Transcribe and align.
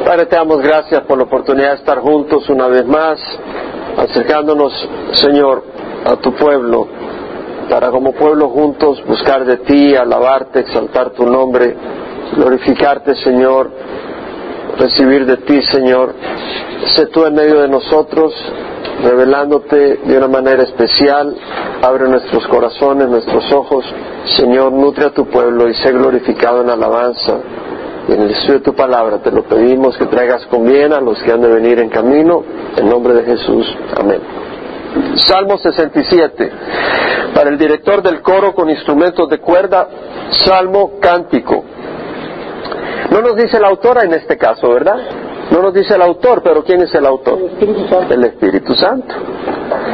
Padre, 0.00 0.26
te 0.26 0.34
damos 0.34 0.60
gracias 0.60 1.02
por 1.02 1.16
la 1.18 1.24
oportunidad 1.24 1.70
de 1.70 1.76
estar 1.76 1.98
juntos 2.00 2.48
una 2.48 2.66
vez 2.66 2.84
más, 2.86 3.20
acercándonos, 3.98 4.72
Señor, 5.12 5.62
a 6.04 6.16
tu 6.16 6.34
pueblo, 6.34 6.88
para 7.70 7.90
como 7.90 8.12
pueblo 8.12 8.48
juntos 8.48 9.04
buscar 9.06 9.44
de 9.44 9.58
ti, 9.58 9.94
alabarte, 9.94 10.60
exaltar 10.60 11.10
tu 11.10 11.24
nombre, 11.24 11.76
glorificarte, 12.34 13.14
Señor, 13.16 13.70
recibir 14.78 15.24
de 15.24 15.36
ti, 15.36 15.62
Señor. 15.70 16.14
Sé 16.96 17.06
tú 17.06 17.24
en 17.24 17.34
medio 17.34 17.60
de 17.60 17.68
nosotros, 17.68 18.34
revelándote 19.04 20.00
de 20.04 20.18
una 20.18 20.28
manera 20.28 20.64
especial. 20.64 21.36
Abre 21.80 22.08
nuestros 22.08 22.46
corazones, 22.48 23.08
nuestros 23.08 23.52
ojos. 23.52 23.84
Señor, 24.36 24.72
nutre 24.72 25.06
a 25.06 25.10
tu 25.10 25.26
pueblo 25.26 25.68
y 25.68 25.74
sé 25.74 25.92
glorificado 25.92 26.62
en 26.62 26.70
alabanza. 26.70 27.38
Y 28.08 28.12
en 28.12 28.22
el 28.22 28.30
estudio 28.30 28.54
de 28.54 28.64
tu 28.64 28.74
palabra 28.74 29.18
te 29.18 29.30
lo 29.30 29.44
pedimos 29.44 29.96
que 29.96 30.06
traigas 30.06 30.46
con 30.46 30.64
bien 30.64 30.92
a 30.92 31.00
los 31.00 31.22
que 31.22 31.32
han 31.32 31.40
de 31.40 31.48
venir 31.48 31.78
en 31.78 31.88
camino. 31.88 32.42
En 32.76 32.88
nombre 32.88 33.14
de 33.14 33.22
Jesús. 33.22 33.66
Amén. 33.96 34.20
Salmo 35.16 35.56
67. 35.58 36.52
Para 37.34 37.50
el 37.50 37.58
director 37.58 38.02
del 38.02 38.20
coro 38.20 38.54
con 38.54 38.68
instrumentos 38.68 39.28
de 39.28 39.38
cuerda, 39.38 39.88
salmo 40.30 40.98
cántico. 41.00 41.64
No 43.10 43.20
nos 43.20 43.36
dice 43.36 43.58
la 43.60 43.68
autora 43.68 44.04
en 44.04 44.14
este 44.14 44.36
caso, 44.36 44.68
¿verdad? 44.70 44.96
No 45.52 45.60
nos 45.60 45.74
dice 45.74 45.96
el 45.96 46.02
autor, 46.02 46.42
pero 46.42 46.64
¿quién 46.64 46.80
es 46.80 46.94
el 46.94 47.04
autor? 47.04 47.38
El 47.38 47.44
Espíritu 47.44 47.86
Santo. 47.86 48.14
El 48.14 48.24
Espíritu 48.24 48.74
Santo. 48.74 49.14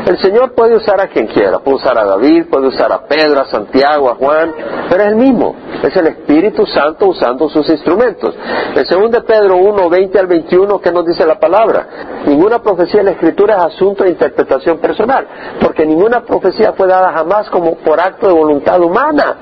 El 0.07 0.19
Señor 0.19 0.55
puede 0.55 0.77
usar 0.77 1.01
a 1.01 1.09
quien 1.09 1.27
quiera, 1.27 1.59
puede 1.59 1.79
usar 1.79 1.99
a 1.99 2.05
David, 2.05 2.45
puede 2.49 2.69
usar 2.69 2.93
a 2.93 3.07
Pedro, 3.07 3.41
a 3.41 3.47
Santiago, 3.47 4.09
a 4.09 4.15
Juan, 4.15 4.55
pero 4.89 5.03
es 5.03 5.09
el 5.09 5.17
mismo, 5.17 5.57
es 5.83 5.97
el 5.97 6.07
Espíritu 6.07 6.65
Santo 6.65 7.09
usando 7.09 7.49
sus 7.49 7.69
instrumentos. 7.69 8.35
En 8.75 9.01
2 9.01 9.11
de 9.11 9.21
Pedro 9.23 9.57
1, 9.57 9.89
20 9.91 10.19
al 10.19 10.27
21, 10.29 10.81
¿qué 10.81 10.93
nos 10.93 11.05
dice 11.05 11.27
la 11.27 11.41
palabra? 11.41 11.89
Ninguna 12.27 12.61
profecía 12.61 13.01
en 13.01 13.07
la 13.07 13.13
Escritura 13.13 13.57
es 13.57 13.75
asunto 13.75 14.05
de 14.05 14.11
interpretación 14.11 14.79
personal, 14.79 15.27
porque 15.61 15.85
ninguna 15.85 16.23
profecía 16.23 16.73
fue 16.73 16.87
dada 16.87 17.13
jamás 17.13 17.51
como 17.51 17.75
por 17.79 18.01
acto 18.01 18.29
de 18.29 18.33
voluntad 18.33 18.81
humana 18.81 19.37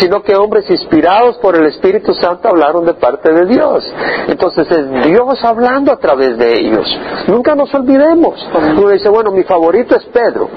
sino 0.00 0.22
que 0.22 0.36
hombres 0.36 0.68
inspirados 0.70 1.38
por 1.38 1.56
el 1.56 1.66
Espíritu 1.66 2.14
Santo 2.14 2.48
hablaron 2.48 2.84
de 2.84 2.94
parte 2.94 3.32
de 3.32 3.46
Dios. 3.46 3.84
Entonces 4.28 4.70
es 4.70 5.04
Dios 5.04 5.44
hablando 5.44 5.92
a 5.92 5.96
través 5.98 6.36
de 6.38 6.58
ellos. 6.58 6.86
Nunca 7.26 7.54
nos 7.54 7.72
olvidemos. 7.74 8.46
Uno 8.76 8.88
dice, 8.90 9.08
bueno, 9.08 9.30
mi 9.30 9.44
favorito 9.44 9.96
es 9.96 10.04
Pedro, 10.06 10.48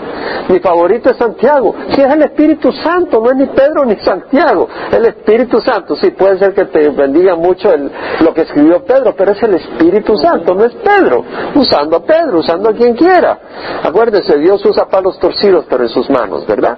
mi 0.49 0.59
favorito 0.59 1.09
es 1.09 1.17
Santiago. 1.17 1.75
Si 1.93 2.01
es 2.01 2.13
el 2.13 2.21
Espíritu 2.23 2.71
Santo, 2.71 3.21
no 3.21 3.31
es 3.31 3.37
ni 3.37 3.47
Pedro 3.47 3.85
ni 3.85 3.95
Santiago, 3.97 4.67
el 4.91 5.05
Espíritu 5.05 5.61
Santo. 5.61 5.95
Sí, 5.95 6.11
puede 6.11 6.37
ser 6.39 6.53
que 6.53 6.65
te 6.65 6.89
bendiga 6.89 7.35
mucho 7.35 7.71
lo 8.19 8.33
que 8.33 8.41
escribió 8.41 8.83
Pedro, 8.83 9.13
pero 9.15 9.31
es 9.31 9.43
el 9.43 9.55
Espíritu 9.55 10.17
Santo, 10.17 10.53
no 10.53 10.65
es 10.65 10.73
Pedro. 10.73 11.23
Usando 11.55 11.97
a 11.97 12.03
Pedro, 12.03 12.39
usando 12.39 12.69
a 12.69 12.73
quien 12.73 12.95
quiera. 12.95 13.39
Acuérdense, 13.83 14.37
Dios 14.37 14.63
usa 14.65 14.87
palos 14.87 15.19
torcidos, 15.19 15.65
pero 15.69 15.83
en 15.83 15.89
sus 15.89 16.09
manos, 16.09 16.45
¿verdad? 16.45 16.77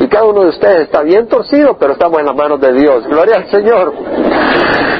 Y 0.00 0.08
cada 0.08 0.24
uno 0.24 0.42
de 0.42 0.48
ustedes 0.50 0.82
está 0.82 1.02
bien 1.02 1.26
torcido, 1.26 1.76
pero 1.78 1.92
estamos 1.92 2.18
en 2.20 2.26
las 2.26 2.36
manos 2.36 2.60
de 2.60 2.72
Dios. 2.72 3.06
Gloria 3.06 3.36
al 3.36 3.50
Señor. 3.50 3.92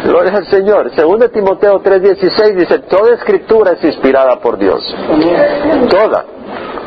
Gloria 0.04 0.32
al 0.36 0.46
Señor. 0.46 0.90
Según 0.94 1.18
de 1.20 1.28
Timoteo 1.28 1.80
3:16 1.82 2.54
dice, 2.54 2.78
toda 2.80 3.14
escritura 3.14 3.72
es 3.72 3.84
inspirada 3.84 4.38
por 4.40 4.58
Dios. 4.58 4.82
Toda. 5.90 6.24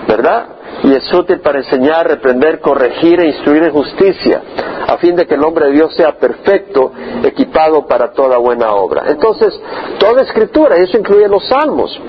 ¿Verdad? 0.08 0.46
Y 0.84 0.94
es 0.94 1.14
útil 1.14 1.40
para 1.42 1.60
enseñar, 1.60 2.08
reprender, 2.08 2.60
corregir 2.62 3.20
e 3.20 3.28
instruir 3.28 3.64
en 3.64 3.72
justicia, 3.72 4.42
a 4.88 4.98
fin 4.98 5.16
de 5.16 5.28
que 5.28 5.36
el 5.36 5.44
hombre 5.44 5.66
de 5.66 5.74
Dios 5.74 5.94
sea 5.94 6.14
perfecto, 6.14 6.94
equipado 7.24 7.86
para 7.86 8.12
toda 8.14 8.38
buena 8.38 8.72
obra. 8.72 9.04
Entonces, 9.08 9.60
toda 10.00 10.22
escritura, 10.22 10.80
y 10.80 10.84
eso 10.84 10.98
incluye 10.98 11.28
los 11.28 11.46
salmos. 11.48 12.00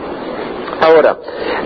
Ahora, 0.81 1.19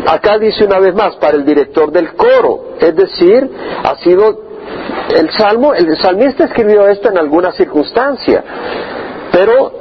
acá 0.09 0.39
dice 0.39 0.65
una 0.65 0.81
vez 0.81 0.95
más, 0.95 1.17
para 1.17 1.37
el 1.37 1.45
director 1.45 1.93
del 1.93 2.15
coro, 2.15 2.75
es 2.81 2.95
decir, 2.97 3.49
ha 3.85 3.97
sido 3.97 4.45
el 5.15 5.31
salmo, 5.31 5.73
el 5.75 5.97
salmista 5.99 6.45
escribió 6.45 6.89
esto 6.89 7.11
en 7.11 7.19
alguna 7.19 7.53
circunstancia, 7.53 8.43
pero 9.31 9.73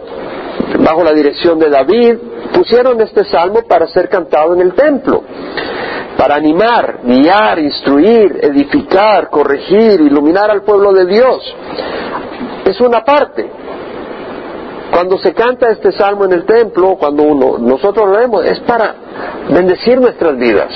bajo 0.80 1.04
la 1.04 1.14
dirección 1.14 1.58
de 1.60 1.70
David 1.70 2.18
pusieron 2.54 3.02
este 3.02 3.26
salmo 3.26 3.64
para 3.68 3.88
ser 3.88 4.10
cantado 4.10 4.54
en 4.54 4.62
el 4.62 4.74
templo, 4.74 5.24
para 6.18 6.36
animar, 6.36 7.00
guiar, 7.04 7.58
instruir, 7.60 8.40
edificar, 8.42 9.30
corregir, 9.30 10.00
iluminar 10.00 10.52
al 10.52 10.62
pueblo 10.62 10.94
de 10.94 11.06
Dios. 11.06 11.56
Es 12.66 12.80
una 12.80 13.04
parte, 13.04 13.50
cuando 14.94 15.18
se 15.18 15.34
canta 15.34 15.72
este 15.72 15.92
salmo 15.92 16.26
en 16.26 16.34
el 16.34 16.46
templo, 16.46 16.96
cuando 17.00 17.24
uno, 17.24 17.58
nosotros 17.58 18.08
lo 18.08 18.16
vemos, 18.16 18.46
es 18.46 18.59
para 18.59 18.94
bendecir 19.50 20.00
nuestras 20.00 20.38
vidas, 20.38 20.72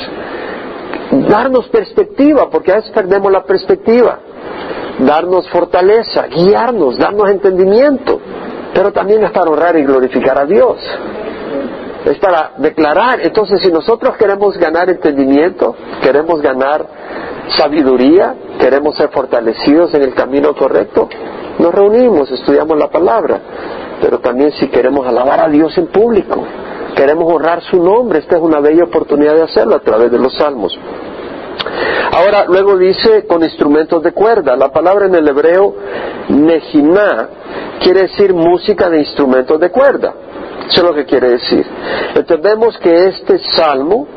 darnos 1.30 1.70
perspectiva, 1.70 2.50
porque 2.50 2.72
a 2.72 2.78
veces 2.78 2.92
perdemos 2.92 3.32
la 3.32 3.44
perspectiva, 3.44 4.18
darnos 4.98 5.48
fortaleza, 5.50 6.26
guiarnos, 6.28 6.98
darnos 6.98 7.30
entendimiento, 7.30 8.20
pero 8.74 8.92
también 8.92 9.24
es 9.24 9.30
para 9.30 9.52
honrar 9.52 9.78
y 9.78 9.84
glorificar 9.84 10.40
a 10.40 10.46
Dios. 10.46 10.78
Es 12.06 12.18
para 12.18 12.54
declarar. 12.58 13.20
Entonces, 13.22 13.62
si 13.62 13.72
nosotros 13.72 14.16
queremos 14.18 14.58
ganar 14.58 14.90
entendimiento, 14.90 15.76
queremos 16.02 16.42
ganar 16.42 16.88
sabiduría, 17.56 18.34
queremos 18.60 18.96
ser 18.96 19.10
fortalecidos 19.10 19.94
en 19.94 20.02
el 20.02 20.16
camino 20.16 20.56
correcto, 20.56 21.08
nos 21.60 21.74
reunimos, 21.74 22.32
estudiamos 22.32 22.78
la 22.78 22.88
palabra 22.88 23.42
pero 24.02 24.20
también 24.20 24.52
si 24.54 24.68
queremos 24.68 25.06
alabar 25.08 25.40
a 25.40 25.50
Dios 25.50 25.78
en 25.78 25.88
público, 25.88 26.44
queremos 26.96 27.32
honrar 27.32 27.62
su 27.64 27.82
nombre, 27.82 28.20
esta 28.20 28.38
es 28.38 28.42
una 28.42 28.60
bella 28.60 28.84
oportunidad 28.84 29.36
de 29.36 29.44
hacerlo 29.44 29.76
a 29.76 29.80
través 29.80 30.12
de 30.12 30.20
los 30.20 30.34
salmos. 30.36 30.78
Ahora, 32.12 32.46
luego 32.48 32.78
dice 32.78 33.26
con 33.28 33.44
instrumentos 33.44 34.02
de 34.02 34.12
cuerda. 34.12 34.56
La 34.56 34.72
palabra 34.72 35.06
en 35.06 35.16
el 35.16 35.28
hebreo, 35.28 35.76
nejiná, 36.30 37.30
quiere 37.82 38.04
decir 38.04 38.34
música 38.34 38.90
de 38.90 39.00
instrumentos 39.00 39.60
de 39.60 39.70
cuerda. 39.70 40.14
Eso 40.68 40.82
es 40.82 40.84
lo 40.84 40.94
que 40.94 41.06
quiere 41.06 41.30
decir. 41.30 41.66
Entendemos 42.16 42.78
que 42.80 43.08
este 43.08 43.40
salmo 43.56 44.08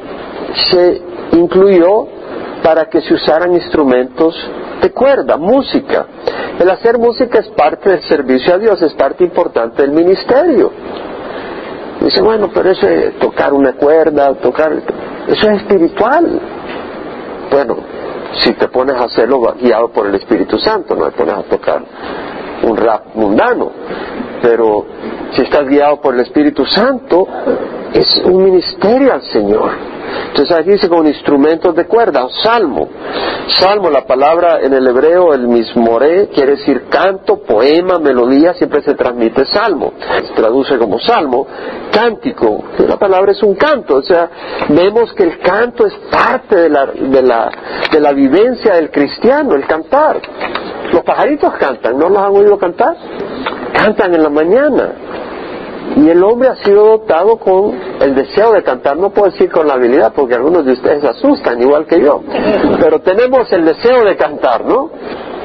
se 0.71 1.03
incluyó 1.33 2.07
para 2.63 2.87
que 2.87 3.01
se 3.01 3.15
usaran 3.15 3.55
instrumentos 3.55 4.35
de 4.81 4.91
cuerda, 4.93 5.37
música. 5.37 6.07
El 6.59 6.71
hacer 6.71 6.99
música 6.99 7.39
es 7.39 7.49
parte 7.49 7.91
del 7.91 8.03
servicio 8.03 8.55
a 8.55 8.59
Dios, 8.59 8.83
es 8.83 8.93
parte 8.95 9.25
importante 9.25 9.83
del 9.83 9.93
ministerio. 9.93 10.71
Dice, 12.01 12.23
bueno, 12.23 12.51
pero 12.53 12.71
eso 12.71 12.89
es 12.89 13.19
tocar 13.19 13.53
una 13.53 13.75
cuerda, 13.75 14.35
tocar, 14.35 14.73
eso 15.27 15.51
es 15.51 15.61
espiritual. 15.61 16.41
Bueno, 17.51 17.77
si 18.39 18.53
te 18.55 18.69
pones 18.69 18.97
a 18.97 19.05
hacerlo 19.05 19.55
guiado 19.61 19.89
por 19.89 20.07
el 20.07 20.15
Espíritu 20.15 20.59
Santo, 20.59 20.95
no 20.95 21.07
te 21.07 21.13
pones 21.13 21.35
a 21.35 21.43
tocar 21.43 21.83
un 22.63 22.77
rap 22.77 23.15
mundano. 23.15 23.71
Pero 24.41 24.87
si 25.33 25.43
estás 25.43 25.67
guiado 25.69 26.01
por 26.01 26.15
el 26.15 26.21
Espíritu 26.21 26.65
Santo, 26.65 27.27
es 27.93 28.23
un 28.25 28.45
ministerio 28.45 29.13
al 29.13 29.23
Señor. 29.23 29.71
Entonces 30.29 30.57
aquí 30.57 30.71
dice 30.71 30.89
con 30.89 31.07
instrumentos 31.07 31.75
de 31.75 31.87
cuerda, 31.87 32.27
salmo. 32.43 32.89
Salmo, 33.49 33.91
la 33.91 34.07
palabra 34.07 34.61
en 34.61 34.73
el 34.73 34.87
hebreo, 34.87 35.35
el 35.35 35.49
mismoré, 35.49 36.29
quiere 36.29 36.53
decir 36.53 36.85
canto, 36.89 37.43
poema, 37.43 37.99
melodía, 37.99 38.55
siempre 38.55 38.83
se 38.83 38.95
transmite 38.95 39.45
salmo. 39.47 39.93
Se 40.29 40.35
traduce 40.35 40.79
como 40.79 40.99
salmo. 40.99 41.47
Cántico, 41.91 42.63
la 42.87 42.97
palabra 42.97 43.33
es 43.33 43.43
un 43.43 43.55
canto. 43.55 43.97
O 43.97 44.03
sea, 44.03 44.31
vemos 44.69 45.13
que 45.15 45.25
el 45.25 45.39
canto 45.41 45.87
es 45.87 45.95
parte 46.11 46.57
de 46.57 46.69
la, 46.69 46.87
de 46.87 47.23
la, 47.23 47.51
de 47.91 48.01
la 48.01 48.13
vivencia 48.13 48.75
del 48.75 48.91
cristiano, 48.91 49.55
el 49.55 49.67
cantar. 49.67 50.21
Los 50.93 51.03
pajaritos 51.03 51.55
cantan, 51.55 51.99
¿no 51.99 52.09
los 52.09 52.19
han 52.19 52.37
oído 52.37 52.59
cantar? 52.59 52.97
Cantan 53.73 54.15
en 54.15 54.23
la 54.23 54.31
mañana. 54.31 54.93
Y 55.97 56.09
el 56.09 56.23
hombre 56.23 56.49
ha 56.49 56.57
sido 56.57 56.85
dotado 56.85 57.37
con 57.37 57.79
el 58.01 58.15
deseo 58.15 58.53
de 58.53 58.63
cantar, 58.63 58.97
no 58.97 59.11
puedo 59.11 59.31
decir 59.31 59.51
con 59.51 59.67
la 59.67 59.75
habilidad, 59.75 60.13
porque 60.15 60.35
algunos 60.35 60.65
de 60.65 60.73
ustedes 60.73 61.05
asustan, 61.05 61.61
igual 61.61 61.87
que 61.87 62.01
yo, 62.01 62.23
pero 62.81 63.01
tenemos 63.01 63.53
el 63.53 63.65
deseo 63.65 64.05
de 64.05 64.17
cantar, 64.17 64.65
¿no? 64.65 64.91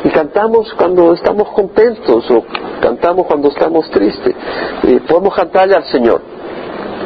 Y 0.04 0.10
cantamos 0.10 0.72
cuando 0.78 1.14
estamos 1.14 1.50
contentos 1.50 2.30
o 2.30 2.44
cantamos 2.80 3.26
cuando 3.26 3.50
estamos 3.50 3.90
tristes. 3.90 4.36
Y 4.84 5.00
podemos 5.00 5.34
cantarle 5.36 5.76
al 5.76 5.86
Señor. 5.86 6.22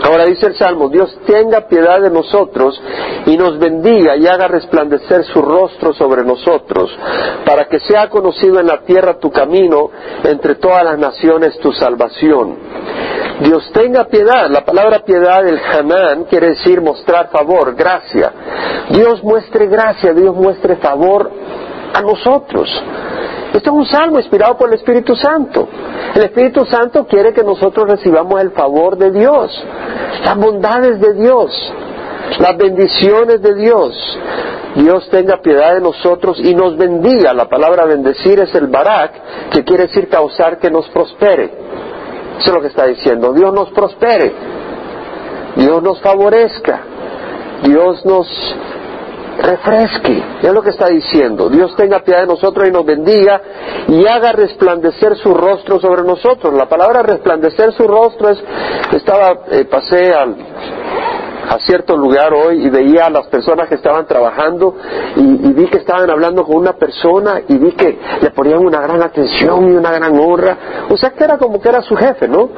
Ahora 0.04 0.26
dice 0.26 0.48
el 0.48 0.56
Salmo, 0.56 0.90
Dios 0.90 1.18
tenga 1.26 1.68
piedad 1.68 2.02
de 2.02 2.10
nosotros 2.10 2.82
y 3.26 3.38
nos 3.38 3.58
bendiga 3.58 4.16
y 4.16 4.28
haga 4.28 4.48
resplandecer 4.48 5.26
su 5.26 5.42
rostro 5.42 5.94
sobre 5.94 6.24
nosotros, 6.24 6.90
para 7.46 7.66
que 7.66 7.80
sea 7.80 8.10
conocido 8.10 8.60
en 8.60 8.68
la 8.68 8.82
tierra 8.82 9.20
tu 9.20 9.30
camino, 9.30 9.90
entre 10.24 10.56
todas 10.56 10.84
las 10.84 10.98
naciones 10.98 11.58
tu 11.60 11.74
salvación. 11.74 12.58
Dios 13.40 13.72
tenga 13.72 14.06
piedad, 14.06 14.50
la 14.50 14.66
palabra 14.66 15.00
piedad, 15.00 15.48
el 15.48 15.60
Hanán, 15.60 16.26
quiere 16.26 16.50
decir 16.50 16.82
mostrar 16.82 17.30
favor, 17.30 17.74
gracia. 17.74 18.32
Dios 18.90 19.24
muestre 19.24 19.68
gracia, 19.68 20.14
Dios 20.14 20.36
muestre 20.36 20.76
favor 20.78 21.32
a 21.94 22.02
nosotros. 22.02 22.70
Esto 23.54 23.72
es 23.72 23.76
un 23.76 23.86
salmo 23.86 24.20
inspirado 24.20 24.58
por 24.58 24.68
el 24.70 24.76
Espíritu 24.76 25.16
Santo. 25.16 25.68
El 26.14 26.24
Espíritu 26.24 26.66
Santo 26.66 27.08
quiere 27.08 27.34
que 27.34 27.44
nosotros 27.44 27.88
recibamos 27.88 28.42
el 28.42 28.52
favor 28.52 28.98
de 28.98 29.12
Dios, 29.12 29.64
las 30.24 30.38
bondades 30.38 31.00
de 31.00 31.14
Dios, 31.14 31.74
las 32.40 32.58
bendiciones 32.58 33.42
de 33.42 33.56
Dios. 33.56 34.20
Dios 34.76 35.10
tenga 35.10 35.42
piedad 35.42 35.74
de 35.74 35.82
nosotros 35.82 36.40
y 36.40 36.54
nos 36.54 36.78
bendiga. 36.78 37.34
La 37.34 37.50
palabra 37.50 37.86
bendecir 37.86 38.40
es 38.40 38.54
el 38.54 38.68
barak, 38.68 39.50
que 39.52 39.64
quiere 39.64 39.88
decir 39.88 40.10
causar 40.10 40.60
que 40.60 40.70
nos 40.70 40.88
prospere. 40.90 41.52
Eso 42.40 42.50
es 42.50 42.54
lo 42.54 42.62
que 42.62 42.68
está 42.68 42.86
diciendo. 42.86 43.34
Dios 43.34 43.54
nos 43.54 43.70
prospere. 43.72 44.34
Dios 45.56 45.84
nos 45.84 46.02
favorezca. 46.02 46.82
Dios 47.64 48.06
nos 48.06 48.28
refresque. 49.40 50.24
Es 50.42 50.54
lo 50.54 50.62
que 50.62 50.70
está 50.70 50.88
diciendo. 50.88 51.50
Dios 51.50 51.76
tenga 51.76 52.00
piedad 52.00 52.22
de 52.22 52.28
nosotros 52.28 52.68
y 52.68 52.72
nos 52.72 52.86
bendiga 52.86 53.42
y 53.88 54.06
haga 54.06 54.32
resplandecer 54.32 55.18
su 55.18 55.34
rostro 55.34 55.80
sobre 55.80 56.04
nosotros. 56.04 56.54
La 56.54 56.68
palabra 56.68 57.04
resplandecer 57.04 57.74
su 57.74 57.88
rostro 57.88 58.30
es, 58.30 58.42
estaba, 58.94 59.42
eh, 59.52 59.66
pasé 59.66 60.14
al, 60.14 60.36
a 61.50 61.58
cierto 61.66 61.98
lugar 61.98 62.32
hoy 62.32 62.64
y 62.66 62.70
veía 62.70 63.08
a 63.08 63.10
las 63.10 63.26
personas 63.28 63.68
que 63.68 63.76
estaban 63.76 64.06
trabajando 64.06 64.76
y, 65.16 65.52
vi 65.54 65.66
que 65.66 65.80
estaban 65.80 66.08
hablando 66.10 66.44
con 66.46 66.58
una 66.58 66.74
persona 66.74 67.42
y 67.48 67.58
vi 67.58 67.72
que 67.72 67.98
le 68.22 68.30
ponían 68.30 68.60
una 68.60 68.80
gran 68.80 69.02
atención 69.02 69.72
y 69.72 69.76
una 69.76 69.92
gran 69.92 70.18
honra. 70.20 70.86
O 70.90 70.96
sea 70.96 71.10
que 71.10 71.24
era 71.24 71.40
como 71.40 71.60
que 71.60 71.70
era 71.70 71.82
su 71.82 71.96
jefe, 71.96 72.28
¿no? 72.28 72.50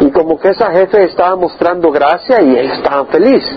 Y 0.00 0.10
como 0.10 0.38
que 0.38 0.48
esa 0.48 0.72
jefe 0.72 1.04
estaba 1.04 1.36
mostrando 1.36 1.92
gracia 1.92 2.42
y 2.42 2.58
ellos 2.58 2.76
estaban 2.78 3.06
felices. 3.06 3.56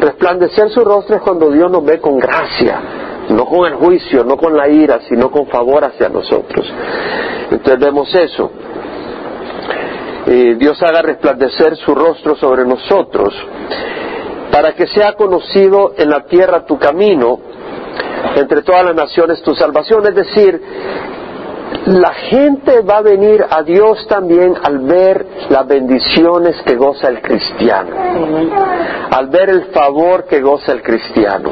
Resplandecer 0.00 0.70
su 0.70 0.84
rostro 0.84 1.16
es 1.16 1.22
cuando 1.22 1.50
Dios 1.50 1.70
nos 1.70 1.84
ve 1.84 2.00
con 2.00 2.18
gracia, 2.18 2.80
no 3.30 3.46
con 3.46 3.66
el 3.66 3.74
juicio, 3.76 4.24
no 4.24 4.36
con 4.36 4.56
la 4.56 4.68
ira, 4.68 5.00
sino 5.08 5.30
con 5.30 5.46
favor 5.46 5.84
hacia 5.84 6.08
nosotros. 6.08 6.66
Entonces 7.50 7.78
vemos 7.78 8.12
eso. 8.12 8.50
Eh, 10.26 10.56
Dios 10.58 10.82
haga 10.82 11.02
resplandecer 11.02 11.76
su 11.76 11.94
rostro 11.94 12.34
sobre 12.34 12.64
nosotros, 12.64 13.32
para 14.56 14.72
que 14.72 14.86
sea 14.86 15.12
conocido 15.12 15.92
en 15.98 16.08
la 16.08 16.24
tierra 16.24 16.64
tu 16.64 16.78
camino, 16.78 17.38
entre 18.36 18.62
todas 18.62 18.86
las 18.86 18.94
naciones 18.94 19.42
tu 19.42 19.54
salvación. 19.54 20.06
Es 20.06 20.14
decir, 20.14 20.62
la 21.88 22.14
gente 22.14 22.80
va 22.80 22.96
a 22.96 23.02
venir 23.02 23.44
a 23.50 23.62
Dios 23.62 24.06
también 24.08 24.54
al 24.62 24.78
ver 24.78 25.26
las 25.50 25.66
bendiciones 25.66 26.56
que 26.64 26.74
goza 26.74 27.08
el 27.08 27.20
cristiano, 27.20 27.96
al 29.10 29.26
ver 29.28 29.50
el 29.50 29.64
favor 29.66 30.24
que 30.24 30.40
goza 30.40 30.72
el 30.72 30.80
cristiano. 30.80 31.50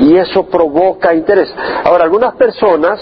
Y 0.00 0.16
eso 0.16 0.44
provoca 0.46 1.14
interés. 1.14 1.54
Ahora, 1.84 2.02
algunas 2.02 2.34
personas 2.34 2.98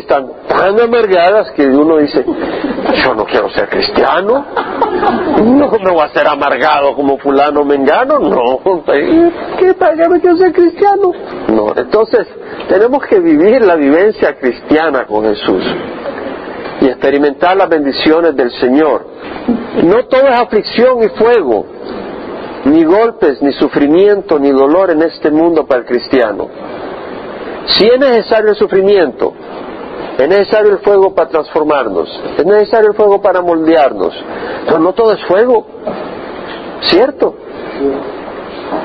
están 0.00 0.26
tan 0.48 0.80
amargadas 0.80 1.50
que 1.52 1.66
uno 1.66 1.98
dice, 1.98 2.24
yo 3.04 3.14
no 3.14 3.24
quiero 3.24 3.48
ser 3.50 3.68
cristiano, 3.68 4.44
no 5.42 5.70
me 5.70 5.90
voy 5.90 6.02
a 6.02 6.08
ser 6.08 6.26
amargado 6.26 6.94
como 6.94 7.18
fulano 7.18 7.64
mengano, 7.64 8.18
no, 8.18 8.60
¿qué 9.58 9.74
tal? 9.74 9.98
Yo 9.98 10.08
no 10.08 10.20
quiero 10.20 10.36
ser 10.36 10.52
cristiano. 10.52 11.12
No, 11.48 11.72
entonces 11.76 12.26
tenemos 12.68 13.04
que 13.06 13.20
vivir 13.20 13.62
la 13.62 13.76
vivencia 13.76 14.36
cristiana 14.36 15.06
con 15.06 15.24
Jesús 15.24 15.64
y 16.80 16.86
experimentar 16.86 17.56
las 17.56 17.68
bendiciones 17.68 18.36
del 18.36 18.50
Señor. 18.52 19.06
No 19.82 20.04
todo 20.06 20.28
es 20.28 20.38
aflicción 20.38 21.02
y 21.02 21.08
fuego, 21.10 21.66
ni 22.64 22.84
golpes, 22.84 23.40
ni 23.42 23.52
sufrimiento, 23.52 24.38
ni 24.38 24.50
dolor 24.50 24.90
en 24.90 25.02
este 25.02 25.30
mundo 25.30 25.66
para 25.66 25.80
el 25.80 25.86
cristiano. 25.86 26.48
Si 27.66 27.86
es 27.86 27.98
necesario 27.98 28.50
el 28.50 28.56
sufrimiento, 28.56 29.32
es 30.18 30.28
necesario 30.28 30.72
el 30.72 30.78
fuego 30.78 31.14
para 31.14 31.28
transformarnos. 31.28 32.08
Es 32.36 32.46
necesario 32.46 32.90
el 32.90 32.96
fuego 32.96 33.20
para 33.20 33.40
moldearnos. 33.40 34.14
Pero 34.66 34.78
no 34.78 34.92
todo 34.92 35.12
es 35.12 35.24
fuego. 35.24 35.66
¿Cierto? 36.82 37.34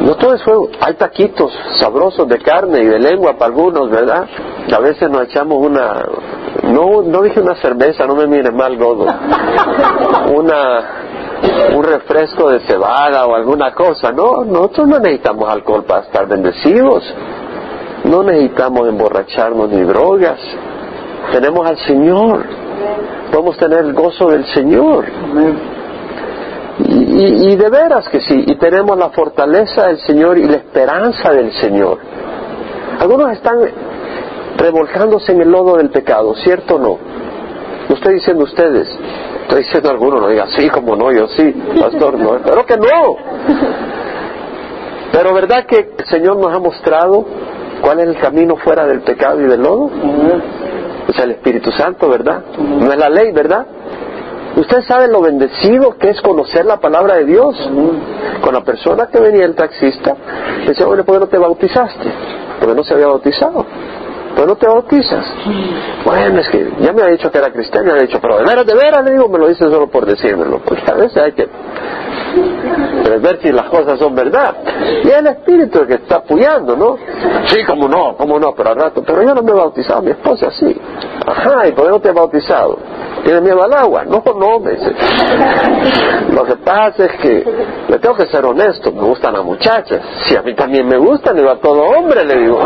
No 0.02 0.16
todo 0.16 0.34
es 0.34 0.44
fuego. 0.44 0.70
Hay 0.80 0.96
taquitos 0.96 1.52
sabrosos 1.76 2.28
de 2.28 2.40
carne 2.40 2.80
y 2.80 2.86
de 2.86 3.00
lengua 3.00 3.34
para 3.34 3.46
algunos, 3.48 3.90
¿verdad? 3.90 4.28
A 4.72 4.80
veces 4.80 5.10
nos 5.10 5.24
echamos 5.24 5.58
una... 5.66 6.06
No, 6.64 7.02
no 7.04 7.22
dije 7.22 7.40
una 7.40 7.56
cerveza, 7.56 8.06
no 8.06 8.16
me 8.16 8.28
mires 8.28 8.54
mal, 8.54 8.78
Godo. 8.78 9.06
Una 10.36 11.00
un 11.76 11.84
refresco 11.84 12.50
de 12.50 12.60
cebada 12.62 13.26
o 13.26 13.36
alguna 13.36 13.74
cosa. 13.74 14.12
No, 14.12 14.44
nosotros 14.44 14.88
no 14.88 15.00
necesitamos 15.00 15.50
alcohol 15.50 15.84
para 15.86 16.02
estar 16.02 16.28
bendecidos. 16.28 17.04
No 18.04 18.24
necesitamos 18.24 18.88
emborracharnos 18.88 19.70
ni 19.70 19.82
drogas. 19.82 20.40
Tenemos 21.32 21.68
al 21.68 21.78
Señor. 21.80 22.46
Podemos 23.32 23.58
tener 23.58 23.80
el 23.80 23.94
gozo 23.94 24.30
del 24.30 24.46
Señor. 24.46 25.06
Y, 26.82 27.56
de 27.58 27.70
veras 27.70 28.08
que 28.08 28.22
sí, 28.22 28.46
y 28.48 28.56
tenemos 28.56 28.98
la 28.98 29.10
fortaleza 29.10 29.88
del 29.88 30.00
Señor 30.00 30.38
y 30.38 30.46
la 30.46 30.58
esperanza 30.58 31.32
del 31.34 31.52
Señor. 31.54 32.00
Algunos 33.00 33.34
están 33.34 33.60
revolcándose 34.58 35.34
en 35.34 35.42
el 35.42 35.52
lodo 35.52 35.76
del 35.76 35.90
pecado, 35.90 36.34
¿cierto 36.36 36.76
o 36.76 36.80
no? 36.80 36.98
No 37.90 37.96
estoy 37.96 38.16
diciendo 38.16 38.44
ustedes, 38.46 38.88
estoy 39.42 39.64
diciendo 39.64 39.90
a 39.90 39.92
algunos, 39.92 40.22
no 40.22 40.28
digan, 40.30 40.48
sí, 40.50 40.70
como 40.70 40.96
no, 40.96 41.12
yo 41.12 41.28
sí, 41.28 41.52
pastor, 41.80 42.18
no, 42.18 42.38
pero 42.46 42.66
que 42.66 42.78
no. 42.78 43.18
Pero 45.12 45.34
¿verdad 45.34 45.66
que 45.66 45.90
el 45.98 46.06
Señor 46.06 46.38
nos 46.38 46.54
ha 46.54 46.60
mostrado 46.60 47.26
cuál 47.82 48.00
es 48.00 48.08
el 48.08 48.18
camino 48.20 48.56
fuera 48.58 48.86
del 48.86 49.02
pecado 49.02 49.42
y 49.42 49.48
del 49.48 49.62
lodo? 49.62 49.90
O 51.10 51.14
sea, 51.14 51.24
el 51.24 51.32
Espíritu 51.32 51.72
Santo, 51.72 52.08
¿verdad? 52.08 52.44
No 52.58 52.92
es 52.92 53.00
la 53.00 53.10
ley, 53.10 53.32
¿verdad? 53.32 53.66
Usted 54.56 54.82
sabe 54.84 55.08
lo 55.08 55.22
bendecido 55.22 55.98
que 55.98 56.10
es 56.10 56.22
conocer 56.22 56.66
la 56.66 56.78
palabra 56.78 57.16
de 57.16 57.26
Dios. 57.26 57.56
Con 58.42 58.54
la 58.54 58.62
persona 58.62 59.08
que 59.08 59.20
venía 59.20 59.46
el 59.46 59.56
taxista, 59.56 60.16
decía, 60.68 60.86
bueno, 60.86 61.04
¿por 61.04 61.16
qué 61.16 61.20
no 61.22 61.28
te 61.28 61.38
bautizaste? 61.40 62.12
Porque 62.60 62.76
no 62.76 62.84
se 62.84 62.94
había 62.94 63.08
bautizado. 63.08 63.66
¿Por 64.36 64.44
qué 64.44 64.46
no 64.46 64.56
te 64.56 64.68
bautizas? 64.68 65.26
Bueno, 66.06 66.40
es 66.40 66.50
que 66.50 66.70
ya 66.80 66.94
me 66.94 67.02
ha 67.02 67.08
dicho 67.08 67.32
que 67.32 67.40
era 67.40 67.52
cristiano, 67.52 67.92
me 67.92 68.00
ha 68.00 68.02
dicho, 68.04 68.20
pero 68.22 68.38
de 68.38 68.46
veras, 68.46 68.66
de 68.66 68.76
veras, 68.76 69.04
le 69.04 69.12
digo, 69.12 69.28
me 69.30 69.40
lo 69.40 69.48
dice 69.48 69.64
solo 69.64 69.88
por 69.88 70.06
decírmelo. 70.06 70.60
Porque 70.60 70.92
a 70.92 70.94
veces 70.94 71.18
hay 71.18 71.32
que 71.32 71.48
ver 73.22 73.40
si 73.42 73.52
las 73.52 73.70
cosas 73.70 74.00
son 74.00 74.16
verdad. 74.16 74.56
Y 75.04 75.10
el 75.10 75.28
Espíritu 75.28 75.86
que 75.86 75.96
está 75.96 76.18
apoyando, 76.18 76.76
¿no? 76.76 76.98
Sí, 77.48 77.64
como 77.66 77.88
no, 77.88 78.16
como 78.16 78.40
no, 78.40 78.54
pero 78.54 78.70
al 78.70 78.76
rato, 78.76 79.04
pero 79.06 79.24
yo 79.24 79.34
no 79.34 79.42
me 79.42 79.52
he 79.52 79.56
bautizado, 79.56 80.02
mi 80.02 80.12
esposa 80.12 80.50
sí. 80.52 80.76
Ajá, 81.30 81.68
¿y 81.68 81.72
por 81.74 81.86
qué 81.86 81.92
no 81.92 82.00
te 82.00 82.10
he 82.10 82.12
bautizado? 82.12 82.78
¿Tienes 83.24 83.42
miedo 83.44 83.62
al 83.64 83.74
agua? 83.74 84.04
No, 84.06 84.24
no, 84.26 84.60
me 84.60 84.72
dice. 84.72 84.92
Lo 86.32 86.44
que 86.44 86.56
pasa 86.56 87.06
es 87.06 87.12
que 87.22 87.46
le 87.88 88.00
tengo 88.00 88.16
que 88.16 88.26
ser 88.28 88.46
honesto, 88.46 88.92
me 88.92 89.04
gustan 89.04 89.34
las 89.34 89.44
muchachas. 89.44 90.02
Si 90.26 90.36
a 90.36 90.42
mí 90.42 90.56
también 90.56 90.88
me 90.88 90.98
gustan, 90.98 91.36
digo 91.36 91.50
a 91.50 91.60
todo 91.60 91.84
hombre, 91.84 92.26
le 92.26 92.40
digo. 92.40 92.60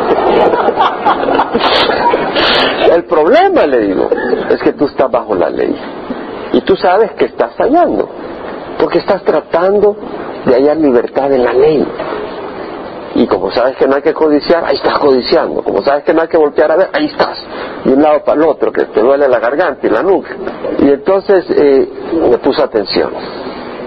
El 2.92 3.04
problema, 3.06 3.66
le 3.66 3.80
digo, 3.80 4.10
es 4.50 4.62
que 4.62 4.74
tú 4.74 4.86
estás 4.86 5.12
bajo 5.12 5.36
la 5.36 5.50
ley. 5.50 5.76
Y 6.54 6.62
tú 6.62 6.76
sabes 6.76 7.12
que 7.14 7.26
estás 7.26 7.56
fallando. 7.56 8.08
Porque 8.80 9.00
estás 9.00 9.24
tratando 9.24 9.96
de 10.46 10.54
hallar 10.54 10.78
libertad 10.78 11.32
en 11.32 11.44
la 11.44 11.54
ley. 11.54 11.86
Y 13.16 13.28
como 13.28 13.52
sabes 13.52 13.76
que 13.78 13.88
no 13.88 13.96
hay 13.96 14.02
que 14.02 14.14
codiciar, 14.14 14.66
ahí 14.66 14.76
estás 14.76 14.98
codiciando. 14.98 15.64
Como 15.64 15.84
sabes 15.84 16.04
que 16.04 16.14
no 16.14 16.22
hay 16.22 16.28
que 16.28 16.38
voltear 16.38 16.72
a 16.72 16.76
ver, 16.76 16.90
ahí 16.94 17.06
estás. 17.06 17.38
De 17.86 17.94
un 17.94 18.02
lado 18.02 18.24
para 18.24 18.42
el 18.42 18.48
otro, 18.48 18.72
que 18.72 18.86
te 18.86 19.02
duele 19.02 19.28
la 19.28 19.40
garganta 19.40 19.86
y 19.86 19.90
la 19.90 20.02
nuca. 20.02 20.36
Y 20.80 20.90
entonces 20.90 21.46
eh, 21.50 21.88
me 22.30 22.38
puse 22.40 22.62
atención. 22.62 23.12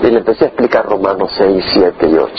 Y 0.02 0.06
le 0.10 0.18
empecé 0.18 0.44
a 0.44 0.48
explicar 0.48 0.86
Romanos 0.86 1.32
6, 1.36 1.64
7 1.72 2.08
y 2.08 2.16
8. 2.16 2.32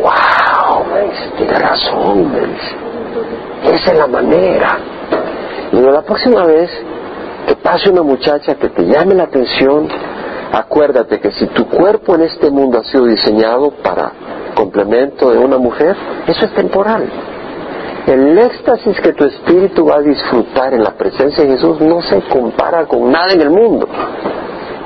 ¡Wow! 0.00 0.84
Me 0.86 1.02
dice, 1.02 1.30
tiene 1.36 1.58
razón, 1.58 2.32
me 2.32 2.40
dice. 2.40 2.76
Esa 3.64 3.92
es 3.92 3.98
la 3.98 4.06
manera. 4.06 4.78
Y 5.72 5.76
la 5.76 6.02
próxima 6.02 6.46
vez 6.46 6.70
que 7.46 7.56
pase 7.56 7.90
una 7.90 8.02
muchacha 8.02 8.54
que 8.54 8.68
te 8.70 8.86
llame 8.86 9.14
la 9.14 9.24
atención, 9.24 9.88
acuérdate 10.52 11.20
que 11.20 11.30
si 11.32 11.46
tu 11.48 11.68
cuerpo 11.68 12.14
en 12.14 12.22
este 12.22 12.50
mundo 12.50 12.78
ha 12.78 12.84
sido 12.84 13.04
diseñado 13.04 13.70
para 13.82 14.12
complemento 14.54 15.30
de 15.30 15.38
una 15.38 15.58
mujer, 15.58 15.96
eso 16.26 16.44
es 16.46 16.54
temporal. 16.54 17.04
El 18.06 18.38
éxtasis 18.38 19.00
que 19.00 19.12
tu 19.12 19.24
espíritu 19.24 19.86
va 19.86 19.96
a 19.96 20.00
disfrutar 20.00 20.74
en 20.74 20.82
la 20.82 20.90
presencia 20.92 21.44
de 21.44 21.50
Jesús 21.50 21.80
no 21.80 22.02
se 22.02 22.20
compara 22.22 22.86
con 22.86 23.10
nada 23.10 23.32
en 23.32 23.40
el 23.40 23.50
mundo. 23.50 23.88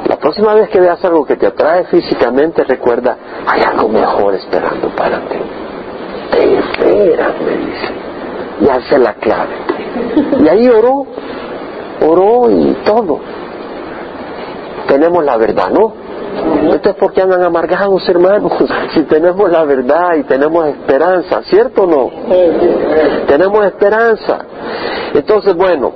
La 0.08 0.16
próxima 0.16 0.54
vez 0.54 0.68
que 0.68 0.80
veas 0.80 1.04
algo 1.04 1.24
que 1.24 1.36
te 1.36 1.46
atrae 1.46 1.84
físicamente, 1.84 2.64
recuerda, 2.64 3.16
hay 3.46 3.62
algo 3.62 3.88
mejor 3.88 4.34
esperando 4.34 4.88
para 4.96 5.18
ti. 5.20 5.38
Te 6.30 6.58
espera, 6.58 7.34
me 7.44 7.56
dice. 7.56 7.88
Y 8.60 8.68
hace 8.68 8.98
la 8.98 9.14
clave. 9.14 9.54
Y 10.40 10.48
ahí 10.48 10.68
oró, 10.68 11.06
oró 12.00 12.50
y 12.50 12.76
todo 12.84 13.20
tenemos 14.88 15.22
la 15.24 15.36
verdad, 15.36 15.70
¿no? 15.70 15.92
Esto 16.74 16.90
es 16.90 16.96
porque 16.96 17.22
andan 17.22 17.42
amargados, 17.42 18.08
hermanos. 18.08 18.52
Si 18.94 19.02
tenemos 19.02 19.50
la 19.50 19.64
verdad 19.64 20.16
y 20.16 20.24
tenemos 20.24 20.66
esperanza, 20.66 21.42
¿cierto 21.44 21.82
o 21.82 21.86
no? 21.86 22.10
Tenemos 23.26 23.64
esperanza. 23.66 24.38
Entonces, 25.14 25.54
bueno, 25.54 25.92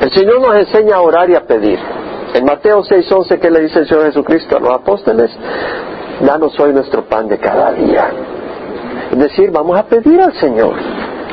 El 0.00 0.12
Señor 0.12 0.40
nos 0.40 0.54
enseña 0.56 0.96
a 0.96 1.00
orar 1.00 1.28
y 1.30 1.34
a 1.34 1.44
pedir. 1.44 1.78
En 2.34 2.44
Mateo 2.44 2.82
6:11, 2.82 3.38
¿qué 3.40 3.50
le 3.50 3.60
dice 3.60 3.80
el 3.80 3.88
Señor 3.88 4.04
Jesucristo 4.06 4.56
a 4.56 4.60
los 4.60 4.70
apóstoles? 4.70 5.30
Danos 6.20 6.58
hoy 6.60 6.72
nuestro 6.72 7.04
pan 7.04 7.28
de 7.28 7.38
cada 7.38 7.72
día. 7.72 8.10
Es 9.10 9.18
decir, 9.18 9.50
vamos 9.50 9.78
a 9.78 9.84
pedir 9.84 10.20
al 10.20 10.32
Señor. 10.34 10.74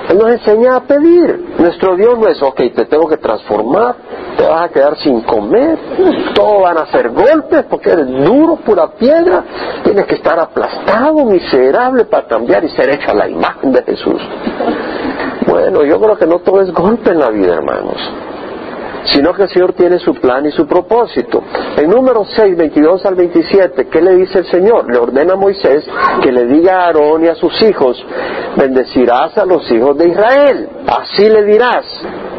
Él 0.10 0.18
nos 0.18 0.32
enseña 0.32 0.76
a 0.76 0.82
pedir. 0.82 1.56
Nuestro 1.60 1.96
Dios 1.96 2.18
no 2.18 2.28
es, 2.28 2.42
ok, 2.42 2.58
te 2.76 2.86
tengo 2.86 3.08
que 3.08 3.18
transformar, 3.18 3.96
te 4.36 4.44
vas 4.44 4.64
a 4.64 4.70
quedar 4.70 4.98
sin 4.98 5.22
comer, 5.22 5.78
todos 6.34 6.64
van 6.64 6.78
a 6.80 6.82
hacer 6.82 7.10
golpes 7.10 7.66
porque 7.70 7.92
eres 7.92 8.08
duro, 8.08 8.56
pura 8.58 8.88
piedra, 8.88 9.44
tienes 9.84 10.06
que 10.06 10.16
estar 10.16 10.40
aplastado, 10.40 11.26
miserable 11.26 12.06
para 12.06 12.28
cambiar 12.28 12.64
y 12.64 12.70
ser 12.70 12.90
hecho 12.90 13.12
a 13.12 13.14
la 13.14 13.30
imagen 13.30 13.72
de 13.72 13.84
Jesús. 13.84 14.22
Bueno, 15.48 15.84
yo 15.84 16.00
creo 16.00 16.18
que 16.18 16.26
no 16.26 16.40
todo 16.40 16.62
es 16.62 16.72
golpe 16.74 17.12
en 17.12 17.20
la 17.20 17.30
vida, 17.30 17.54
hermanos 17.56 18.29
sino 19.06 19.34
que 19.34 19.44
el 19.44 19.50
Señor 19.50 19.74
tiene 19.74 20.00
su 20.00 20.14
plan 20.16 20.46
y 20.46 20.52
su 20.52 20.68
propósito. 20.68 21.44
En 21.78 21.90
número 21.90 22.26
6, 22.26 22.58
22 22.58 23.06
al 23.06 23.16
27, 23.16 23.88
¿qué 23.88 24.02
le 24.02 24.16
dice 24.16 24.40
el 24.40 24.46
Señor? 24.46 24.92
Le 24.92 24.98
ordena 24.98 25.34
a 25.34 25.38
Moisés 25.38 25.86
que 26.22 26.32
le 26.32 26.46
diga 26.46 26.82
a 26.82 26.86
Aarón 26.88 27.26
y 27.26 27.28
a 27.28 27.36
sus 27.36 27.62
hijos, 27.62 28.04
bendecirás 28.56 29.38
a 29.38 29.46
los 29.46 29.70
hijos 29.72 29.98
de 29.98 30.10
Israel, 30.10 30.70
así 30.88 31.30
le 31.30 31.44
dirás, 31.44 31.86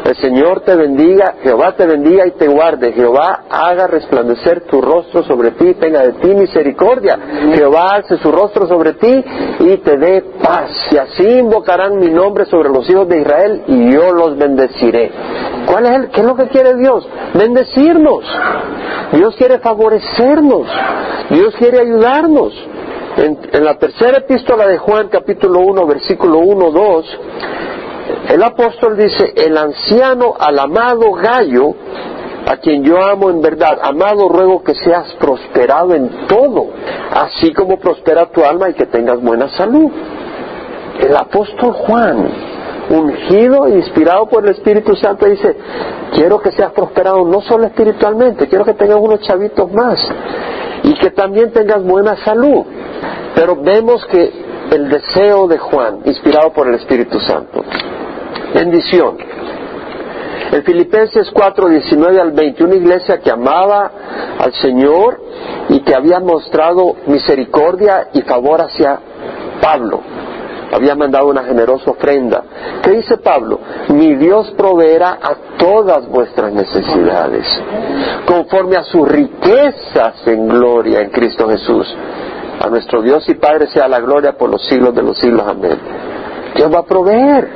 el 0.03 0.15
Señor 0.17 0.61
te 0.61 0.75
bendiga, 0.75 1.35
Jehová 1.43 1.73
te 1.75 1.85
bendiga 1.85 2.25
y 2.25 2.31
te 2.31 2.47
guarde, 2.47 2.91
Jehová 2.93 3.43
haga 3.49 3.87
resplandecer 3.87 4.61
tu 4.61 4.81
rostro 4.81 5.23
sobre 5.23 5.51
ti, 5.51 5.75
tenga 5.75 6.01
de 6.01 6.13
ti 6.13 6.33
misericordia, 6.33 7.19
Jehová 7.53 7.91
alce 7.93 8.17
su 8.17 8.31
rostro 8.31 8.67
sobre 8.67 8.93
ti 8.93 9.23
y 9.59 9.77
te 9.77 9.97
dé 9.97 10.23
paz, 10.41 10.71
y 10.91 10.97
así 10.97 11.23
invocarán 11.23 11.99
mi 11.99 12.09
nombre 12.09 12.45
sobre 12.45 12.69
los 12.69 12.89
hijos 12.89 13.07
de 13.07 13.21
Israel 13.21 13.63
y 13.67 13.93
yo 13.93 14.11
los 14.11 14.37
bendeciré. 14.37 15.11
¿Cuál 15.65 15.85
es 15.85 15.91
el, 15.91 16.09
qué 16.09 16.21
es 16.21 16.27
lo 16.27 16.35
que 16.35 16.47
quiere 16.47 16.75
Dios? 16.75 17.07
Bendecirnos. 17.33 18.25
Dios 19.13 19.35
quiere 19.35 19.59
favorecernos. 19.59 20.67
Dios 21.29 21.55
quiere 21.57 21.79
ayudarnos. 21.79 22.53
En, 23.17 23.37
en 23.51 23.65
la 23.65 23.77
tercera 23.77 24.19
epístola 24.19 24.67
de 24.67 24.77
Juan, 24.77 25.09
capítulo 25.09 25.59
1, 25.59 25.85
versículo 25.85 26.39
1, 26.39 26.71
2, 26.71 27.19
el 28.29 28.43
apóstol 28.43 28.97
dice, 28.97 29.33
el 29.35 29.57
anciano 29.57 30.33
al 30.39 30.57
amado 30.59 31.11
Gallo, 31.13 31.73
a 32.47 32.57
quien 32.57 32.83
yo 32.83 33.01
amo 33.03 33.29
en 33.29 33.41
verdad, 33.41 33.79
amado 33.81 34.27
ruego 34.27 34.63
que 34.63 34.73
seas 34.75 35.13
prosperado 35.19 35.93
en 35.93 36.27
todo, 36.27 36.69
así 37.11 37.53
como 37.53 37.77
prospera 37.77 38.27
tu 38.27 38.43
alma 38.43 38.69
y 38.69 38.73
que 38.73 38.85
tengas 38.85 39.21
buena 39.21 39.49
salud. 39.49 39.91
El 40.99 41.15
apóstol 41.15 41.73
Juan, 41.73 42.27
ungido 42.89 43.67
e 43.67 43.77
inspirado 43.77 44.27
por 44.27 44.43
el 44.45 44.51
Espíritu 44.51 44.95
Santo, 44.95 45.25
dice, 45.25 45.55
quiero 46.13 46.39
que 46.39 46.51
seas 46.51 46.71
prosperado 46.71 47.25
no 47.25 47.41
solo 47.41 47.65
espiritualmente, 47.65 48.47
quiero 48.47 48.65
que 48.65 48.73
tengas 48.73 48.97
unos 48.97 49.21
chavitos 49.21 49.71
más 49.71 49.99
y 50.83 50.93
que 50.95 51.11
también 51.11 51.51
tengas 51.51 51.83
buena 51.83 52.17
salud. 52.23 52.65
Pero 53.35 53.55
vemos 53.55 54.05
que 54.07 54.31
el 54.71 54.89
deseo 54.89 55.47
de 55.47 55.57
Juan, 55.57 55.99
inspirado 56.05 56.51
por 56.53 56.67
el 56.67 56.75
Espíritu 56.75 57.19
Santo, 57.19 57.63
bendición. 58.53 59.17
En 60.51 60.63
Filipenses 60.63 61.31
4, 61.33 61.69
19 61.69 62.21
al 62.21 62.31
20, 62.31 62.63
una 62.65 62.75
iglesia 62.75 63.19
que 63.19 63.31
amaba 63.31 63.91
al 64.37 64.53
Señor 64.53 65.21
y 65.69 65.79
que 65.81 65.95
había 65.95 66.19
mostrado 66.19 66.95
misericordia 67.07 68.09
y 68.13 68.21
favor 68.23 68.61
hacia 68.61 68.99
Pablo. 69.61 70.01
Había 70.73 70.95
mandado 70.95 71.27
una 71.27 71.43
generosa 71.43 71.91
ofrenda. 71.91 72.43
¿Qué 72.81 72.91
dice 72.91 73.17
Pablo? 73.17 73.59
Mi 73.89 74.15
Dios 74.15 74.51
proveerá 74.57 75.19
a 75.21 75.35
todas 75.57 76.07
vuestras 76.07 76.51
necesidades, 76.53 77.45
conforme 78.25 78.77
a 78.77 78.83
sus 78.83 79.07
riquezas 79.07 80.25
en 80.27 80.47
gloria 80.47 81.01
en 81.01 81.09
Cristo 81.09 81.47
Jesús. 81.49 81.93
A 82.59 82.69
nuestro 82.69 83.01
Dios 83.01 83.27
y 83.27 83.35
Padre 83.35 83.67
sea 83.67 83.87
la 83.87 83.99
gloria 83.99 84.33
por 84.33 84.49
los 84.49 84.65
siglos 84.65 84.93
de 84.93 85.03
los 85.03 85.17
siglos. 85.17 85.45
Amén. 85.47 85.77
Dios 86.55 86.73
va 86.73 86.79
a 86.79 86.85
proveer. 86.85 87.49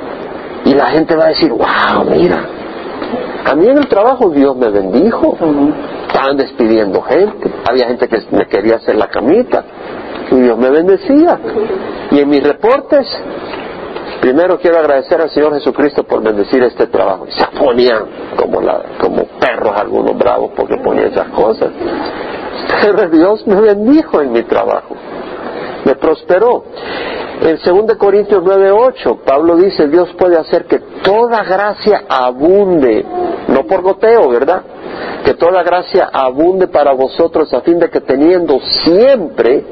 Y 0.66 0.74
la 0.74 0.86
gente 0.86 1.14
va 1.14 1.26
a 1.26 1.28
decir, 1.28 1.50
wow, 1.50 2.04
mira, 2.10 2.44
a 3.46 3.54
mí 3.54 3.68
en 3.68 3.78
el 3.78 3.86
trabajo 3.86 4.30
Dios 4.30 4.56
me 4.56 4.68
bendijo. 4.68 5.36
Estaban 6.08 6.36
despidiendo 6.36 7.00
gente. 7.02 7.48
Había 7.68 7.86
gente 7.86 8.08
que 8.08 8.18
me 8.32 8.46
quería 8.48 8.76
hacer 8.76 8.96
la 8.96 9.06
camita. 9.06 9.64
Y 10.32 10.34
Dios 10.34 10.58
me 10.58 10.68
bendecía. 10.68 11.38
Y 12.10 12.18
en 12.18 12.28
mis 12.28 12.42
reportes, 12.42 13.06
primero 14.20 14.58
quiero 14.58 14.80
agradecer 14.80 15.20
al 15.20 15.30
Señor 15.30 15.54
Jesucristo 15.54 16.02
por 16.02 16.20
bendecir 16.24 16.64
este 16.64 16.88
trabajo. 16.88 17.26
Se 17.28 17.46
ponían 17.56 18.02
como, 18.36 19.24
perros 19.38 19.72
algunos 19.76 20.18
bravos 20.18 20.50
porque 20.56 20.76
ponían 20.78 21.12
esas 21.12 21.28
cosas. 21.28 21.70
Pero 22.82 23.08
Dios 23.08 23.46
me 23.46 23.60
bendijo 23.60 24.20
en 24.20 24.32
mi 24.32 24.42
trabajo. 24.42 24.96
Me 25.84 25.94
prosperó. 25.94 26.64
En 27.40 27.58
2 27.58 27.96
Corintios 27.96 28.42
9:8, 28.42 29.18
Pablo 29.24 29.56
dice, 29.56 29.88
Dios 29.88 30.12
puede 30.18 30.38
hacer 30.38 30.64
que 30.64 30.78
toda 30.78 31.44
gracia 31.44 32.04
abunde, 32.08 33.04
no 33.48 33.64
por 33.66 33.82
goteo, 33.82 34.28
¿verdad? 34.28 34.62
Que 35.24 35.34
toda 35.34 35.62
gracia 35.62 36.08
abunde 36.12 36.68
para 36.68 36.92
vosotros 36.92 37.52
a 37.52 37.60
fin 37.60 37.78
de 37.78 37.90
que 37.90 38.00
teniendo 38.00 38.58
siempre 38.82 39.64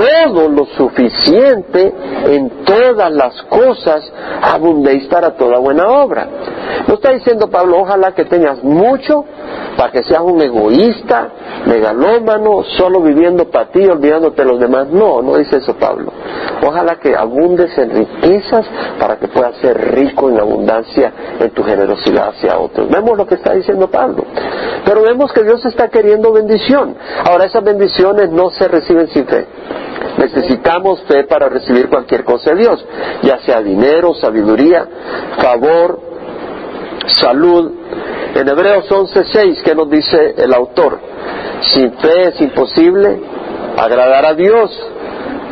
todo 0.00 0.48
lo 0.48 0.64
suficiente 0.66 1.92
en 2.26 2.64
todas 2.64 3.10
las 3.12 3.42
cosas, 3.42 4.10
abundéis 4.42 5.06
para 5.08 5.32
toda 5.32 5.58
buena 5.58 5.86
obra. 5.88 6.26
No 6.86 6.94
está 6.94 7.12
diciendo 7.12 7.50
Pablo, 7.50 7.80
ojalá 7.80 8.12
que 8.12 8.24
tengas 8.24 8.62
mucho 8.62 9.24
para 9.76 9.92
que 9.92 10.02
seas 10.02 10.22
un 10.22 10.40
egoísta, 10.40 11.28
megalómano, 11.66 12.62
solo 12.64 13.00
viviendo 13.00 13.50
para 13.50 13.70
ti, 13.70 13.84
olvidándote 13.86 14.42
de 14.42 14.48
los 14.48 14.60
demás. 14.60 14.88
No, 14.88 15.22
no 15.22 15.36
dice 15.36 15.56
eso 15.56 15.74
Pablo. 15.74 16.12
Ojalá 16.66 16.96
que 16.96 17.14
abundes 17.14 17.76
en 17.78 17.90
riquezas 17.90 18.66
para 18.98 19.18
que 19.18 19.28
puedas 19.28 19.56
ser 19.56 19.94
rico 19.94 20.30
en 20.30 20.38
abundancia 20.38 21.12
en 21.40 21.50
tu 21.50 21.62
generosidad 21.62 22.28
hacia 22.28 22.58
otros. 22.58 22.88
Vemos 22.88 23.16
lo 23.16 23.26
que 23.26 23.34
está 23.34 23.52
diciendo 23.54 23.90
Pablo. 23.90 24.24
Pero 24.84 25.02
vemos 25.02 25.32
que 25.32 25.42
Dios 25.42 25.64
está 25.66 25.88
queriendo 25.88 26.32
bendición. 26.32 26.96
Ahora 27.24 27.46
esas 27.46 27.64
bendiciones 27.64 28.30
no 28.30 28.50
se 28.50 28.68
reciben 28.68 29.08
sin 29.08 29.26
fe. 29.26 29.46
Necesitamos 30.18 31.02
fe 31.02 31.24
para 31.24 31.48
recibir 31.48 31.88
cualquier 31.88 32.24
cosa 32.24 32.50
de 32.50 32.56
Dios, 32.56 32.84
ya 33.22 33.38
sea 33.38 33.62
dinero, 33.62 34.14
sabiduría, 34.14 34.86
favor, 35.40 36.00
salud. 37.06 37.72
En 38.34 38.48
Hebreos 38.48 38.90
11:6, 38.90 39.62
¿qué 39.62 39.74
nos 39.74 39.90
dice 39.90 40.34
el 40.38 40.52
autor? 40.54 40.98
Sin 41.62 41.92
fe 41.94 42.28
es 42.28 42.40
imposible 42.40 43.20
agradar 43.76 44.26
a 44.26 44.34
Dios, 44.34 44.70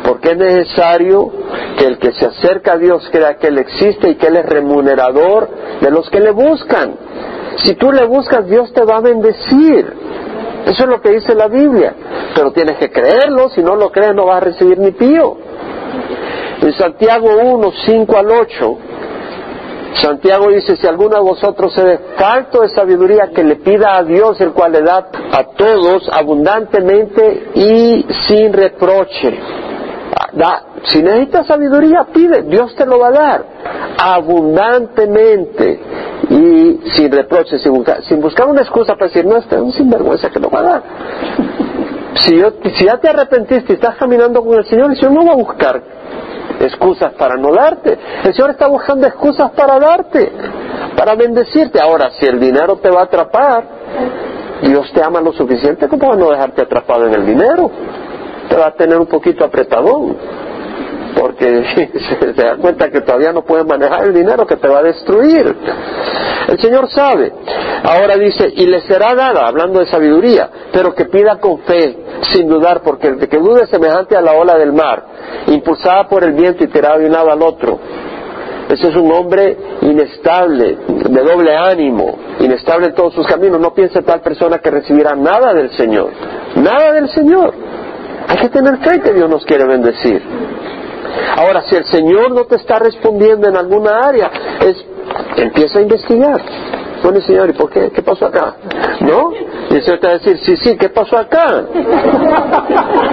porque 0.03 0.31
es 0.31 0.37
necesario 0.37 1.31
que 1.77 1.85
el 1.85 1.97
que 1.97 2.11
se 2.13 2.25
acerca 2.25 2.73
a 2.73 2.77
Dios 2.77 3.07
crea 3.11 3.37
que 3.37 3.47
Él 3.47 3.57
existe 3.57 4.09
y 4.09 4.15
que 4.15 4.27
Él 4.27 4.37
es 4.37 4.45
remunerador 4.45 5.49
de 5.81 5.91
los 5.91 6.09
que 6.09 6.19
le 6.19 6.31
buscan. 6.31 6.95
Si 7.63 7.75
tú 7.75 7.91
le 7.91 8.05
buscas, 8.05 8.47
Dios 8.47 8.71
te 8.73 8.83
va 8.83 8.97
a 8.97 9.01
bendecir. 9.01 9.93
Eso 10.65 10.83
es 10.83 10.89
lo 10.89 11.01
que 11.01 11.11
dice 11.11 11.35
la 11.35 11.47
Biblia. 11.47 11.93
Pero 12.35 12.51
tienes 12.51 12.77
que 12.77 12.91
creerlo, 12.91 13.49
si 13.49 13.61
no 13.61 13.75
lo 13.75 13.91
crees 13.91 14.13
no 14.13 14.25
vas 14.25 14.37
a 14.37 14.45
recibir 14.45 14.77
ni 14.79 14.91
pío. 14.91 15.37
En 16.61 16.73
Santiago 16.73 17.29
1, 17.41 17.71
5 17.85 18.17
al 18.17 18.31
8, 18.31 18.77
Santiago 19.95 20.49
dice, 20.49 20.75
si 20.75 20.85
alguno 20.87 21.15
de 21.15 21.21
vosotros 21.21 21.73
se 21.73 21.83
ve 21.83 21.99
falto 22.17 22.61
de 22.61 22.69
sabiduría, 22.69 23.29
que 23.33 23.43
le 23.43 23.55
pida 23.57 23.97
a 23.97 24.03
Dios, 24.03 24.39
el 24.41 24.51
cual 24.51 24.73
le 24.73 24.81
da 24.81 25.07
a 25.31 25.43
todos 25.55 26.09
abundantemente 26.11 27.49
y 27.55 28.05
sin 28.27 28.53
reproche. 28.53 29.39
Da, 30.33 30.63
si 30.83 31.01
necesitas 31.01 31.47
sabiduría, 31.47 32.05
pide, 32.13 32.43
Dios 32.43 32.75
te 32.75 32.85
lo 32.85 32.99
va 32.99 33.07
a 33.07 33.11
dar 33.11 33.45
abundantemente 33.97 35.79
y 36.29 36.79
sin 36.95 37.11
reproche, 37.11 37.57
sin 37.59 37.73
buscar, 37.73 38.03
sin 38.03 38.21
buscar 38.21 38.47
una 38.47 38.61
excusa 38.61 38.93
para 38.93 39.07
decir, 39.07 39.25
no, 39.25 39.37
este 39.37 39.55
es 39.55 39.61
un 39.61 39.71
sinvergüenza 39.71 40.29
que 40.29 40.39
lo 40.39 40.49
va 40.49 40.59
a 40.59 40.63
dar. 40.63 40.83
Si, 42.15 42.37
yo, 42.37 42.53
si 42.75 42.85
ya 42.85 42.97
te 42.97 43.09
arrepentiste 43.09 43.73
y 43.73 43.75
estás 43.75 43.95
caminando 43.95 44.43
con 44.43 44.57
el 44.57 44.65
Señor, 44.65 44.91
el 44.91 44.97
Señor 44.97 45.13
no 45.13 45.25
va 45.25 45.33
a 45.33 45.35
buscar 45.35 45.81
excusas 46.59 47.13
para 47.13 47.35
no 47.35 47.53
darte. 47.53 47.97
El 48.23 48.33
Señor 48.33 48.51
está 48.51 48.67
buscando 48.67 49.07
excusas 49.07 49.51
para 49.51 49.79
darte, 49.79 50.31
para 50.95 51.15
bendecirte. 51.15 51.79
Ahora, 51.79 52.11
si 52.11 52.25
el 52.25 52.39
dinero 52.39 52.77
te 52.77 52.89
va 52.89 53.01
a 53.01 53.03
atrapar, 53.05 53.63
Dios 54.61 54.91
te 54.93 55.01
ama 55.03 55.21
lo 55.21 55.31
suficiente 55.33 55.87
como 55.87 56.01
para 56.01 56.15
no 56.15 56.29
dejarte 56.29 56.61
atrapado 56.61 57.07
en 57.07 57.13
el 57.13 57.25
dinero. 57.25 57.71
Te 58.49 58.55
va 58.55 58.67
a 58.67 58.73
tener 58.73 58.97
un 58.99 59.07
poquito 59.07 59.45
apretadón 59.45 60.17
porque 61.19 61.89
se, 62.19 62.33
da 62.33 62.55
cuenta 62.57 62.89
que 62.89 63.01
todavía 63.01 63.33
no 63.33 63.43
puede 63.43 63.63
manejar 63.63 64.05
el 64.05 64.13
dinero 64.13 64.47
que 64.47 64.55
te 64.55 64.67
va 64.67 64.79
a 64.79 64.83
destruir. 64.83 65.55
El 66.47 66.59
Señor 66.59 66.89
sabe. 66.89 67.33
Ahora 67.83 68.17
dice, 68.17 68.51
y 68.55 68.65
le 68.65 68.81
será 68.81 69.13
dada, 69.13 69.47
hablando 69.47 69.79
de 69.79 69.87
sabiduría, 69.87 70.49
pero 70.71 70.95
que 70.95 71.05
pida 71.05 71.39
con 71.39 71.59
fe, 71.59 71.97
sin 72.31 72.47
dudar, 72.47 72.81
porque 72.81 73.07
el 73.07 73.27
que 73.27 73.37
dude 73.37 73.67
semejante 73.67 74.15
a 74.15 74.21
la 74.21 74.33
ola 74.33 74.57
del 74.57 74.73
mar, 74.73 75.03
impulsada 75.47 76.07
por 76.07 76.23
el 76.23 76.33
viento 76.33 76.63
y 76.63 76.67
tirada 76.67 76.97
de 76.97 77.05
un 77.05 77.11
lado 77.11 77.31
al 77.31 77.41
otro. 77.41 77.79
Ese 78.69 78.89
es 78.89 78.95
un 78.95 79.11
hombre 79.11 79.57
inestable, 79.81 80.77
de 80.87 81.23
doble 81.23 81.55
ánimo, 81.55 82.17
inestable 82.39 82.87
en 82.87 82.93
todos 82.93 83.15
sus 83.15 83.25
caminos. 83.25 83.59
No 83.59 83.73
piense 83.73 84.03
tal 84.03 84.21
persona 84.21 84.59
que 84.59 84.69
recibirá 84.69 85.15
nada 85.15 85.53
del 85.53 85.71
Señor. 85.71 86.11
Nada 86.55 86.93
del 86.93 87.09
Señor. 87.09 87.53
Hay 88.27 88.37
que 88.37 88.49
tener 88.49 88.77
fe 88.77 89.01
que 89.01 89.11
Dios 89.11 89.27
nos 89.27 89.43
quiere 89.43 89.65
bendecir. 89.65 90.21
Ahora, 91.37 91.63
si 91.63 91.75
el 91.75 91.85
Señor 91.85 92.31
no 92.31 92.45
te 92.45 92.55
está 92.55 92.79
respondiendo 92.79 93.47
en 93.47 93.55
alguna 93.55 94.07
área, 94.07 94.31
es 94.61 94.85
empieza 95.37 95.79
a 95.79 95.81
investigar. 95.81 96.41
Bueno, 97.01 97.21
Señor, 97.21 97.49
¿y 97.49 97.53
por 97.53 97.69
qué? 97.69 97.91
¿Qué 97.91 98.01
pasó 98.01 98.25
acá? 98.25 98.55
¿No? 98.99 99.31
Y 99.69 99.75
el 99.75 99.83
Señor 99.83 99.99
te 99.99 100.07
va 100.07 100.13
a 100.13 100.17
decir, 100.17 100.37
sí, 100.43 100.57
sí, 100.57 100.77
¿qué 100.77 100.89
pasó 100.89 101.17
acá? 101.17 101.63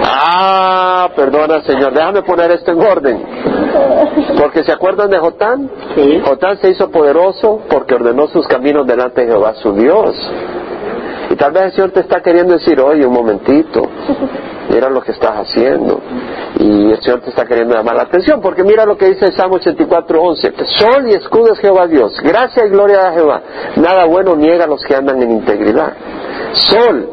ah, 0.03 1.09
perdona, 1.15 1.61
Señor, 1.61 1.93
déjame 1.93 2.21
poner 2.23 2.51
esto 2.51 2.71
en 2.71 2.81
orden. 2.81 3.25
Porque 4.37 4.63
se 4.63 4.71
acuerdan 4.73 5.09
de 5.09 5.19
Jotán? 5.19 5.69
Jotán 6.25 6.57
se 6.57 6.69
hizo 6.69 6.91
poderoso 6.91 7.61
porque 7.69 7.95
ordenó 7.95 8.27
sus 8.27 8.45
caminos 8.47 8.85
delante 8.85 9.21
de 9.21 9.31
Jehová, 9.31 9.53
su 9.55 9.71
Dios. 9.73 10.15
Y 11.37 11.39
tal 11.39 11.51
vez 11.51 11.65
el 11.65 11.71
Señor 11.73 11.91
te 11.91 11.99
está 11.99 12.19
queriendo 12.19 12.53
decir, 12.53 12.81
oye, 12.81 13.05
un 13.05 13.13
momentito, 13.13 13.83
mira 14.73 14.89
lo 14.89 15.01
que 15.01 15.11
estás 15.11 15.35
haciendo. 15.35 16.01
Y 16.57 16.91
el 16.91 16.99
Señor 16.99 17.21
te 17.21 17.29
está 17.29 17.45
queriendo 17.45 17.75
llamar 17.75 17.95
la 17.95 18.03
atención, 18.03 18.41
porque 18.41 18.63
mira 18.63 18.87
lo 18.87 18.97
que 18.97 19.09
dice 19.09 19.25
el 19.25 19.33
Salmo 19.33 19.57
84, 19.57 20.19
11. 20.19 20.53
Sol 20.65 21.07
y 21.07 21.13
escudo 21.13 21.53
es 21.53 21.59
Jehová 21.59 21.85
Dios, 21.85 22.19
gracia 22.23 22.65
y 22.65 22.69
gloria 22.69 23.09
a 23.09 23.13
Jehová. 23.13 23.41
Nada 23.75 24.05
bueno 24.05 24.35
niega 24.35 24.63
a 24.63 24.67
los 24.67 24.83
que 24.83 24.95
andan 24.95 25.21
en 25.21 25.29
integridad. 25.29 25.93
Sol, 26.53 27.07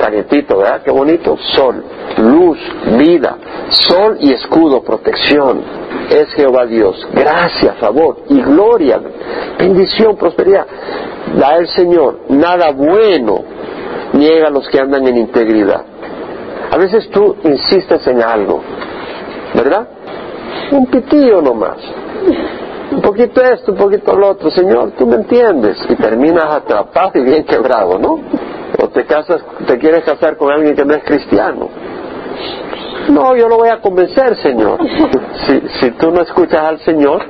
calientito, 0.00 0.56
¿verdad? 0.56 0.80
Qué 0.82 0.90
bonito. 0.90 1.36
Sol, 1.36 1.84
luz, 2.16 2.58
vida, 2.96 3.36
sol 3.68 4.16
y 4.18 4.32
escudo, 4.32 4.82
protección. 4.82 5.62
Es 6.08 6.32
Jehová 6.32 6.64
Dios. 6.64 7.06
Gracia, 7.12 7.74
favor 7.74 8.22
y 8.30 8.40
gloria, 8.40 8.98
bendición, 9.58 10.16
prosperidad. 10.16 10.66
Da 11.34 11.56
el 11.56 11.68
Señor. 11.68 12.20
Nada 12.28 12.70
bueno 12.72 13.44
niega 14.12 14.48
a 14.48 14.50
los 14.50 14.68
que 14.68 14.80
andan 14.80 15.06
en 15.06 15.16
integridad. 15.16 15.84
A 16.70 16.76
veces 16.78 17.08
tú 17.10 17.36
insistes 17.44 18.06
en 18.06 18.22
algo, 18.22 18.62
¿verdad? 19.54 19.88
Un 20.72 20.86
pitillo 20.86 21.40
nomás. 21.40 21.76
Un 22.90 23.00
poquito 23.00 23.42
esto, 23.42 23.72
un 23.72 23.78
poquito 23.78 24.16
lo 24.16 24.30
otro. 24.30 24.50
Señor, 24.50 24.92
tú 24.92 25.06
me 25.06 25.16
entiendes. 25.16 25.76
Y 25.88 25.96
terminas 25.96 26.46
atrapado 26.46 27.12
y 27.14 27.24
bien 27.24 27.44
quebrado, 27.44 27.98
¿no? 27.98 28.18
O 28.82 28.88
te 28.88 29.04
casas, 29.04 29.42
te 29.66 29.78
quieres 29.78 30.04
casar 30.04 30.36
con 30.36 30.52
alguien 30.52 30.74
que 30.74 30.84
no 30.84 30.94
es 30.94 31.04
cristiano. 31.04 31.68
No, 33.08 33.36
yo 33.36 33.48
lo 33.48 33.58
voy 33.58 33.68
a 33.68 33.80
convencer, 33.80 34.36
Señor. 34.36 34.78
Si, 35.46 35.60
si 35.80 35.90
tú 35.92 36.10
no 36.10 36.22
escuchas 36.22 36.60
al 36.60 36.78
Señor, 36.80 37.22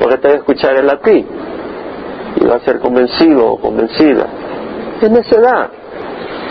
porque 0.00 0.18
te 0.18 0.28
va 0.28 0.34
a 0.34 0.36
escuchar 0.38 0.76
Él 0.76 0.88
a 0.88 1.00
ti. 1.00 1.26
Y 2.36 2.46
va 2.46 2.56
a 2.56 2.60
ser 2.60 2.78
convencido 2.78 3.46
o 3.46 3.60
convencida. 3.60 4.26
Es 5.00 5.10
necedad. 5.10 5.70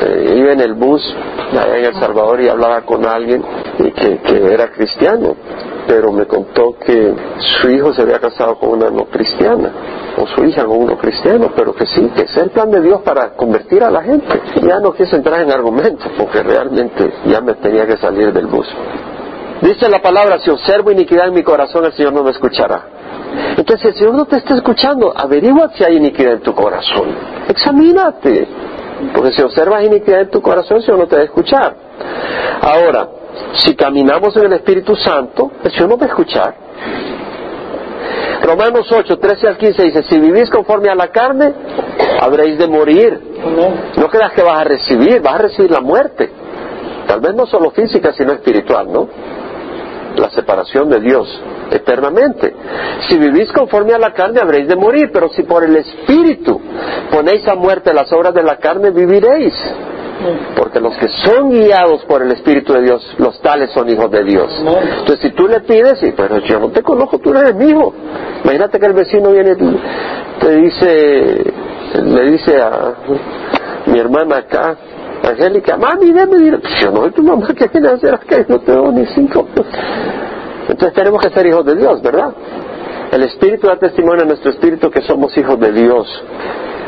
Eh, 0.02 0.36
iba 0.38 0.52
en 0.52 0.60
el 0.60 0.74
bus 0.74 1.02
allá 1.52 1.78
en 1.78 1.86
El 1.86 1.94
Salvador 1.96 2.42
y 2.42 2.50
hablaba 2.50 2.82
con 2.82 3.06
alguien 3.06 3.44
que, 3.78 4.18
que 4.18 4.54
era 4.54 4.70
cristiano, 4.72 5.36
pero 5.88 6.12
me 6.12 6.26
contó 6.26 6.76
que 6.80 7.14
su 7.38 7.70
hijo 7.70 7.94
se 7.94 8.02
había 8.02 8.20
casado 8.20 8.58
con 8.58 8.70
una 8.70 8.90
no 8.90 9.06
cristiana, 9.06 9.72
o 10.18 10.28
su 10.28 10.44
hija 10.44 10.66
con 10.66 10.78
uno 10.78 10.98
cristiano, 10.98 11.52
pero 11.56 11.74
que 11.74 11.86
sí, 11.86 12.10
que 12.16 12.24
es 12.24 12.38
el 12.38 12.50
plan 12.50 12.72
de 12.72 12.82
Dios 12.82 13.02
para 13.04 13.34
convertir 13.36 13.84
a 13.84 13.92
la 13.92 14.02
gente. 14.04 14.42
Ya 14.62 14.80
no 14.80 14.94
quise 14.94 15.16
entrar 15.16 15.42
en 15.42 15.52
argumentos, 15.52 16.12
porque 16.18 16.42
realmente 16.44 17.14
ya 17.26 17.42
me 17.42 17.54
tenía 17.56 17.86
que 17.86 17.98
salir 17.98 18.34
del 18.34 18.48
bus. 18.48 18.68
Dice 19.62 19.90
la 19.90 20.02
palabra, 20.02 20.40
si 20.40 20.50
observo 20.50 20.92
iniquidad 20.92 21.28
en 21.28 21.34
mi 21.34 21.44
corazón, 21.44 21.86
el 21.86 21.94
Señor 21.94 22.14
no 22.14 22.24
me 22.24 22.32
escuchará. 22.32 22.95
Entonces, 23.58 23.82
si 23.82 23.88
el 23.88 23.94
Señor 23.96 24.16
no 24.16 24.26
te 24.26 24.38
está 24.38 24.56
escuchando, 24.56 25.14
averigua 25.16 25.72
si 25.76 25.84
hay 25.84 25.98
iniquidad 25.98 26.34
en 26.34 26.42
tu 26.42 26.54
corazón. 26.54 27.16
Examínate. 27.48 28.48
Porque 29.14 29.32
si 29.32 29.42
observas 29.42 29.84
iniquidad 29.84 30.22
en 30.22 30.30
tu 30.30 30.42
corazón, 30.42 30.78
el 30.78 30.84
Señor 30.84 31.00
no 31.00 31.08
te 31.08 31.16
va 31.16 31.22
a 31.22 31.26
escuchar. 31.26 31.76
Ahora, 32.62 33.08
si 33.54 33.76
caminamos 33.76 34.36
en 34.38 34.46
el 34.46 34.54
Espíritu 34.54 34.96
Santo, 34.96 35.52
el 35.64 35.72
Señor 35.72 35.90
nos 35.90 36.00
va 36.02 36.06
a 36.06 36.08
escuchar. 36.08 36.56
Romanos 38.44 38.92
8, 38.92 39.18
13 39.18 39.48
al 39.48 39.58
15 39.58 39.84
dice, 39.84 40.04
si 40.04 40.20
vivís 40.20 40.50
conforme 40.50 40.90
a 40.90 40.96
la 40.96 41.08
carne, 41.08 41.54
habréis 42.22 42.58
de 42.58 42.68
morir. 42.68 43.20
No 43.98 44.08
creas 44.10 44.34
que 44.34 44.44
vas 44.44 44.60
a 44.60 44.64
recibir, 44.64 45.22
vas 45.22 45.36
a 45.36 45.38
recibir 45.40 45.72
la 45.72 45.82
muerte. 45.82 46.30
Tal 47.08 47.22
vez 47.22 47.36
no 47.36 47.46
solo 47.46 47.72
física, 47.72 48.14
sino 48.14 48.34
espiritual, 48.34 48.92
¿no? 48.92 49.08
La 50.18 50.30
separación 50.30 50.90
de 50.90 51.00
Dios 51.00 51.28
eternamente. 51.72 52.54
Si 53.08 53.18
vivís 53.18 53.52
conforme 53.52 53.94
a 53.94 54.00
la 54.00 54.14
carne, 54.14 54.40
habréis 54.42 54.68
de 54.68 54.76
morir, 54.76 55.10
pero 55.12 55.30
si 55.30 55.44
por 55.44 55.64
el 55.64 55.76
Espíritu 55.76 56.62
ponéis 57.12 57.48
a 57.48 57.56
muerte 57.56 57.94
las 57.94 58.12
obras 58.14 58.34
de 58.34 58.44
la 58.44 58.58
carne, 58.58 58.92
viviréis. 58.92 59.54
Porque 60.56 60.80
los 60.80 60.96
que 60.98 61.08
son 61.10 61.50
guiados 61.52 62.06
por 62.06 62.22
el 62.22 62.32
Espíritu 62.32 62.74
de 62.74 62.84
Dios, 62.84 63.16
los 63.18 63.40
tales 63.42 63.72
son 63.72 63.90
hijos 63.90 64.10
de 64.10 64.24
Dios. 64.24 64.50
Entonces, 64.60 65.20
si 65.22 65.32
tú 65.32 65.48
le 65.48 65.60
pides, 65.62 66.02
y 66.04 66.12
pero 66.14 66.40
yo 66.40 66.60
no 66.60 66.70
te 66.70 66.82
conozco, 66.82 67.20
tú 67.20 67.32
eres 67.36 67.54
mi. 67.56 67.72
Imagínate 68.44 68.80
que 68.80 68.86
el 68.86 68.94
vecino 68.94 69.32
viene 69.32 69.56
te 70.40 70.56
dice, 70.56 71.54
le 72.02 72.32
dice 72.32 72.62
a 72.62 72.94
mi 73.88 74.00
hermana 74.00 74.38
acá, 74.38 74.78
Angélica, 75.24 75.78
mami, 75.78 76.12
déme 76.12 76.58
pues 76.58 76.80
Yo 76.82 76.92
no, 76.92 77.12
tu 77.12 77.24
mamá, 77.24 77.48
¿qué 77.56 77.68
viene 77.68 77.90
a 77.90 77.94
hacer 77.94 78.14
acá? 78.14 78.46
No 78.48 78.60
te 78.60 78.72
doy 78.72 78.94
ni 78.94 79.06
cinco. 79.08 79.48
Entonces 80.68 80.94
tenemos 80.94 81.22
que 81.22 81.30
ser 81.30 81.46
hijos 81.46 81.66
de 81.66 81.76
Dios, 81.76 82.02
¿verdad? 82.02 82.34
El 83.12 83.24
Espíritu 83.24 83.68
da 83.68 83.78
testimonio 83.78 84.24
a 84.24 84.26
nuestro 84.26 84.52
Espíritu 84.52 84.90
que 84.90 85.02
somos 85.02 85.36
hijos 85.38 85.60
de 85.60 85.72
Dios. 85.72 86.08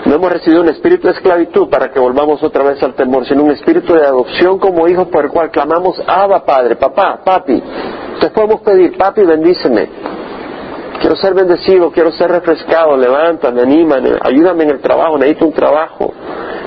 No 0.06 0.16
hemos 0.16 0.32
recibido 0.32 0.62
un 0.62 0.70
espíritu 0.70 1.08
de 1.08 1.14
esclavitud 1.14 1.68
para 1.68 1.92
que 1.92 2.00
volvamos 2.00 2.42
otra 2.42 2.64
vez 2.64 2.82
al 2.82 2.94
temor, 2.94 3.26
sino 3.28 3.44
un 3.44 3.52
espíritu 3.52 3.94
de 3.94 4.06
adopción 4.06 4.58
como 4.58 4.88
hijos 4.88 5.10
por 5.10 5.26
el 5.26 5.32
cual 5.32 5.52
clamamos, 5.52 6.02
Abba 6.08 6.46
Padre, 6.46 6.78
papá, 6.78 7.20
papi. 7.26 7.62
Entonces 8.14 8.32
podemos 8.32 8.62
pedir, 8.62 8.98
papi, 8.98 9.24
bendíceme. 9.24 9.90
Quiero 11.08 11.22
ser 11.22 11.34
bendecido, 11.36 11.90
quiero 11.90 12.12
ser 12.12 12.30
refrescado, 12.30 12.98
levántame, 12.98 13.62
anímame, 13.62 14.20
ayúdame 14.20 14.66
en 14.66 14.72
el 14.72 14.82
trabajo, 14.82 15.18
necesito 15.18 15.46
un 15.46 15.54
trabajo, 15.54 16.14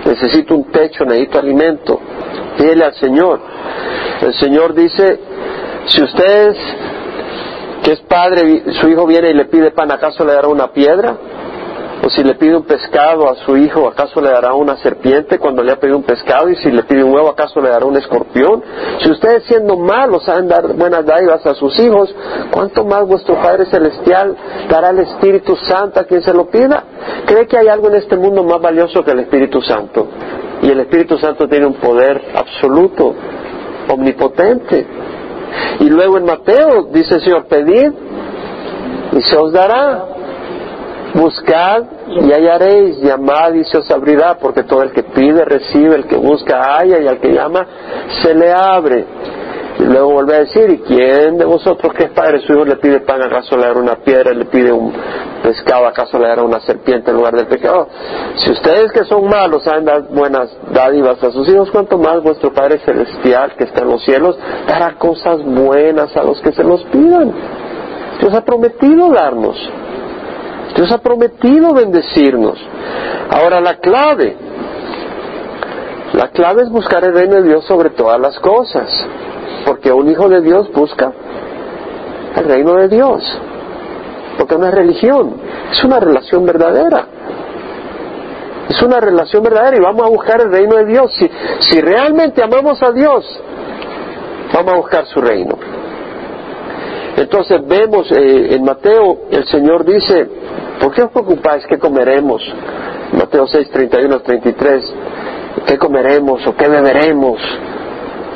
necesito 0.06 0.54
un 0.54 0.64
techo, 0.72 1.04
necesito 1.04 1.38
alimento. 1.38 2.00
Pídele 2.56 2.86
al 2.86 2.94
Señor. 2.94 3.38
El 4.22 4.32
Señor 4.32 4.72
dice, 4.72 5.20
si 5.84 6.02
ustedes, 6.02 6.56
que 7.84 7.92
es 7.92 8.00
padre, 8.08 8.62
su 8.80 8.88
hijo 8.88 9.06
viene 9.06 9.28
y 9.28 9.34
le 9.34 9.44
pide 9.44 9.72
pan, 9.72 9.92
¿acaso 9.92 10.24
le 10.24 10.32
dará 10.32 10.48
una 10.48 10.72
piedra? 10.72 11.18
O 12.02 12.08
si 12.08 12.24
le 12.24 12.34
pide 12.34 12.56
un 12.56 12.62
pescado 12.62 13.28
a 13.28 13.34
su 13.36 13.56
hijo, 13.56 13.86
¿acaso 13.86 14.22
le 14.22 14.30
dará 14.30 14.54
una 14.54 14.76
serpiente 14.78 15.38
cuando 15.38 15.62
le 15.62 15.72
ha 15.72 15.76
pedido 15.76 15.98
un 15.98 16.02
pescado? 16.02 16.48
Y 16.48 16.56
si 16.56 16.70
le 16.70 16.82
pide 16.84 17.04
un 17.04 17.14
huevo, 17.14 17.28
¿acaso 17.28 17.60
le 17.60 17.68
dará 17.68 17.84
un 17.84 17.96
escorpión? 17.96 18.62
Si 19.02 19.10
ustedes 19.10 19.44
siendo 19.44 19.76
malos 19.76 20.24
saben 20.24 20.48
dar 20.48 20.72
buenas 20.74 21.04
dádivas 21.04 21.44
a 21.44 21.54
sus 21.54 21.78
hijos, 21.78 22.14
¿cuánto 22.50 22.84
más 22.84 23.06
vuestro 23.06 23.34
Padre 23.34 23.66
Celestial 23.66 24.34
dará 24.70 24.90
el 24.90 25.00
Espíritu 25.00 25.56
Santo 25.56 26.00
a 26.00 26.04
quien 26.04 26.22
se 26.22 26.32
lo 26.32 26.48
pida? 26.48 26.84
¿Cree 27.26 27.46
que 27.46 27.58
hay 27.58 27.68
algo 27.68 27.88
en 27.88 27.96
este 27.96 28.16
mundo 28.16 28.44
más 28.44 28.62
valioso 28.62 29.04
que 29.04 29.10
el 29.10 29.20
Espíritu 29.20 29.60
Santo? 29.60 30.08
Y 30.62 30.70
el 30.70 30.80
Espíritu 30.80 31.18
Santo 31.18 31.48
tiene 31.48 31.66
un 31.66 31.74
poder 31.74 32.22
absoluto, 32.34 33.14
omnipotente. 33.88 34.86
Y 35.80 35.90
luego 35.90 36.16
en 36.16 36.24
Mateo 36.24 36.84
dice 36.92 37.16
el 37.16 37.22
Señor, 37.22 37.44
pedid 37.46 37.92
y 39.12 39.20
se 39.22 39.36
os 39.36 39.52
dará. 39.52 40.19
Buscad 41.14 41.82
y 42.08 42.32
hallaréis, 42.32 43.00
llamad 43.00 43.54
y 43.54 43.64
se 43.64 43.78
os 43.78 43.90
abrirá, 43.90 44.36
porque 44.38 44.62
todo 44.62 44.82
el 44.82 44.92
que 44.92 45.02
pide 45.02 45.44
recibe, 45.44 45.96
el 45.96 46.06
que 46.06 46.16
busca 46.16 46.62
halla 46.62 47.00
y 47.00 47.08
al 47.08 47.18
que 47.18 47.32
llama 47.32 47.66
se 48.22 48.34
le 48.34 48.52
abre. 48.52 49.04
Y 49.80 49.84
luego 49.84 50.12
vuelve 50.12 50.34
a 50.34 50.38
decir, 50.40 50.68
¿y 50.70 50.78
quién 50.78 51.38
de 51.38 51.44
vosotros 51.44 51.94
que 51.94 52.04
es 52.04 52.10
padre 52.10 52.40
su 52.40 52.52
hijo 52.52 52.64
le 52.64 52.76
pide 52.76 53.00
pan, 53.00 53.22
acaso 53.22 53.56
le 53.56 53.62
dará 53.62 53.80
una 53.80 53.96
piedra, 53.96 54.32
le 54.32 54.44
pide 54.44 54.70
un 54.70 54.92
pescado, 55.42 55.86
acaso 55.86 56.18
le 56.18 56.28
dará 56.28 56.42
una 56.42 56.60
serpiente 56.60 57.10
en 57.10 57.16
lugar 57.16 57.34
del 57.34 57.46
pecado? 57.46 57.88
Si 58.36 58.50
ustedes 58.50 58.92
que 58.92 59.04
son 59.04 59.26
malos 59.26 59.64
saben 59.64 59.86
dar 59.86 60.02
buenas 60.02 60.54
dádivas 60.70 61.22
a 61.24 61.30
sus 61.30 61.48
hijos, 61.48 61.70
¿cuánto 61.70 61.96
más 61.96 62.22
vuestro 62.22 62.52
Padre 62.52 62.78
Celestial 62.84 63.54
que 63.56 63.64
está 63.64 63.82
en 63.82 63.88
los 63.88 64.04
cielos 64.04 64.38
dará 64.66 64.96
cosas 64.96 65.42
buenas 65.42 66.14
a 66.14 66.24
los 66.24 66.40
que 66.40 66.52
se 66.52 66.62
los 66.62 66.84
pidan? 66.84 67.32
Dios 68.20 68.34
ha 68.34 68.44
prometido 68.44 69.10
darnos. 69.10 69.56
Dios 70.74 70.90
ha 70.92 70.98
prometido 70.98 71.72
bendecirnos. 71.74 72.58
Ahora 73.30 73.60
la 73.60 73.76
clave, 73.76 74.36
la 76.14 76.28
clave 76.28 76.62
es 76.62 76.70
buscar 76.70 77.04
el 77.04 77.14
reino 77.14 77.36
de 77.36 77.42
Dios 77.44 77.64
sobre 77.64 77.90
todas 77.90 78.20
las 78.20 78.38
cosas, 78.40 78.88
porque 79.66 79.92
un 79.92 80.10
hijo 80.10 80.28
de 80.28 80.40
Dios 80.40 80.70
busca 80.72 81.12
el 82.36 82.44
reino 82.44 82.74
de 82.74 82.88
Dios, 82.88 83.22
porque 84.38 84.56
no 84.56 84.66
es 84.66 84.74
religión, 84.74 85.34
es 85.70 85.84
una 85.84 86.00
relación 86.00 86.44
verdadera. 86.46 87.06
Es 88.68 88.80
una 88.82 89.00
relación 89.00 89.42
verdadera 89.42 89.76
y 89.76 89.80
vamos 89.80 90.06
a 90.06 90.08
buscar 90.08 90.40
el 90.40 90.52
reino 90.52 90.76
de 90.76 90.84
Dios. 90.86 91.12
Si, 91.18 91.28
si 91.58 91.80
realmente 91.80 92.40
amamos 92.40 92.80
a 92.84 92.92
Dios, 92.92 93.24
vamos 94.54 94.72
a 94.72 94.76
buscar 94.76 95.06
su 95.06 95.20
reino. 95.20 95.58
Entonces 97.16 97.66
vemos 97.66 98.10
eh, 98.12 98.54
en 98.54 98.64
Mateo, 98.64 99.22
el 99.30 99.44
Señor 99.46 99.84
dice, 99.84 100.28
¿por 100.80 100.92
qué 100.92 101.02
os 101.02 101.10
preocupáis 101.10 101.66
qué 101.66 101.78
comeremos? 101.78 102.42
Mateo 103.12 103.46
6, 103.46 103.70
31 103.70 104.20
33, 104.20 104.94
¿qué 105.66 105.78
comeremos 105.78 106.46
o 106.46 106.56
qué 106.56 106.68
beberemos? 106.68 107.40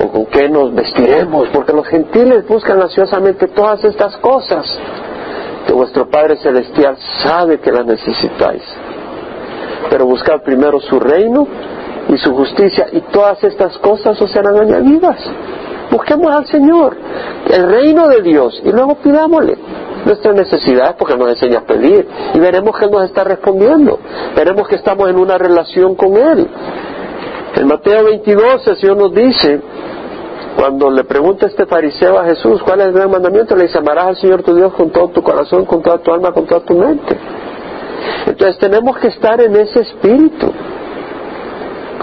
¿O 0.01 0.09
con 0.09 0.27
qué 0.27 0.49
nos 0.49 0.75
vestiremos? 0.75 1.49
Porque 1.49 1.73
los 1.73 1.87
gentiles 1.87 2.47
buscan 2.47 2.81
ansiosamente 2.83 3.49
todas 3.49 3.83
estas 3.85 4.17
cosas 4.19 4.67
que 5.67 5.73
vuestro 5.73 6.09
Padre 6.09 6.37
Celestial 6.37 6.97
sabe 7.23 7.59
que 7.59 7.73
las 7.73 7.87
necesitáis. 7.87 8.63
Pero 9.89 10.07
buscad 10.07 10.43
primero 10.43 10.81
su 10.81 10.99
reino 10.99 11.47
y 12.09 12.19
su 12.19 12.35
justicia 12.35 12.89
y 12.93 13.01
todas 13.13 13.43
estas 13.45 13.79
cosas 13.79 14.21
os 14.21 14.31
serán 14.31 14.59
añadidas. 14.59 15.19
Busquemos 15.91 16.35
al 16.35 16.47
Señor, 16.47 16.97
el 17.51 17.71
reino 17.71 18.09
de 18.09 18.23
Dios 18.23 18.61
y 18.65 18.73
luego 18.73 18.97
pidámosle 18.97 19.57
nuestras 20.05 20.35
necesidades 20.35 20.95
porque 20.99 21.17
nos 21.17 21.29
enseña 21.31 21.61
a 21.61 21.65
pedir 21.65 22.07
y 22.35 22.39
veremos 22.39 22.77
que 22.79 22.85
Él 22.85 22.91
nos 22.91 23.05
está 23.05 23.25
respondiendo. 23.25 23.99
Veremos 24.37 24.69
que 24.69 24.77
estamos 24.77 25.09
en 25.09 25.17
una 25.17 25.39
relación 25.39 25.95
con 25.95 26.17
Él. 26.17 26.47
En 27.57 27.67
Mateo 27.67 28.05
22 28.05 28.67
el 28.67 28.77
Señor 28.77 28.97
nos 28.97 29.15
dice, 29.15 29.61
cuando 30.57 30.91
le 30.91 31.05
pregunta 31.05 31.47
este 31.47 31.67
fariseo 31.67 32.19
a 32.19 32.25
Jesús 32.25 32.63
cuál 32.63 32.81
es 32.81 32.87
el 32.87 32.93
gran 32.93 33.11
mandamiento, 33.11 33.57
le 33.57 33.65
dice, 33.65 33.79
amarás 33.79 34.07
al 34.07 34.17
Señor 34.17 34.43
tu 34.43 34.55
Dios 34.55 34.73
con 34.75 34.91
todo 34.91 35.09
tu 35.09 35.23
corazón, 35.23 35.65
con 35.65 35.83
toda 35.83 35.99
tu 35.99 36.13
alma, 36.13 36.33
con 36.33 36.47
toda 36.47 36.61
tu 36.61 36.75
mente. 36.75 37.17
Entonces 38.27 38.59
tenemos 38.59 38.97
que 38.99 39.09
estar 39.09 39.41
en 39.41 39.57
ese 39.57 39.81
espíritu, 39.81 40.53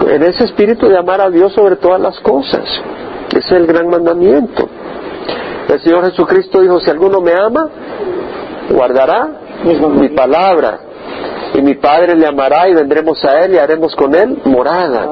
en 0.08 0.22
ese 0.22 0.44
espíritu 0.44 0.88
de 0.88 0.98
amar 0.98 1.20
a 1.20 1.30
Dios 1.30 1.52
sobre 1.52 1.76
todas 1.76 2.00
las 2.00 2.18
cosas. 2.20 2.62
Ese 3.28 3.38
es 3.38 3.52
el 3.52 3.66
gran 3.66 3.88
mandamiento. 3.88 4.68
El 5.68 5.80
Señor 5.80 6.04
Jesucristo 6.10 6.60
dijo, 6.60 6.80
si 6.80 6.90
alguno 6.90 7.20
me 7.20 7.32
ama, 7.32 7.68
guardará 8.70 9.28
mi 9.64 10.08
palabra. 10.10 10.80
Y 11.54 11.60
mi 11.60 11.74
Padre 11.74 12.16
le 12.16 12.26
amará 12.26 12.68
y 12.68 12.74
vendremos 12.74 13.22
a 13.24 13.44
Él 13.44 13.54
y 13.54 13.58
haremos 13.58 13.94
con 13.94 14.14
Él 14.14 14.38
morada. 14.44 15.06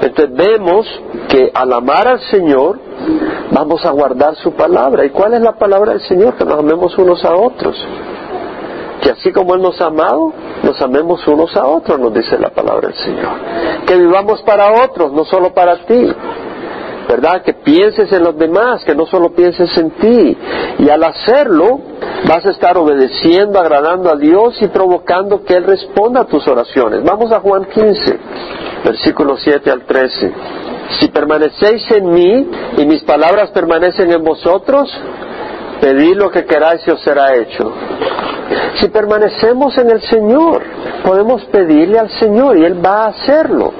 Entonces 0.00 0.34
vemos 0.34 0.86
que 1.28 1.50
al 1.52 1.72
amar 1.72 2.06
al 2.06 2.20
Señor, 2.30 2.78
vamos 3.50 3.84
a 3.84 3.90
guardar 3.90 4.36
su 4.36 4.52
palabra. 4.52 5.04
¿Y 5.04 5.10
cuál 5.10 5.34
es 5.34 5.40
la 5.40 5.52
palabra 5.52 5.92
del 5.92 6.02
Señor? 6.02 6.34
Que 6.34 6.44
nos 6.44 6.58
amemos 6.58 6.96
unos 6.98 7.24
a 7.24 7.34
otros. 7.34 7.76
Que 9.00 9.10
así 9.10 9.32
como 9.32 9.54
Él 9.54 9.62
nos 9.62 9.80
ha 9.80 9.86
amado, 9.86 10.32
nos 10.62 10.80
amemos 10.80 11.26
unos 11.26 11.56
a 11.56 11.66
otros, 11.66 11.98
nos 11.98 12.14
dice 12.14 12.38
la 12.38 12.50
palabra 12.50 12.88
del 12.88 12.96
Señor. 12.98 13.32
Que 13.84 13.96
vivamos 13.96 14.40
para 14.42 14.84
otros, 14.84 15.12
no 15.12 15.24
solo 15.24 15.52
para 15.52 15.78
ti. 15.84 16.12
¿Verdad? 17.08 17.42
Que 17.42 17.54
pienses 17.54 18.12
en 18.12 18.24
los 18.24 18.36
demás, 18.36 18.84
que 18.84 18.94
no 18.94 19.06
solo 19.06 19.30
pienses 19.32 19.76
en 19.78 19.90
ti. 19.92 20.36
Y 20.78 20.88
al 20.88 21.02
hacerlo, 21.04 21.80
vas 22.28 22.44
a 22.46 22.50
estar 22.50 22.76
obedeciendo, 22.76 23.58
agradando 23.58 24.10
a 24.10 24.16
Dios 24.16 24.60
y 24.60 24.68
provocando 24.68 25.44
que 25.44 25.54
Él 25.54 25.64
responda 25.64 26.22
a 26.22 26.24
tus 26.24 26.46
oraciones. 26.48 27.02
Vamos 27.04 27.32
a 27.32 27.40
Juan 27.40 27.66
15, 27.66 28.18
versículos 28.84 29.40
7 29.42 29.70
al 29.70 29.82
13. 29.82 30.32
Si 31.00 31.08
permanecéis 31.08 31.90
en 31.90 32.12
mí 32.12 32.50
y 32.76 32.86
mis 32.86 33.02
palabras 33.04 33.50
permanecen 33.50 34.12
en 34.12 34.22
vosotros, 34.22 34.90
pedid 35.80 36.16
lo 36.16 36.30
que 36.30 36.44
queráis 36.44 36.86
y 36.86 36.90
os 36.90 37.00
será 37.02 37.34
hecho. 37.34 37.72
Si 38.80 38.88
permanecemos 38.88 39.76
en 39.78 39.90
el 39.90 40.02
Señor, 40.02 40.62
podemos 41.04 41.44
pedirle 41.46 41.98
al 41.98 42.10
Señor 42.18 42.58
y 42.58 42.64
Él 42.64 42.84
va 42.84 43.04
a 43.04 43.08
hacerlo. 43.08 43.72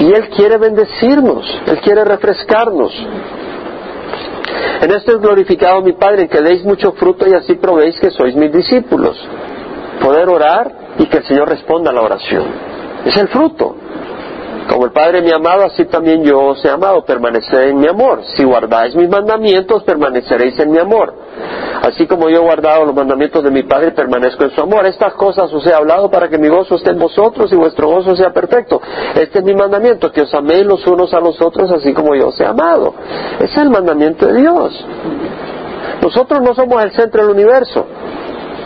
Y 0.00 0.12
Él 0.12 0.28
quiere 0.30 0.58
bendecirnos, 0.58 1.46
Él 1.66 1.80
quiere 1.80 2.04
refrescarnos. 2.04 2.92
En 4.82 4.90
esto 4.90 5.12
es 5.12 5.18
glorificado 5.18 5.80
mi 5.82 5.92
Padre, 5.92 6.28
que 6.28 6.40
deis 6.40 6.64
mucho 6.64 6.92
fruto 6.92 7.28
y 7.28 7.34
así 7.34 7.54
probéis 7.54 7.98
que 8.00 8.10
sois 8.10 8.34
mis 8.34 8.52
discípulos. 8.52 9.16
Poder 10.00 10.28
orar 10.28 10.72
y 10.98 11.06
que 11.06 11.18
el 11.18 11.24
Señor 11.24 11.48
responda 11.48 11.90
a 11.90 11.94
la 11.94 12.02
oración. 12.02 12.44
Es 13.04 13.16
el 13.16 13.28
fruto. 13.28 13.76
Como 14.68 14.86
el 14.86 14.92
Padre 14.92 15.22
me 15.22 15.30
ha 15.30 15.36
amado, 15.36 15.64
así 15.64 15.84
también 15.84 16.24
yo 16.24 16.40
os 16.40 16.64
he 16.64 16.70
amado. 16.70 17.04
Permaneced 17.04 17.68
en 17.68 17.78
mi 17.78 17.88
amor. 17.88 18.22
Si 18.36 18.44
guardáis 18.44 18.94
mis 18.96 19.08
mandamientos, 19.08 19.82
permaneceréis 19.82 20.58
en 20.58 20.72
mi 20.72 20.78
amor. 20.78 21.14
Así 21.82 22.06
como 22.06 22.30
yo 22.30 22.36
he 22.36 22.40
guardado 22.40 22.86
los 22.86 22.94
mandamientos 22.94 23.44
de 23.44 23.50
mi 23.50 23.62
Padre, 23.64 23.90
permanezco 23.90 24.44
en 24.44 24.50
su 24.50 24.60
amor. 24.62 24.86
Estas 24.86 25.14
cosas 25.14 25.52
os 25.52 25.66
he 25.66 25.74
hablado 25.74 26.10
para 26.10 26.28
que 26.28 26.38
mi 26.38 26.48
gozo 26.48 26.76
esté 26.76 26.90
en 26.90 26.98
vosotros 26.98 27.52
y 27.52 27.56
vuestro 27.56 27.88
gozo 27.88 28.16
sea 28.16 28.32
perfecto. 28.32 28.80
Este 29.14 29.40
es 29.40 29.44
mi 29.44 29.54
mandamiento, 29.54 30.10
que 30.10 30.22
os 30.22 30.34
améis 30.34 30.64
los 30.64 30.86
unos 30.86 31.12
a 31.12 31.20
los 31.20 31.40
otros, 31.42 31.70
así 31.70 31.92
como 31.92 32.14
yo 32.14 32.28
os 32.28 32.40
he 32.40 32.46
amado. 32.46 32.94
Ese 33.36 33.44
es 33.44 33.56
el 33.58 33.70
mandamiento 33.70 34.26
de 34.26 34.40
Dios. 34.40 34.86
Nosotros 36.00 36.40
no 36.40 36.54
somos 36.54 36.82
el 36.82 36.92
centro 36.92 37.22
del 37.22 37.34
universo. 37.34 37.86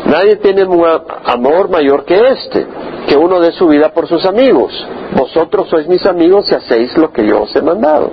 Nadie 0.08 0.36
tiene 0.36 0.64
un 0.64 0.84
amor 1.24 1.68
mayor 1.68 2.04
que 2.06 2.18
este, 2.30 2.66
que 3.06 3.16
uno 3.16 3.40
dé 3.40 3.52
su 3.52 3.68
vida 3.68 3.90
por 3.90 4.08
sus 4.08 4.24
amigos. 4.24 4.72
Vosotros 5.14 5.68
sois 5.68 5.86
mis 5.86 6.04
amigos 6.06 6.46
y 6.50 6.54
hacéis 6.54 6.96
lo 6.96 7.12
que 7.12 7.26
yo 7.26 7.42
os 7.42 7.54
he 7.54 7.60
mandado. 7.60 8.10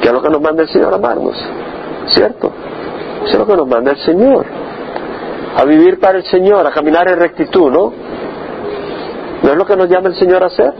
Que 0.00 0.08
es 0.08 0.12
lo 0.12 0.22
que 0.22 0.30
nos 0.30 0.40
manda 0.40 0.62
el 0.62 0.68
Señor 0.68 0.94
amarnos. 0.94 1.36
¿Cierto? 2.08 2.52
Eso 3.24 3.32
es 3.32 3.38
lo 3.38 3.46
que 3.46 3.56
nos 3.56 3.66
manda 3.66 3.90
el 3.90 3.98
Señor. 3.98 4.46
A 5.56 5.64
vivir 5.64 5.98
para 5.98 6.18
el 6.18 6.24
Señor, 6.24 6.64
a 6.66 6.70
caminar 6.70 7.08
en 7.08 7.18
rectitud, 7.18 7.70
¿no? 7.70 7.92
¿No 9.42 9.50
es 9.50 9.56
lo 9.56 9.66
que 9.66 9.76
nos 9.76 9.88
llama 9.88 10.08
el 10.08 10.14
Señor 10.14 10.44
a 10.44 10.46
hacer? 10.46 10.72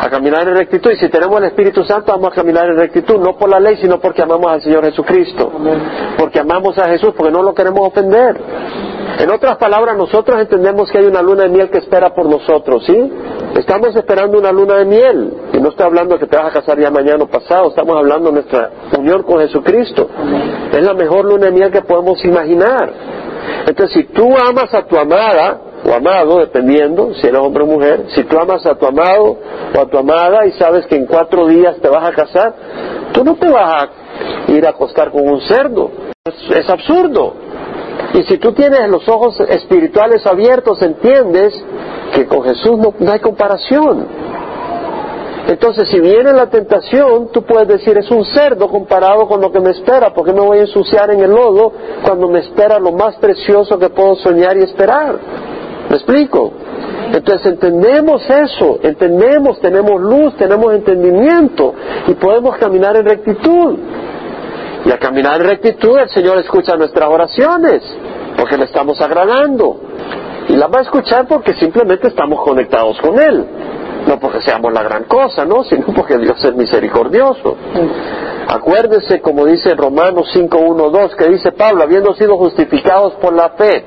A 0.00 0.10
caminar 0.10 0.48
en 0.48 0.56
rectitud. 0.56 0.90
Y 0.90 0.96
si 0.96 1.08
tenemos 1.08 1.38
el 1.38 1.44
Espíritu 1.44 1.84
Santo, 1.84 2.10
vamos 2.10 2.32
a 2.32 2.34
caminar 2.34 2.68
en 2.68 2.78
rectitud, 2.78 3.20
no 3.20 3.36
por 3.36 3.48
la 3.48 3.60
ley, 3.60 3.76
sino 3.76 4.00
porque 4.00 4.22
amamos 4.22 4.50
al 4.50 4.60
Señor 4.60 4.84
Jesucristo. 4.84 5.52
Porque 6.18 6.40
amamos 6.40 6.76
a 6.78 6.88
Jesús, 6.88 7.14
porque 7.16 7.30
no 7.30 7.44
lo 7.44 7.54
queremos 7.54 7.86
ofender. 7.86 8.36
En 9.18 9.30
otras 9.30 9.56
palabras, 9.56 9.96
nosotros 9.96 10.38
entendemos 10.40 10.90
que 10.90 10.98
hay 10.98 11.06
una 11.06 11.22
luna 11.22 11.44
de 11.44 11.48
miel 11.48 11.70
que 11.70 11.78
espera 11.78 12.14
por 12.14 12.26
nosotros, 12.26 12.84
¿sí? 12.84 13.12
Estamos 13.56 13.96
esperando 13.96 14.38
una 14.38 14.52
luna 14.52 14.76
de 14.76 14.84
miel. 14.84 15.32
Y 15.54 15.58
no 15.58 15.70
estoy 15.70 15.86
hablando 15.86 16.14
de 16.14 16.20
que 16.20 16.26
te 16.26 16.36
vas 16.36 16.46
a 16.46 16.52
casar 16.52 16.78
ya 16.78 16.90
mañana 16.90 17.24
o 17.24 17.26
pasado, 17.26 17.68
estamos 17.68 17.96
hablando 17.96 18.28
de 18.28 18.34
nuestra 18.34 18.70
unión 18.98 19.22
con 19.22 19.40
Jesucristo. 19.40 20.08
Es 20.72 20.82
la 20.82 20.94
mejor 20.94 21.24
luna 21.24 21.46
de 21.46 21.52
miel 21.52 21.70
que 21.70 21.82
podemos 21.82 22.22
imaginar. 22.24 22.92
Entonces, 23.66 23.94
si 23.94 24.04
tú 24.12 24.36
amas 24.36 24.72
a 24.74 24.82
tu 24.82 24.98
amada, 24.98 25.60
o 25.86 25.94
amado, 25.94 26.40
dependiendo 26.40 27.14
si 27.14 27.26
eres 27.26 27.40
hombre 27.40 27.62
o 27.62 27.66
mujer, 27.66 28.06
si 28.14 28.24
tú 28.24 28.38
amas 28.38 28.64
a 28.66 28.74
tu 28.74 28.86
amado 28.86 29.38
o 29.74 29.80
a 29.80 29.86
tu 29.86 29.98
amada 29.98 30.46
y 30.46 30.52
sabes 30.52 30.86
que 30.86 30.96
en 30.96 31.06
cuatro 31.06 31.46
días 31.46 31.76
te 31.80 31.88
vas 31.88 32.08
a 32.08 32.12
casar, 32.12 32.54
tú 33.12 33.24
no 33.24 33.36
te 33.36 33.48
vas 33.48 33.88
a 34.48 34.52
ir 34.52 34.66
a 34.66 34.70
acostar 34.70 35.10
con 35.10 35.28
un 35.28 35.40
cerdo. 35.42 35.90
Es, 36.24 36.68
absurdo. 36.68 37.34
Y 38.14 38.22
si 38.24 38.38
tú 38.38 38.52
tienes 38.52 38.88
los 38.88 39.08
ojos 39.08 39.38
espirituales 39.40 40.26
abiertos, 40.26 40.80
entiendes 40.82 41.54
que 42.14 42.26
con 42.26 42.42
Jesús 42.42 42.78
no 42.98 43.12
hay 43.12 43.20
comparación. 43.20 44.06
Entonces, 45.48 45.88
si 45.88 46.00
viene 46.00 46.32
la 46.32 46.50
tentación, 46.50 47.28
tú 47.32 47.42
puedes 47.42 47.68
decir, 47.68 47.96
es 47.96 48.10
un 48.10 48.24
cerdo 48.24 48.68
comparado 48.68 49.28
con 49.28 49.40
lo 49.40 49.52
que 49.52 49.60
me 49.60 49.70
espera, 49.70 50.12
porque 50.12 50.32
me 50.32 50.40
voy 50.40 50.58
a 50.58 50.62
ensuciar 50.62 51.12
en 51.12 51.20
el 51.20 51.30
lodo 51.30 51.72
cuando 52.04 52.28
me 52.28 52.40
espera 52.40 52.80
lo 52.80 52.90
más 52.90 53.14
precioso 53.16 53.78
que 53.78 53.88
puedo 53.90 54.16
soñar 54.16 54.56
y 54.56 54.64
esperar. 54.64 55.16
¿Me 55.88 55.96
explico? 55.96 56.52
Entonces 57.12 57.46
entendemos 57.46 58.28
eso, 58.28 58.80
entendemos, 58.82 59.60
tenemos 59.60 60.00
luz, 60.00 60.34
tenemos 60.36 60.74
entendimiento 60.74 61.74
y 62.08 62.14
podemos 62.14 62.56
caminar 62.56 62.96
en 62.96 63.04
rectitud. 63.04 63.78
Y 64.86 64.90
al 64.92 65.00
caminar 65.00 65.40
en 65.40 65.48
rectitud 65.48 65.98
el 65.98 66.08
Señor 66.10 66.38
escucha 66.38 66.76
nuestras 66.76 67.08
oraciones, 67.08 67.82
porque 68.36 68.56
le 68.56 68.66
estamos 68.66 69.00
agradando. 69.00 69.80
Y 70.48 70.54
las 70.54 70.70
va 70.70 70.78
a 70.78 70.82
escuchar 70.82 71.26
porque 71.26 71.54
simplemente 71.54 72.06
estamos 72.06 72.40
conectados 72.44 72.96
con 73.00 73.18
Él. 73.18 73.44
No 74.06 74.20
porque 74.20 74.40
seamos 74.42 74.72
la 74.72 74.84
gran 74.84 75.02
cosa, 75.04 75.44
¿no? 75.44 75.64
Sino 75.68 75.86
porque 75.86 76.16
Dios 76.18 76.36
es 76.44 76.54
misericordioso. 76.54 77.56
Acuérdense, 78.46 79.20
como 79.20 79.44
dice 79.44 79.74
Romanos 79.74 80.28
5, 80.32 80.56
1, 80.56 80.90
2, 80.90 81.16
que 81.16 81.30
dice 81.30 81.50
Pablo, 81.50 81.82
habiendo 81.82 82.14
sido 82.14 82.36
justificados 82.36 83.14
por 83.14 83.34
la 83.34 83.48
fe, 83.50 83.84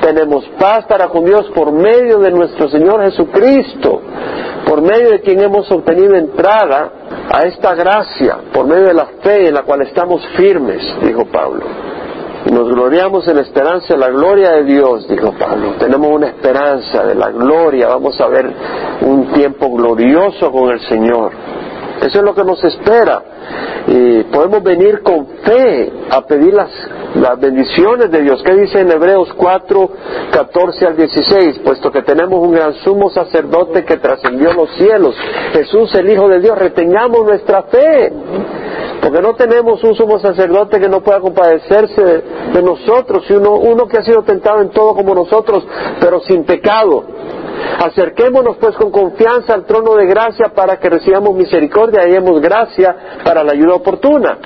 tenemos 0.00 0.48
paz 0.58 0.86
para 0.86 1.08
con 1.08 1.26
Dios 1.26 1.50
por 1.54 1.70
medio 1.70 2.18
de 2.20 2.30
nuestro 2.30 2.70
Señor 2.70 3.02
Jesucristo, 3.02 4.00
por 4.66 4.82
medio 4.82 5.10
de 5.10 5.20
quien 5.20 5.40
hemos 5.40 5.70
obtenido 5.70 6.14
entrada 6.14 6.92
a 7.32 7.42
esta 7.42 7.74
gracia, 7.74 8.38
por 8.52 8.66
medio 8.66 8.86
de 8.86 8.94
la 8.94 9.06
fe 9.22 9.48
en 9.48 9.54
la 9.54 9.62
cual 9.62 9.82
estamos 9.82 10.26
firmes, 10.36 10.82
dijo 11.02 11.24
Pablo. 11.26 11.64
Nos 12.50 12.68
gloriamos 12.70 13.28
en 13.28 13.36
la 13.36 13.42
esperanza 13.42 13.94
de 13.94 14.00
la 14.00 14.08
gloria 14.08 14.52
de 14.52 14.64
Dios, 14.64 15.06
dijo 15.08 15.32
Pablo. 15.38 15.74
Tenemos 15.78 16.08
una 16.10 16.28
esperanza 16.28 17.04
de 17.04 17.14
la 17.14 17.30
gloria, 17.30 17.88
vamos 17.88 18.18
a 18.20 18.28
ver 18.28 18.50
un 19.02 19.32
tiempo 19.32 19.70
glorioso 19.70 20.50
con 20.50 20.70
el 20.70 20.80
Señor. 20.80 21.32
Eso 22.00 22.18
es 22.18 22.24
lo 22.24 22.34
que 22.34 22.44
nos 22.44 22.62
espera. 22.64 23.22
Y 23.86 24.24
podemos 24.24 24.62
venir 24.62 25.02
con 25.02 25.26
fe 25.44 25.92
a 26.10 26.22
pedir 26.22 26.54
las, 26.54 26.70
las 27.14 27.38
bendiciones 27.38 28.10
de 28.10 28.22
Dios. 28.22 28.42
¿Qué 28.44 28.54
dice 28.54 28.80
en 28.80 28.90
Hebreos 28.90 29.32
4, 29.36 29.90
14 30.32 30.86
al 30.86 30.96
16? 30.96 31.60
Puesto 31.64 31.90
que 31.90 32.02
tenemos 32.02 32.40
un 32.40 32.52
gran 32.52 32.74
sumo 32.74 33.10
sacerdote 33.10 33.84
que 33.84 33.96
trascendió 33.96 34.52
los 34.52 34.70
cielos, 34.76 35.14
Jesús 35.52 35.94
el 35.94 36.10
Hijo 36.10 36.28
de 36.28 36.40
Dios, 36.40 36.56
retengamos 36.58 37.24
nuestra 37.24 37.62
fe 37.64 38.12
porque 39.00 39.22
no 39.22 39.34
tenemos 39.34 39.82
un 39.82 39.94
sumo 39.94 40.18
sacerdote 40.18 40.78
que 40.78 40.88
no 40.88 41.00
pueda 41.00 41.20
compadecerse 41.20 42.22
de, 42.52 42.62
nosotros, 42.62 43.24
sino 43.26 43.54
uno 43.54 43.86
que 43.86 43.98
ha 43.98 44.02
sido 44.02 44.22
tentado 44.22 44.60
en 44.60 44.70
todo 44.70 44.94
como 44.94 45.14
nosotros, 45.14 45.66
pero 45.98 46.20
sin 46.20 46.44
pecado. 46.44 47.04
Acerquémonos 47.80 48.56
pues 48.58 48.76
con 48.76 48.90
confianza 48.90 49.54
al 49.54 49.64
trono 49.64 49.94
de 49.94 50.06
gracia 50.06 50.52
para 50.54 50.78
que 50.78 50.90
recibamos 50.90 51.34
misericordia 51.34 52.02
y 52.02 52.10
hallemos 52.10 52.40
gracia 52.40 52.94
para 53.24 53.42
la 53.42 53.52
ayuda 53.52 53.74
oportuna. 53.74 54.38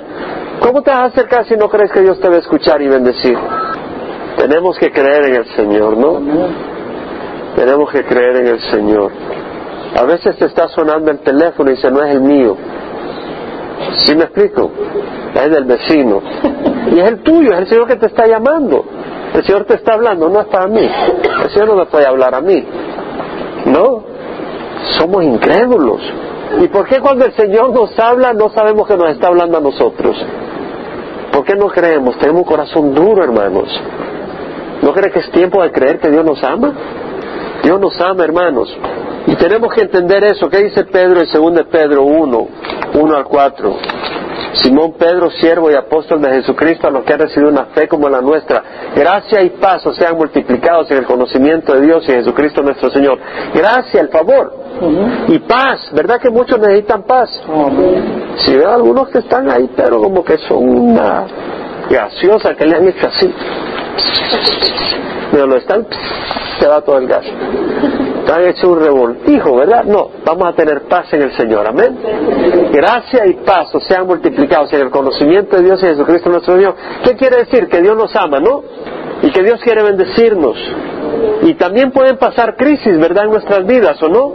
¿Cómo 0.59 0.81
te 0.81 0.89
vas 0.89 1.01
a 1.01 1.05
acercar 1.05 1.45
si 1.45 1.55
no 1.55 1.69
crees 1.69 1.91
que 1.91 2.01
Dios 2.01 2.19
te 2.19 2.29
va 2.29 2.35
a 2.35 2.39
escuchar 2.39 2.81
y 2.81 2.87
bendecir? 2.87 3.37
Tenemos 4.37 4.77
que 4.77 4.91
creer 4.91 5.25
en 5.25 5.35
el 5.35 5.45
Señor, 5.55 5.97
¿no? 5.97 6.21
Tenemos 7.55 7.91
que 7.91 8.03
creer 8.03 8.37
en 8.37 8.47
el 8.47 8.59
Señor. 8.71 9.11
A 9.95 10.03
veces 10.03 10.37
te 10.37 10.45
está 10.45 10.67
sonando 10.67 11.11
el 11.11 11.19
teléfono 11.19 11.71
y 11.71 11.75
dice, 11.75 11.89
no 11.89 12.03
es 12.03 12.13
el 12.13 12.21
mío. 12.21 12.57
¿Sí 13.97 14.15
me 14.15 14.23
explico? 14.23 14.71
Es 15.33 15.51
del 15.51 15.65
vecino. 15.65 16.21
Y 16.91 16.99
es 16.99 17.07
el 17.07 17.23
tuyo, 17.23 17.53
es 17.53 17.59
el 17.59 17.67
Señor 17.67 17.87
que 17.87 17.95
te 17.95 18.07
está 18.07 18.27
llamando. 18.27 18.85
El 19.33 19.43
Señor 19.43 19.65
te 19.65 19.75
está 19.75 19.93
hablando, 19.93 20.29
no 20.29 20.41
es 20.41 20.47
para 20.47 20.67
mí. 20.67 20.87
El 21.43 21.49
Señor 21.49 21.67
no 21.67 21.75
me 21.75 21.85
puede 21.85 22.05
hablar 22.05 22.35
a 22.35 22.41
mí. 22.41 22.65
No, 23.75 24.03
somos 24.97 25.23
incrédulos. 25.23 26.01
¿Y 26.61 26.67
por 26.69 26.87
qué 26.87 26.99
cuando 26.99 27.25
el 27.25 27.33
Señor 27.33 27.73
nos 27.73 27.97
habla 27.99 28.33
no 28.33 28.49
sabemos 28.49 28.87
que 28.87 28.95
nos 28.95 29.09
está 29.09 29.27
hablando 29.27 29.57
a 29.57 29.61
nosotros? 29.61 30.15
¿Por 31.33 31.43
qué 31.43 31.55
no 31.55 31.67
creemos? 31.67 32.17
Tenemos 32.17 32.43
un 32.43 32.47
corazón 32.47 32.93
duro, 32.93 33.23
hermanos. 33.23 33.67
¿No 34.81 34.93
cree 34.93 35.11
que 35.11 35.19
es 35.19 35.31
tiempo 35.31 35.61
de 35.61 35.71
creer 35.71 35.99
que 35.99 36.09
Dios 36.09 36.23
nos 36.23 36.41
ama? 36.43 36.73
Dios 37.63 37.79
nos 37.79 37.99
ama, 37.99 38.23
hermanos. 38.23 38.73
Y 39.27 39.35
tenemos 39.35 39.73
que 39.73 39.81
entender 39.81 40.23
eso. 40.23 40.49
¿Qué 40.49 40.63
dice 40.63 40.85
Pedro 40.85 41.19
en 41.21 41.53
2 41.55 41.65
Pedro 41.69 42.03
1, 42.03 42.47
1 42.93 43.17
al 43.17 43.25
4? 43.25 43.75
Simón 44.61 44.93
Pedro, 44.97 45.29
siervo 45.31 45.69
y 45.69 45.75
apóstol 45.75 46.21
de 46.21 46.29
Jesucristo, 46.29 46.87
a 46.87 46.91
los 46.91 47.03
que 47.03 47.13
han 47.13 47.19
recibido 47.19 47.49
una 47.51 47.65
fe 47.65 47.87
como 47.87 48.09
la 48.09 48.21
nuestra, 48.21 48.63
gracia 48.95 49.41
y 49.41 49.49
paz 49.51 49.83
sean 49.97 50.15
multiplicados 50.15 50.89
en 50.91 50.97
el 50.97 51.05
conocimiento 51.05 51.73
de 51.73 51.81
Dios 51.81 52.03
y 52.07 52.11
Jesucristo 52.13 52.61
nuestro 52.61 52.89
Señor. 52.89 53.19
Gracia, 53.53 54.01
el 54.01 54.09
favor. 54.09 54.53
Y 55.27 55.39
paz, 55.39 55.89
¿verdad 55.93 56.19
que 56.19 56.29
muchos 56.29 56.59
necesitan 56.59 57.03
paz? 57.03 57.29
Si 58.45 58.55
veo 58.55 58.73
algunos 58.73 59.09
que 59.09 59.19
están 59.19 59.49
ahí, 59.49 59.69
pero 59.75 60.01
como 60.01 60.23
que 60.23 60.37
son 60.47 60.67
una 60.67 61.25
gaseosa 61.89 62.55
que 62.55 62.65
le 62.65 62.75
han 62.75 62.87
hecho 62.87 63.07
así. 63.07 63.33
Pero 65.31 65.47
lo 65.47 65.57
están, 65.57 65.85
se 66.59 66.67
va 66.67 66.81
todo 66.81 66.97
el 66.97 67.07
gas 67.07 67.25
han 68.33 68.45
hecho 68.47 68.69
un 68.69 68.79
revoltijo, 68.79 69.55
¿verdad? 69.55 69.83
No, 69.83 70.09
vamos 70.25 70.47
a 70.47 70.53
tener 70.53 70.83
paz 70.83 71.11
en 71.13 71.23
el 71.23 71.37
Señor, 71.37 71.67
amén. 71.67 71.97
Gracia 72.71 73.25
y 73.25 73.33
paz 73.45 73.69
sean 73.87 74.07
multiplicados 74.07 74.71
en 74.73 74.81
el 74.81 74.89
conocimiento 74.89 75.57
de 75.57 75.63
Dios 75.63 75.83
y 75.83 75.87
Jesucristo 75.87 76.29
nuestro 76.29 76.57
Dios. 76.57 76.73
¿Qué 77.03 77.15
quiere 77.15 77.37
decir? 77.37 77.67
Que 77.67 77.81
Dios 77.81 77.95
nos 77.95 78.15
ama, 78.15 78.39
¿no? 78.39 78.63
Y 79.21 79.31
que 79.31 79.43
Dios 79.43 79.61
quiere 79.61 79.83
bendecirnos. 79.83 80.57
Y 81.43 81.53
también 81.55 81.91
pueden 81.91 82.17
pasar 82.17 82.55
crisis, 82.55 82.97
¿verdad?, 82.99 83.25
en 83.25 83.31
nuestras 83.31 83.65
vidas, 83.65 84.01
¿o 84.01 84.09
no? 84.09 84.33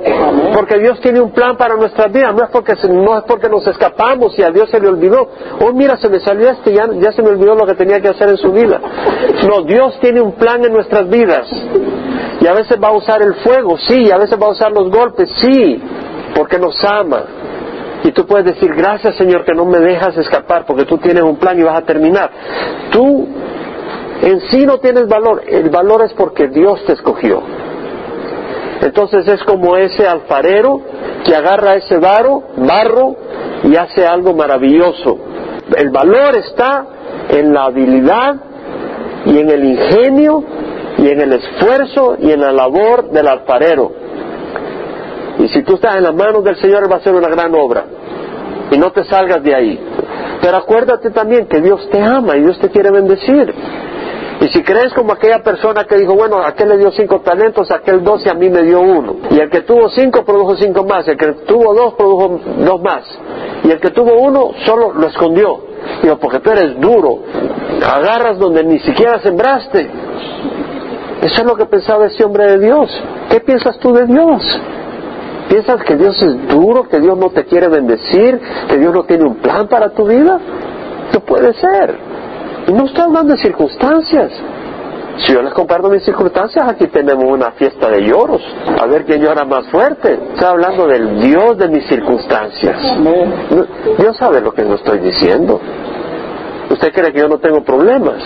Porque 0.55 0.79
Dios 0.79 1.01
tiene 1.01 1.21
un 1.21 1.33
plan 1.33 1.57
para 1.57 1.75
nuestras 1.75 2.13
vidas, 2.13 2.35
no 2.35 2.45
es 2.45 2.51
porque, 2.51 2.75
no 2.89 3.19
es 3.19 3.25
porque 3.25 3.49
nos 3.49 3.67
escapamos 3.67 4.39
y 4.39 4.43
a 4.43 4.51
Dios 4.51 4.71
se 4.71 4.81
le 4.81 4.89
olvidó. 4.89 5.29
Oh, 5.61 5.73
mira, 5.73 5.97
se 5.97 6.09
me 6.09 6.21
salió 6.21 6.51
este, 6.51 6.73
ya, 6.73 6.89
ya 6.93 7.13
se 7.13 7.23
me 7.23 7.31
olvidó 7.31 7.55
lo 7.55 7.67
que 7.67 7.75
tenía 7.75 8.01
que 8.01 8.09
hacer 8.09 8.29
en 8.29 8.37
su 8.37 8.53
vida. 8.53 8.81
No, 9.49 9.63
Dios 9.63 9.99
tiene 10.01 10.21
un 10.21 10.33
plan 10.33 10.65
en 10.65 10.73
nuestras 10.73 11.09
vidas. 11.09 11.49
Y 12.41 12.47
a 12.47 12.53
veces 12.55 12.79
va 12.83 12.89
a 12.89 12.93
usar 12.93 13.23
el 13.23 13.35
fuego, 13.35 13.77
sí, 13.79 14.05
y 14.05 14.11
a 14.11 14.17
veces 14.17 14.39
va 14.41 14.47
a 14.47 14.51
usar 14.51 14.73
los 14.73 14.91
golpes, 14.91 15.29
sí, 15.41 15.83
porque 16.35 16.59
nos 16.59 16.83
ama. 16.85 17.25
Y 18.03 18.13
tú 18.13 18.27
puedes 18.27 18.47
decir, 18.47 18.75
gracias 18.75 19.17
Señor 19.17 19.45
que 19.45 19.53
no 19.53 19.67
me 19.67 19.79
dejas 19.79 20.17
escapar, 20.17 20.65
porque 20.65 20.85
tú 20.87 20.97
tienes 20.99 21.23
un 21.23 21.37
plan 21.37 21.59
y 21.59 21.63
vas 21.63 21.77
a 21.77 21.85
terminar. 21.85 22.31
Tú 22.91 23.29
en 24.23 24.41
sí 24.51 24.65
no 24.65 24.79
tienes 24.79 25.07
valor, 25.07 25.43
el 25.47 25.69
valor 25.71 26.03
es 26.03 26.13
porque 26.15 26.49
Dios 26.49 26.85
te 26.87 26.95
escogió. 26.95 27.43
Entonces 28.81 29.29
es 29.29 29.43
como 29.45 29.77
ese 29.77 30.07
alfarero 30.07 30.81
que 31.25 31.35
agarra 31.35 31.75
ese 31.75 31.99
barro, 31.99 32.43
barro 32.57 33.17
y 33.65 33.77
hace 33.77 34.07
algo 34.07 34.33
maravilloso. 34.33 35.19
El 35.77 35.91
valor 35.91 36.37
está 36.37 36.87
en 37.29 37.53
la 37.53 37.65
habilidad 37.65 38.37
y 39.27 39.39
en 39.39 39.51
el 39.51 39.65
ingenio 39.65 40.43
y 41.01 41.09
en 41.09 41.21
el 41.21 41.33
esfuerzo 41.33 42.17
y 42.21 42.31
en 42.31 42.41
la 42.41 42.53
labor 42.53 43.11
del 43.11 43.27
alfarero. 43.27 43.93
Y 45.39 45.49
si 45.49 45.63
tú 45.63 45.77
estás 45.77 45.97
en 45.97 46.03
las 46.03 46.15
manos 46.15 46.45
del 46.45 46.57
Señor, 46.57 46.83
Él 46.83 46.91
va 46.93 46.97
a 46.97 46.99
hacer 46.99 47.15
una 47.15 47.29
gran 47.29 47.55
obra. 47.55 47.85
Y 48.71 48.77
no 48.77 48.93
te 48.93 49.05
salgas 49.05 49.43
de 49.43 49.55
ahí. 49.55 49.81
Pero 50.43 50.59
acuérdate 50.59 51.11
también 51.11 51.47
que 51.47 51.61
Dios 51.61 51.89
te 51.91 52.03
ama 52.03 52.37
y 52.37 52.41
Dios 52.41 52.59
te 52.59 52.69
quiere 52.69 52.91
bendecir. 52.91 53.55
Y 54.41 54.49
si 54.49 54.63
crees 54.63 54.93
como 54.95 55.13
aquella 55.13 55.43
persona 55.43 55.85
que 55.85 55.97
dijo, 55.97 56.15
bueno, 56.15 56.43
aquel 56.43 56.71
le 56.71 56.79
dio 56.79 56.91
cinco 56.93 57.21
talentos, 57.21 57.71
aquel 57.71 58.03
dos 58.03 58.25
y 58.25 58.29
a 58.29 58.35
mí 58.35 58.49
me 58.49 58.63
dio 58.63 58.81
uno. 58.81 59.17
Y 59.31 59.39
el 59.39 59.51
que 59.51 59.63
tuvo 59.63 59.89
cinco 59.91 60.25
produjo 60.25 60.57
cinco 60.57 60.85
más, 60.85 61.07
el 61.09 61.17
que 61.17 61.33
tuvo 61.47 61.75
dos 61.75 61.95
produjo 61.95 62.41
dos 62.59 62.81
más. 62.83 63.05
Y 63.65 63.71
el 63.71 63.81
que 63.81 63.91
tuvo 63.91 64.19
uno 64.19 64.51
solo 64.65 64.93
lo 64.93 65.07
escondió. 65.07 65.61
Digo, 66.03 66.19
porque 66.19 66.41
tú 66.41 66.51
eres 66.51 66.79
duro, 66.81 67.21
agarras 67.87 68.39
donde 68.39 68.65
ni 68.65 68.79
siquiera 68.81 69.19
sembraste. 69.21 69.91
Eso 71.23 71.41
es 71.43 71.45
lo 71.45 71.57
que 71.57 71.67
pensaba 71.67 72.07
ese 72.07 72.25
hombre 72.25 72.47
de 72.47 72.59
Dios. 72.59 72.91
¿Qué 73.31 73.41
piensas 73.41 73.79
tú 73.79 73.93
de 73.93 74.07
Dios? 74.07 74.43
¿Piensas 75.49 75.83
que 75.83 75.97
Dios 75.97 76.21
es 76.23 76.49
duro, 76.49 76.89
que 76.89 77.01
Dios 77.01 77.19
no 77.19 77.31
te 77.31 77.45
quiere 77.45 77.69
bendecir, 77.69 78.41
que 78.69 78.79
Dios 78.79 78.95
no 78.95 79.05
tiene 79.05 79.25
un 79.25 79.37
plan 79.37 79.69
para 79.69 79.91
tu 79.91 80.07
vida? 80.07 80.39
No 81.13 81.21
puede 81.21 81.53
ser. 81.55 81.95
Y 82.69 82.73
no 82.73 82.85
estoy 82.85 83.03
hablando 83.03 83.35
de 83.35 83.43
circunstancias. 83.43 84.31
Si 85.27 85.35
yo 85.35 85.43
les 85.43 85.53
comparto 85.53 85.91
mis 85.91 86.03
circunstancias, 86.05 86.67
aquí 86.67 86.87
tenemos 86.87 87.25
una 87.25 87.51
fiesta 87.53 87.91
de 87.91 88.03
lloros. 88.03 88.41
A 88.81 88.87
ver 88.87 89.05
quién 89.05 89.21
llora 89.21 89.45
más 89.45 89.67
fuerte. 89.67 90.15
Estoy 90.33 90.47
hablando 90.47 90.87
del 90.87 91.21
Dios 91.21 91.59
de 91.59 91.69
mis 91.69 91.87
circunstancias. 91.87 92.77
Dios 93.99 94.17
sabe 94.17 94.41
lo 94.41 94.55
que 94.55 94.63
no 94.63 94.77
estoy 94.77 95.01
diciendo. 95.01 95.61
Usted 96.71 96.93
cree 96.93 97.13
que 97.13 97.21
yo 97.21 97.29
no 97.29 97.39
tengo 97.39 97.63
problemas, 97.63 98.23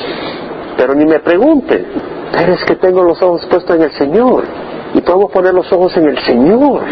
pero 0.77 0.95
ni 0.95 1.07
me 1.07 1.19
pregunte. 1.21 1.85
Pero 2.37 2.55
es 2.55 2.65
que 2.65 2.75
tengo 2.77 3.05
los 3.05 3.23
ojos 3.23 3.47
puestos 3.47 3.77
en 3.77 3.83
el 3.83 3.93
Señor. 3.93 4.45
Y 4.95 5.01
podemos 5.03 5.31
poner 5.31 5.55
los 5.55 5.73
ojos 5.73 5.97
en 5.97 6.09
el 6.09 6.19
Señor. 6.19 6.83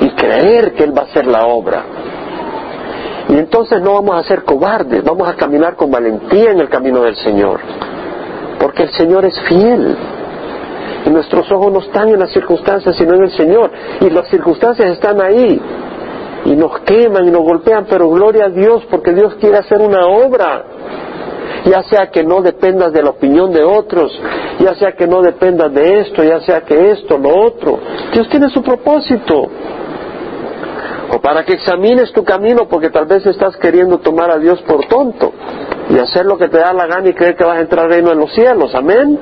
Y 0.00 0.10
creer 0.10 0.72
que 0.74 0.84
Él 0.84 0.96
va 0.96 1.02
a 1.02 1.04
hacer 1.06 1.26
la 1.26 1.46
obra. 1.46 1.84
Y 3.28 3.36
entonces 3.36 3.80
no 3.82 3.94
vamos 3.94 4.14
a 4.14 4.22
ser 4.28 4.44
cobardes, 4.44 5.02
vamos 5.02 5.28
a 5.28 5.34
caminar 5.34 5.74
con 5.74 5.90
valentía 5.90 6.52
en 6.52 6.60
el 6.60 6.68
camino 6.68 7.02
del 7.02 7.16
Señor. 7.16 7.58
Porque 8.60 8.84
el 8.84 8.90
Señor 8.92 9.24
es 9.24 9.38
fiel. 9.48 9.96
Y 11.04 11.10
nuestros 11.10 11.50
ojos 11.50 11.72
no 11.72 11.80
están 11.80 12.08
en 12.08 12.20
las 12.20 12.30
circunstancias, 12.30 12.94
sino 12.96 13.14
en 13.14 13.24
el 13.24 13.32
Señor. 13.32 13.70
Y 14.00 14.10
las 14.10 14.28
circunstancias 14.28 14.90
están 14.90 15.20
ahí. 15.20 15.60
Y 16.44 16.54
nos 16.54 16.80
queman 16.80 17.26
y 17.26 17.32
nos 17.32 17.42
golpean, 17.42 17.86
pero 17.90 18.08
gloria 18.10 18.44
a 18.44 18.50
Dios 18.50 18.84
porque 18.88 19.12
Dios 19.12 19.34
quiere 19.40 19.58
hacer 19.58 19.80
una 19.80 20.06
obra 20.06 20.64
ya 21.66 21.82
sea 21.84 22.10
que 22.10 22.22
no 22.22 22.40
dependas 22.42 22.92
de 22.92 23.02
la 23.02 23.10
opinión 23.10 23.52
de 23.52 23.64
otros, 23.64 24.12
ya 24.60 24.74
sea 24.74 24.92
que 24.92 25.06
no 25.06 25.20
dependas 25.20 25.72
de 25.72 26.00
esto, 26.00 26.22
ya 26.22 26.40
sea 26.40 26.60
que 26.62 26.92
esto, 26.92 27.18
lo 27.18 27.46
otro. 27.46 27.78
Dios 28.12 28.28
tiene 28.28 28.48
su 28.50 28.62
propósito. 28.62 29.48
O 31.08 31.20
para 31.20 31.44
que 31.44 31.54
examines 31.54 32.12
tu 32.12 32.24
camino 32.24 32.66
porque 32.68 32.90
tal 32.90 33.06
vez 33.06 33.24
estás 33.26 33.56
queriendo 33.56 33.98
tomar 33.98 34.30
a 34.30 34.38
Dios 34.38 34.60
por 34.62 34.86
tonto 34.86 35.32
y 35.88 35.98
hacer 35.98 36.26
lo 36.26 36.36
que 36.36 36.48
te 36.48 36.58
da 36.58 36.72
la 36.72 36.86
gana 36.86 37.08
y 37.08 37.14
creer 37.14 37.36
que 37.36 37.44
vas 37.44 37.58
a 37.58 37.60
entrar 37.60 37.84
al 37.84 37.92
reino 37.92 38.10
de 38.10 38.16
los 38.16 38.32
cielos. 38.32 38.74
Amén. 38.74 39.18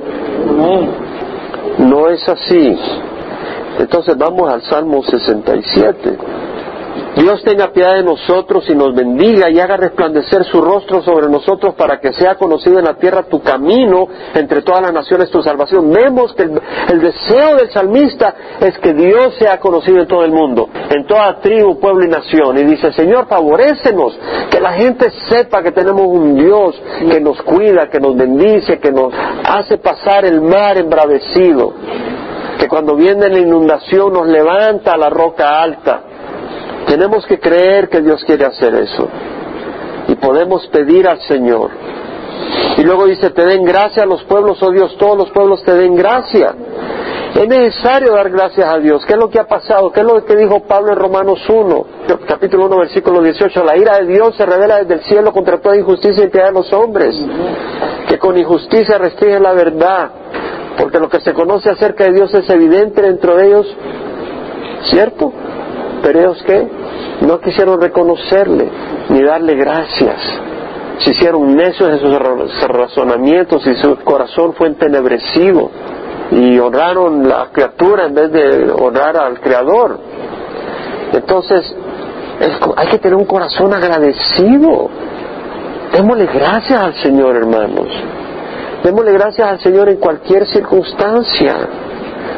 No 1.77 2.09
es 2.09 2.27
así. 2.27 2.77
Entonces 3.79 4.17
vamos 4.17 4.51
al 4.51 4.61
Salmo 4.63 5.03
67. 5.03 6.17
Dios 7.15 7.41
tenga 7.43 7.71
piedad 7.71 7.95
de 7.95 8.03
nosotros 8.03 8.69
y 8.69 8.75
nos 8.75 8.93
bendiga 8.93 9.49
y 9.49 9.57
haga 9.57 9.77
resplandecer 9.77 10.43
su 10.43 10.61
rostro 10.61 11.01
sobre 11.01 11.29
nosotros 11.29 11.73
para 11.75 12.01
que 12.01 12.11
sea 12.11 12.35
conocido 12.35 12.77
en 12.77 12.85
la 12.85 12.95
tierra 12.95 13.23
tu 13.23 13.41
camino 13.41 14.07
entre 14.33 14.61
todas 14.63 14.81
las 14.81 14.91
naciones 14.91 15.31
tu 15.31 15.41
salvación. 15.41 15.89
Vemos 15.93 16.33
que 16.33 16.43
el, 16.43 16.99
deseo 16.99 17.55
del 17.55 17.71
salmista 17.71 18.35
es 18.59 18.77
que 18.79 18.93
Dios 18.93 19.33
sea 19.39 19.61
conocido 19.61 20.01
en 20.01 20.07
todo 20.07 20.25
el 20.25 20.31
mundo, 20.31 20.67
en 20.89 21.07
toda 21.07 21.39
tribu, 21.39 21.79
pueblo 21.79 22.03
y 22.03 22.09
nación. 22.09 22.57
Y 22.57 22.65
dice, 22.65 22.91
Señor, 22.91 23.27
favorécenos, 23.27 24.19
que 24.51 24.59
la 24.59 24.73
gente 24.73 25.09
sepa 25.29 25.63
que 25.63 25.71
tenemos 25.71 26.05
un 26.07 26.35
Dios 26.35 26.81
que 26.99 27.21
nos 27.21 27.41
cuida, 27.43 27.89
que 27.89 28.01
nos 28.01 28.17
bendice, 28.17 28.77
que 28.79 28.91
nos 28.91 29.13
hace 29.13 29.77
pasar 29.77 30.25
el 30.25 30.41
mar 30.41 30.77
embravecido, 30.77 31.73
que 32.59 32.67
cuando 32.67 32.93
viene 32.93 33.29
la 33.29 33.39
inundación 33.39 34.11
nos 34.11 34.27
levanta 34.27 34.91
a 34.91 34.97
la 34.97 35.09
roca 35.09 35.61
alta 35.61 36.01
tenemos 36.85 37.25
que 37.25 37.39
creer 37.39 37.89
que 37.89 38.01
Dios 38.01 38.23
quiere 38.25 38.45
hacer 38.45 38.75
eso. 38.75 39.07
Y 40.07 40.15
podemos 40.15 40.67
pedir 40.67 41.07
al 41.07 41.19
Señor. 41.21 41.71
Y 42.77 42.83
luego 42.83 43.05
dice, 43.05 43.29
te 43.29 43.45
den 43.45 43.63
gracia 43.63 44.03
a 44.03 44.05
los 44.05 44.23
pueblos, 44.23 44.61
oh 44.61 44.71
Dios, 44.71 44.95
todos 44.97 45.17
los 45.17 45.29
pueblos 45.31 45.63
te 45.63 45.73
den 45.73 45.95
gracia. 45.95 46.53
Es 47.35 47.47
necesario 47.47 48.13
dar 48.13 48.29
gracias 48.29 48.71
a 48.71 48.77
Dios. 48.79 49.05
¿Qué 49.05 49.13
es 49.13 49.19
lo 49.19 49.29
que 49.29 49.39
ha 49.39 49.47
pasado? 49.47 49.91
¿Qué 49.91 50.01
es 50.01 50.05
lo 50.05 50.23
que 50.23 50.35
dijo 50.35 50.61
Pablo 50.61 50.93
en 50.93 50.99
Romanos 50.99 51.39
1? 51.49 51.85
capítulo 52.27 52.65
1, 52.67 52.77
versículo 52.77 53.21
18, 53.21 53.63
la 53.63 53.77
ira 53.77 53.99
de 53.99 54.07
Dios 54.07 54.35
se 54.35 54.45
revela 54.45 54.77
desde 54.77 54.93
el 54.95 55.01
cielo 55.01 55.33
contra 55.33 55.59
toda 55.59 55.75
injusticia 55.75 56.21
y 56.21 56.25
impiedad 56.25 56.47
de 56.47 56.53
los 56.53 56.71
hombres, 56.71 57.15
que 58.07 58.17
con 58.17 58.37
injusticia 58.37 58.97
restringen 58.97 59.43
la 59.43 59.53
verdad, 59.53 60.11
porque 60.77 60.99
lo 60.99 61.09
que 61.09 61.19
se 61.21 61.33
conoce 61.33 61.69
acerca 61.69 62.05
de 62.05 62.13
Dios 62.13 62.33
es 62.33 62.49
evidente 62.49 63.01
dentro 63.01 63.35
de 63.35 63.47
ellos, 63.47 63.67
¿cierto? 64.91 65.33
Pero 66.05 66.19
ellos 66.19 66.43
que 66.43 66.67
no 67.21 67.39
quisieron 67.39 67.81
reconocerle 67.81 68.69
ni 69.09 69.23
darle 69.23 69.55
gracias. 69.55 70.17
Se 70.99 71.09
hicieron 71.09 71.55
necios 71.55 71.89
en 71.89 71.99
sus 71.99 72.67
razonamientos 72.67 73.65
y 73.65 73.73
su 73.77 73.97
corazón 74.03 74.53
fue 74.53 74.67
entenebrecido 74.67 75.71
y 76.29 76.59
honraron 76.59 77.27
la 77.27 77.47
criatura 77.51 78.05
en 78.05 78.13
vez 78.13 78.31
de 78.31 78.71
honrar 78.71 79.17
al 79.17 79.39
Creador. 79.39 79.97
Entonces, 81.11 81.75
hay 82.77 82.87
que 82.87 82.99
tener 82.99 83.15
un 83.15 83.25
corazón 83.25 83.73
agradecido. 83.73 84.91
Démosle 85.91 86.27
gracias 86.27 86.79
al 86.79 86.93
Señor, 87.01 87.35
hermanos. 87.35 87.87
Démosle 88.83 89.11
gracias 89.11 89.47
al 89.47 89.59
Señor 89.59 89.89
en 89.89 89.97
cualquier 89.97 90.45
circunstancia. 90.45 91.55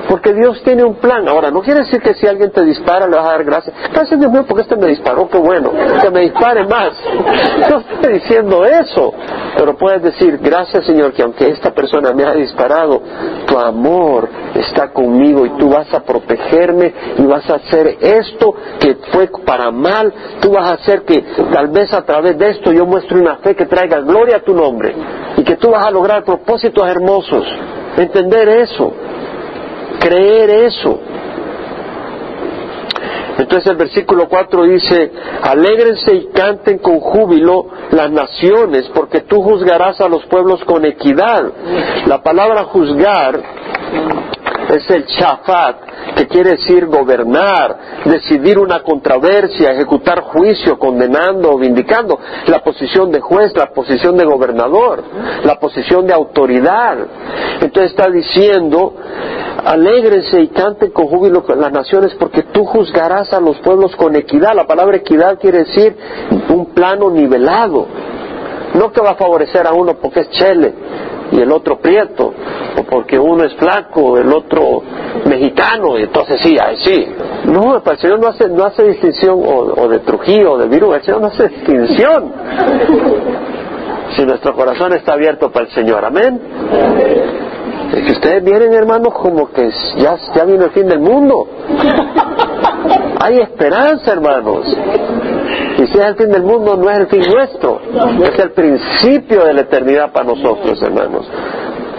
Porque 0.08 0.34
Dios 0.34 0.62
tiene 0.64 0.84
un 0.84 0.96
plan. 0.96 1.28
Ahora, 1.28 1.52
no 1.52 1.62
quiere 1.62 1.82
decir 1.82 2.02
que 2.02 2.14
si 2.14 2.28
alguien 2.28 2.52
te 2.52 2.64
dispara 2.64 3.08
le 3.08 3.16
vas 3.16 3.26
a 3.26 3.32
dar 3.32 3.44
gracias. 3.44 3.76
Gracias 3.92 4.20
Dios 4.20 4.32
mío 4.32 4.46
porque 4.48 4.64
este 4.64 4.76
me 4.76 4.88
disparó, 4.88 5.28
qué 5.30 5.38
bueno. 5.38 5.72
Que 6.02 6.10
me 6.10 6.22
dispare 6.22 6.66
más. 6.66 6.94
No 7.70 7.80
estoy 7.80 8.14
diciendo 8.14 8.66
eso. 8.66 9.14
Pero 9.58 9.76
puedes 9.76 10.02
decir, 10.02 10.38
gracias 10.42 10.86
Señor 10.86 11.12
que 11.14 11.24
aunque 11.24 11.50
esta 11.50 11.72
persona 11.72 12.14
me 12.14 12.24
ha 12.24 12.34
disparado, 12.34 13.02
tu 13.46 13.58
amor 13.58 14.30
está 14.56 14.90
conmigo 14.92 15.46
y 15.46 15.50
tú 15.58 15.70
vas 15.70 15.94
a 15.94 16.02
protegerme 16.04 16.94
y 17.18 17.26
vas 17.26 17.50
a 17.50 17.56
hacer 17.56 17.98
esto 18.00 18.54
que 18.80 18.98
fue 19.12 19.30
para 19.46 19.72
mal. 19.72 20.14
Tú 20.40 20.52
vas 20.52 20.72
a 20.72 20.74
hacer 20.76 21.04
que 21.04 21.22
tal 21.52 21.68
vez 21.70 21.94
a 21.94 22.04
través 22.04 22.38
de 22.38 22.50
esto 22.52 22.72
yo 22.72 22.86
muestre 22.86 23.20
una 23.20 23.38
fe 23.38 23.56
que 23.56 23.66
traiga 23.66 24.00
gloria 24.00 24.38
a 24.38 24.42
tu 24.42 24.54
nombre 24.54 24.96
y 25.36 25.44
que 25.44 25.58
tú 25.58 25.72
vas 25.72 25.86
a 25.86 25.92
lograr 25.92 26.24
propósitos 26.24 26.88
hermosos. 26.88 27.46
Entender 27.98 28.48
eso 28.50 28.94
creer 30.00 30.50
eso. 30.50 31.00
Entonces 33.38 33.68
el 33.68 33.78
versículo 33.78 34.28
4 34.28 34.64
dice, 34.64 35.12
alégrense 35.44 36.14
y 36.14 36.26
canten 36.34 36.80
con 36.80 37.00
júbilo 37.00 37.68
las 37.92 38.10
naciones, 38.10 38.90
porque 38.94 39.22
tú 39.22 39.42
juzgarás 39.42 40.02
a 40.02 40.10
los 40.10 40.26
pueblos 40.26 40.64
con 40.66 40.86
equidad. 40.86 41.44
La 42.08 42.24
palabra 42.24 42.64
juzgar 42.64 43.40
es 44.76 44.90
el 44.90 45.06
chafat, 45.06 45.76
que 46.16 46.28
quiere 46.28 46.52
decir 46.52 46.86
gobernar, 46.88 47.78
decidir 48.06 48.60
una 48.60 48.82
controversia, 48.82 49.72
ejecutar 49.72 50.22
juicio, 50.22 50.78
condenando 50.78 51.52
o 51.52 51.58
vindicando, 51.58 52.20
la 52.48 52.64
posición 52.64 53.12
de 53.12 53.20
juez, 53.20 53.56
la 53.56 53.68
posición 53.68 54.18
de 54.18 54.26
gobernador, 54.26 55.04
la 55.44 55.60
posición 55.60 56.06
de 56.06 56.14
autoridad. 56.14 56.98
Entonces 57.62 57.92
está 57.92 58.10
diciendo, 58.10 58.94
alégrense 59.64 60.42
y 60.42 60.48
canten 60.50 60.92
con 60.92 61.08
júbilo 61.08 61.44
las 61.56 61.72
naciones 61.72 62.16
porque 62.16 62.44
tú 62.44 62.66
juzgarás 62.66 63.34
a 63.34 63.40
los 63.40 63.58
pueblos 63.60 63.96
con 63.96 64.16
equidad. 64.16 64.54
La 64.56 64.68
palabra 64.68 64.98
equidad 64.98 65.40
quiere 65.40 65.60
decir 65.60 65.96
un 66.50 66.74
plano 66.74 67.10
nivelado. 67.10 67.88
No 68.74 68.92
que 68.92 69.02
va 69.02 69.12
a 69.12 69.16
favorecer 69.16 69.66
a 69.66 69.74
uno 69.74 69.96
porque 69.96 70.20
es 70.22 70.30
chele 70.32 70.74
y 71.38 71.42
el 71.42 71.52
otro 71.52 71.78
prieto, 71.78 72.34
o 72.78 72.84
porque 72.84 73.18
uno 73.20 73.44
es 73.44 73.54
flaco, 73.56 74.18
el 74.18 74.32
otro 74.34 74.82
mexicano, 75.26 75.98
y 75.98 76.04
entonces 76.04 76.42
sí, 76.42 76.58
sí. 76.84 77.08
No, 77.46 77.78
el 77.78 77.98
Señor 77.98 78.20
no 78.20 78.28
hace, 78.28 78.50
no 78.50 78.66
hace 78.66 78.84
distinción, 78.84 79.40
o, 79.46 79.88
de 79.88 80.00
Trujillo, 80.00 80.54
o 80.54 80.58
de 80.58 80.68
Virú, 80.68 80.94
el 80.94 81.04
Señor 81.04 81.22
no 81.22 81.28
hace 81.28 81.48
distinción. 81.50 82.34
Si 84.16 84.26
nuestro 84.26 84.56
corazón 84.56 84.94
está 84.94 85.14
abierto 85.14 85.52
para 85.52 85.66
el 85.66 85.72
Señor, 85.74 86.04
amén. 86.04 86.42
Es 87.94 88.04
que 88.04 88.12
ustedes 88.14 88.44
vienen, 88.44 88.74
hermanos, 88.74 89.14
como 89.14 89.52
que 89.52 89.70
ya, 89.98 90.18
ya 90.34 90.46
vino 90.46 90.64
el 90.64 90.72
fin 90.72 90.88
del 90.88 91.02
mundo. 91.02 91.46
Hay 93.20 93.38
esperanza, 93.40 94.14
hermanos. 94.14 94.66
Y 95.78 95.86
si 95.86 95.94
es 95.94 96.06
el 96.06 96.16
fin 96.16 96.30
del 96.30 96.44
mundo, 96.44 96.76
no 96.76 96.90
es 96.90 97.00
el 97.00 97.08
fin 97.08 97.22
nuestro, 97.32 97.80
es 98.24 98.40
el 98.40 98.52
principio 98.52 99.46
de 99.46 99.54
la 99.54 99.62
eternidad 99.62 100.12
para 100.12 100.26
nosotros, 100.26 100.82
hermanos. 100.82 101.28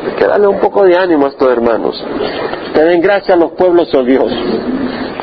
Hay 0.05 0.14
que 0.17 0.27
darle 0.27 0.47
un 0.49 0.59
poco 0.59 0.85
de 0.85 0.97
ánimo 0.97 1.27
a 1.27 1.29
estos 1.29 1.51
hermanos. 1.51 2.05
Te 2.75 2.85
den 2.85 3.01
gracias 3.01 3.31
a 3.31 3.41
los 3.41 3.53
pueblos, 3.53 3.93
oh 3.95 4.03
Dios. 4.03 4.33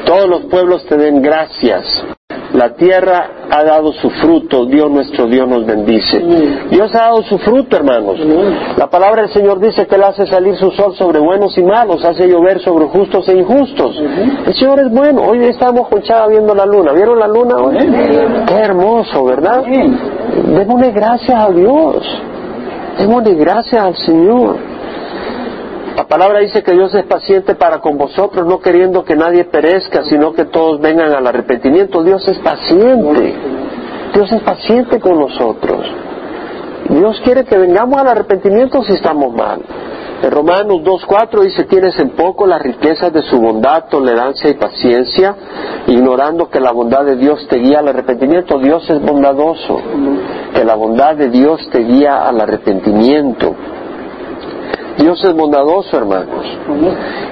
Todos 0.06 0.30
los 0.30 0.46
pueblos 0.46 0.86
te 0.86 0.98
den 0.98 1.22
gracias. 1.22 1.86
La 2.56 2.74
tierra 2.74 3.30
ha 3.52 3.63
dado 3.63 3.91
su 3.94 4.10
fruto, 4.10 4.65
Dios 4.65 4.89
nuestro 4.89 5.28
Dios 5.28 5.48
nos 5.48 5.65
bendice. 5.65 6.20
Dios 6.70 6.94
ha 6.96 7.00
dado 7.00 7.22
su 7.24 7.38
fruto, 7.38 7.76
hermanos. 7.76 8.18
La 8.78 8.89
palabra 8.89 9.24
del 9.24 9.34
Señor 9.34 9.60
dice 9.60 9.86
que 9.86 9.96
Él 9.96 10.04
hace 10.04 10.26
salir 10.26 10.56
su 10.56 10.72
sol 10.72 10.96
sobre 10.96 11.20
buenos 11.20 11.58
y 11.58 11.63
malos, 11.63 12.04
hace 12.06 12.28
llover 12.28 12.62
sobre 12.62 12.86
justos 12.86 13.28
e 13.28 13.38
injustos. 13.38 13.98
El 14.46 14.54
Señor 14.54 14.80
es 14.80 14.89
bueno. 14.89 15.24
Hoy 15.24 15.44
estamos 15.44 15.89
con 15.89 16.02
Chava 16.02 16.28
viendo 16.28 16.56
la 16.56 16.65
luna. 16.65 16.94
¿Vieron 16.94 17.20
la 17.20 17.28
luna 17.28 17.56
hoy? 17.58 17.78
Qué 18.48 18.56
hermoso, 18.56 19.26
¿verdad? 19.26 19.63
Démosle 20.48 20.91
gracias 20.91 21.38
a 21.38 21.52
Dios. 21.52 22.22
Démosle 22.98 23.36
gracias 23.36 23.84
al 23.84 23.96
Señor. 23.98 24.75
La 25.96 26.08
palabra 26.08 26.40
dice 26.40 26.62
que 26.62 26.74
Dios 26.74 26.94
es 26.94 27.06
paciente 27.06 27.56
para 27.56 27.80
con 27.80 27.98
vosotros, 27.98 28.46
no 28.46 28.60
queriendo 28.60 29.06
que 29.06 29.16
nadie 29.16 29.46
perezca, 29.46 30.04
sino 30.04 30.34
que 30.34 30.46
todos 30.46 30.82
vengan 30.82 31.14
al 31.14 31.26
arrepentimiento. 31.26 32.04
Dios 32.04 32.28
es 32.28 32.38
paciente. 32.40 33.34
Dios 34.14 34.32
es 34.32 34.42
paciente 34.42 35.00
con 35.00 35.18
nosotros. 35.18 35.86
Dios 36.90 37.20
quiere 37.24 37.46
que 37.46 37.58
vengamos 37.58 38.00
al 38.00 38.10
arrepentimiento 38.10 38.84
si 38.84 38.94
estamos 38.94 39.34
mal. 39.34 39.62
En 40.22 40.32
Romanos 40.32 40.82
2.4 40.84 41.42
dice, 41.44 41.64
tienes 41.64 41.98
en 42.00 42.10
poco 42.12 42.46
las 42.46 42.62
riquezas 42.62 43.12
de 43.12 43.22
su 43.24 43.40
bondad, 43.40 43.86
tolerancia 43.90 44.50
y 44.50 44.54
paciencia, 44.56 45.36
ignorando 45.88 46.50
que 46.50 46.60
la 46.60 46.72
bondad 46.72 47.06
de 47.06 47.16
Dios 47.16 47.48
te 47.48 47.58
guía 47.58 47.80
al 47.80 47.88
arrepentimiento. 47.88 48.60
Dios 48.60 48.90
es 48.90 49.02
bondadoso, 49.02 49.80
que 50.54 50.64
la 50.64 50.76
bondad 50.76 51.16
de 51.16 51.30
Dios 51.30 51.70
te 51.72 51.80
guía 51.80 52.28
al 52.28 52.40
arrepentimiento. 52.42 53.56
Dios 54.98 55.24
es 55.24 55.34
bondadoso, 55.34 55.98
hermanos. 55.98 56.46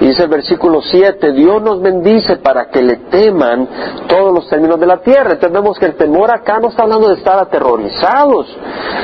Y 0.02 0.08
dice 0.08 0.24
el 0.24 0.30
versículo 0.30 0.82
7, 0.82 1.32
Dios 1.32 1.62
nos 1.62 1.82
bendice 1.82 2.38
para 2.38 2.70
que 2.70 2.82
le 2.82 2.98
teman 2.98 3.68
todos 4.08 4.34
los 4.34 4.50
términos 4.50 4.80
de 4.80 4.86
la 4.86 4.98
tierra. 4.98 5.32
Entendemos 5.32 5.80
que 5.80 5.86
el 5.86 5.96
temor 5.96 6.30
acá 6.32 6.60
no 6.60 6.70
está 6.70 6.84
hablando 6.84 7.08
de 7.10 7.16
estar 7.16 7.40
aterrorizados, 7.40 8.48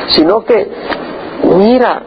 sino 0.10 0.43
que, 0.43 0.69
mira, 1.58 2.02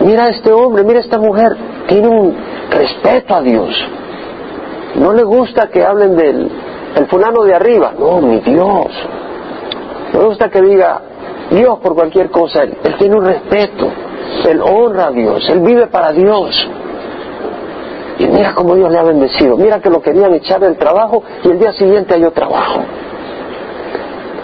mira 0.00 0.24
a 0.24 0.28
este 0.30 0.52
hombre, 0.52 0.82
mira 0.82 0.98
a 0.98 1.02
esta 1.02 1.18
mujer, 1.18 1.56
tiene 1.86 2.08
un 2.08 2.36
respeto 2.70 3.34
a 3.36 3.42
Dios. 3.42 3.74
No 4.96 5.12
le 5.12 5.22
gusta 5.22 5.68
que 5.68 5.84
hablen 5.84 6.16
del 6.16 6.50
el 6.96 7.06
fulano 7.06 7.44
de 7.44 7.54
arriba, 7.54 7.92
no, 7.96 8.20
mi 8.20 8.40
Dios. 8.40 8.86
No 10.12 10.20
le 10.20 10.26
gusta 10.26 10.48
que 10.48 10.60
diga 10.60 11.00
Dios 11.50 11.78
por 11.78 11.94
cualquier 11.94 12.30
cosa, 12.30 12.62
él 12.64 12.96
tiene 12.98 13.16
un 13.16 13.24
respeto. 13.24 14.07
Él 14.46 14.60
honra 14.62 15.06
a 15.06 15.10
Dios, 15.10 15.48
él 15.50 15.60
vive 15.60 15.86
para 15.86 16.12
Dios. 16.12 16.68
Y 18.18 18.26
mira 18.26 18.52
cómo 18.54 18.74
Dios 18.74 18.90
le 18.90 18.98
ha 18.98 19.02
bendecido. 19.04 19.56
Mira 19.56 19.80
que 19.80 19.90
lo 19.90 20.02
querían 20.02 20.34
echar 20.34 20.60
del 20.60 20.76
trabajo 20.76 21.22
y 21.44 21.48
el 21.48 21.58
día 21.58 21.72
siguiente 21.72 22.14
otro 22.16 22.32
trabajo. 22.32 22.82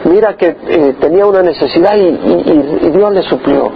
Mira 0.05 0.37
que 0.37 0.57
eh, 0.69 0.95
tenía 1.01 1.27
una 1.27 1.43
necesidad 1.43 1.97
y, 1.97 2.91
Dios 2.91 3.13
le 3.13 3.23
suplió. 3.23 3.73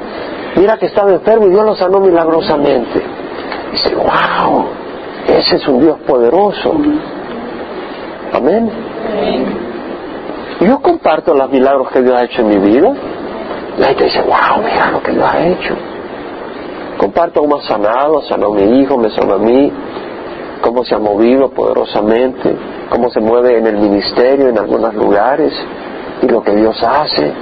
Mira 0.57 0.76
que 0.76 0.87
estaba 0.87 1.11
enfermo 1.11 1.46
y 1.46 1.50
Dios 1.50 1.64
lo 1.64 1.74
sanó 1.74 2.00
milagrosamente. 2.00 3.02
Dice, 3.72 3.94
wow, 3.94 4.66
ese 5.26 5.57
es 5.57 5.66
un 5.66 5.81
Dios 5.81 5.98
poderoso. 6.07 6.74
Amén. 8.33 8.70
Yo 10.61 10.81
comparto 10.81 11.35
los 11.35 11.50
milagros 11.50 11.90
que 11.90 12.02
Dios 12.02 12.14
ha 12.14 12.24
hecho 12.24 12.42
en 12.42 12.48
mi 12.48 12.59
vida. 12.59 12.94
La 13.78 13.88
gente 13.88 14.04
dice, 14.04 14.20
wow, 14.20 14.62
mira 14.62 14.90
lo 14.92 15.02
que 15.02 15.12
Dios 15.12 15.24
ha 15.24 15.46
hecho. 15.46 15.74
Comparto 16.98 17.40
cómo 17.40 17.56
ha 17.56 17.62
sanado, 17.62 18.22
sanado 18.22 18.52
a 18.52 18.56
mi 18.56 18.80
hijo, 18.80 18.98
me 18.98 19.11
sanó 19.11 19.34
a 19.34 19.38
mí, 19.38 19.72
cómo 20.61 20.85
se 20.85 20.94
ha 20.94 20.98
movido 20.98 21.48
poderosamente, 21.50 22.54
cómo 22.90 23.08
se 23.10 23.20
mueve 23.20 23.58
en 23.58 23.66
el 23.66 23.77
ministerio 23.77 24.48
en 24.48 24.58
algunos 24.58 24.94
lugares 24.94 25.52
y 26.23 26.27
lo 26.27 26.42
que 26.42 26.54
Dios 26.54 26.77
hace. 26.83 27.33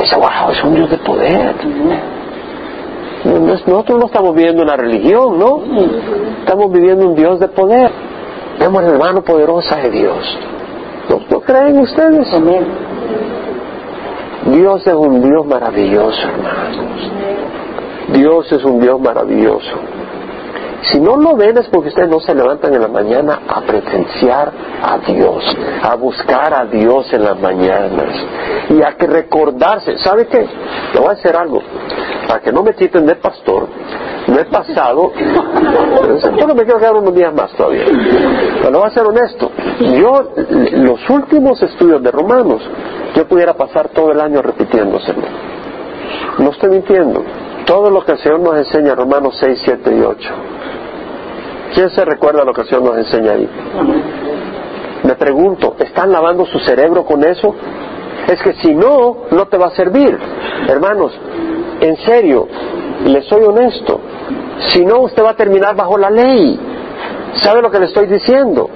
dice, 0.00 0.16
wow, 0.16 0.50
es 0.50 0.64
un 0.64 0.74
Dios 0.74 0.90
de 0.90 0.98
poder. 0.98 1.54
Nosotros 3.24 3.98
no 4.00 4.06
estamos 4.06 4.34
viviendo 4.34 4.62
una 4.62 4.76
religión, 4.76 5.38
¿no? 5.38 5.62
Estamos 6.40 6.72
viviendo 6.72 7.08
un 7.08 7.14
Dios 7.14 7.38
de 7.38 7.48
poder. 7.48 7.90
Vemos 8.58 8.82
la 8.82 8.98
mano 8.98 9.22
poderosa 9.22 9.76
de 9.76 9.90
Dios. 9.90 10.38
¿No, 11.08 11.40
creen 11.40 11.78
ustedes? 11.78 12.26
Dios 14.46 14.86
es 14.86 14.94
un 14.94 15.22
Dios 15.22 15.46
maravilloso, 15.46 16.20
hermanos. 16.28 17.10
Dios 18.12 18.50
es 18.52 18.64
un 18.64 18.80
Dios 18.80 19.00
maravilloso. 19.00 19.76
Si 20.82 21.00
no 21.00 21.16
lo 21.16 21.36
ven 21.36 21.58
es 21.58 21.66
porque 21.68 21.88
ustedes 21.88 22.08
no 22.08 22.20
se 22.20 22.34
levantan 22.34 22.72
en 22.72 22.80
la 22.80 22.88
mañana 22.88 23.40
a 23.48 23.60
presenciar 23.62 24.52
a 24.82 24.98
Dios, 24.98 25.44
a 25.82 25.96
buscar 25.96 26.54
a 26.54 26.64
Dios 26.66 27.12
en 27.12 27.24
las 27.24 27.38
mañanas 27.40 28.14
y 28.70 28.82
a 28.82 28.96
que 28.96 29.06
recordarse. 29.06 29.98
¿Sabe 29.98 30.26
qué? 30.26 30.46
Le 30.94 31.00
voy 31.00 31.08
a 31.08 31.12
hacer 31.12 31.36
algo. 31.36 31.60
Para 32.26 32.40
que 32.40 32.52
no 32.52 32.62
me 32.62 32.74
quiten 32.74 33.06
de 33.06 33.16
pastor, 33.16 33.66
no 34.28 34.38
he 34.38 34.44
pasado, 34.44 35.12
yo 35.16 36.46
no 36.46 36.54
me 36.54 36.62
quiero 36.64 36.78
quedar 36.78 36.94
unos 36.94 37.14
días 37.14 37.34
más 37.34 37.50
todavía. 37.52 37.84
Pero 38.62 38.78
voy 38.78 38.88
a 38.88 38.90
ser 38.90 39.04
honesto. 39.04 39.50
Yo, 39.80 40.32
los 40.72 41.10
últimos 41.10 41.60
estudios 41.62 42.02
de 42.02 42.10
Romanos, 42.10 42.62
yo 43.14 43.26
pudiera 43.26 43.54
pasar 43.54 43.88
todo 43.88 44.12
el 44.12 44.20
año 44.20 44.42
repitiéndoselo. 44.42 45.22
No 46.38 46.50
estoy 46.50 46.70
mintiendo. 46.70 47.24
Todo 47.68 47.90
lo 47.90 48.02
que 48.02 48.12
el 48.12 48.18
Señor 48.18 48.40
nos 48.40 48.56
enseña, 48.56 48.94
Romanos 48.94 49.36
6, 49.38 49.60
7 49.62 49.94
y 49.94 50.00
8. 50.00 50.30
¿Quién 51.74 51.90
se 51.90 52.02
recuerda 52.02 52.42
lo 52.42 52.54
que 52.54 52.62
el 52.62 52.66
Señor 52.66 52.82
nos 52.82 52.96
enseña 52.96 53.32
ahí? 53.32 53.46
Me 55.04 55.14
pregunto, 55.16 55.76
¿están 55.78 56.10
lavando 56.10 56.46
su 56.46 56.58
cerebro 56.60 57.04
con 57.04 57.22
eso? 57.22 57.54
Es 58.26 58.40
que 58.40 58.54
si 58.54 58.74
no, 58.74 59.24
no 59.32 59.48
te 59.48 59.58
va 59.58 59.66
a 59.66 59.70
servir. 59.72 60.18
Hermanos, 60.66 61.12
en 61.82 61.96
serio, 61.98 62.48
le 63.04 63.20
soy 63.24 63.42
honesto. 63.42 64.00
Si 64.68 64.86
no, 64.86 65.00
usted 65.00 65.22
va 65.22 65.30
a 65.30 65.36
terminar 65.36 65.76
bajo 65.76 65.98
la 65.98 66.08
ley. 66.08 66.58
¿Sabe 67.34 67.60
lo 67.60 67.70
que 67.70 67.80
le 67.80 67.84
estoy 67.84 68.06
diciendo? 68.06 68.70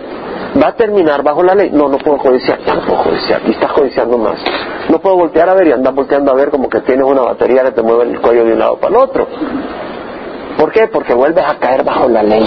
Va 0.61 0.69
a 0.69 0.73
terminar 0.75 1.23
bajo 1.23 1.43
la 1.43 1.55
ley. 1.55 1.71
No, 1.73 1.89
no 1.89 1.99
puedo 1.99 2.19
codiciar. 2.19 2.59
Ya 2.65 2.75
no 2.75 2.83
puedo 2.83 3.05
codiciar. 3.05 3.41
Y 3.47 3.53
estás 3.53 3.73
codiciando 3.73 4.19
más. 4.19 4.39
No 4.89 4.99
puedo 5.01 5.17
voltear 5.17 5.49
a 5.49 5.55
ver 5.55 5.69
y 5.69 5.73
andar 5.73 5.95
volteando 5.95 6.33
a 6.33 6.35
ver 6.35 6.51
como 6.51 6.69
que 6.69 6.81
tienes 6.81 7.07
una 7.07 7.23
batería 7.23 7.63
que 7.65 7.73
te 7.73 7.83
mueve 7.83 8.11
el 8.11 8.21
cuello 8.21 8.45
de 8.45 8.53
un 8.53 8.59
lado 8.59 8.77
para 8.77 8.95
el 8.95 8.97
otro. 8.97 9.27
¿Por 10.59 10.73
qué? 10.73 10.89
Porque 10.89 11.15
vuelves 11.15 11.45
a 11.47 11.59
caer 11.59 11.85
bajo 11.85 12.09
la 12.09 12.23
ley. 12.23 12.45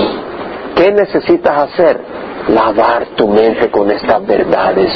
¿Qué 0.75 0.91
necesitas 0.91 1.57
hacer? 1.57 1.99
Lavar 2.49 3.07
tu 3.15 3.27
mente 3.27 3.71
con 3.71 3.89
estas 3.89 4.25
verdades. 4.25 4.91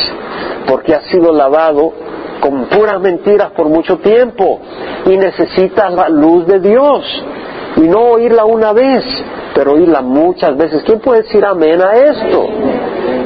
Porque 0.68 0.94
has 0.94 1.06
sido 1.06 1.32
lavado 1.32 1.94
con 2.40 2.66
puras 2.66 3.00
mentiras 3.02 3.52
por 3.52 3.68
mucho 3.68 3.98
tiempo 3.98 4.60
y 5.06 5.18
necesitas 5.18 5.94
la 5.94 6.10
luz 6.10 6.46
de 6.46 6.60
Dios 6.60 7.24
y 7.78 7.82
no 7.82 8.12
oírla 8.12 8.46
una 8.46 8.74
vez, 8.74 9.04
pero 9.54 9.74
oírla 9.74 10.02
muchas 10.02 10.56
veces. 10.58 10.84
¿Quién 10.84 11.00
puede 11.00 11.24
decir 11.24 11.46
amén 11.46 11.82
a 11.82 11.94
esto? 11.94 12.48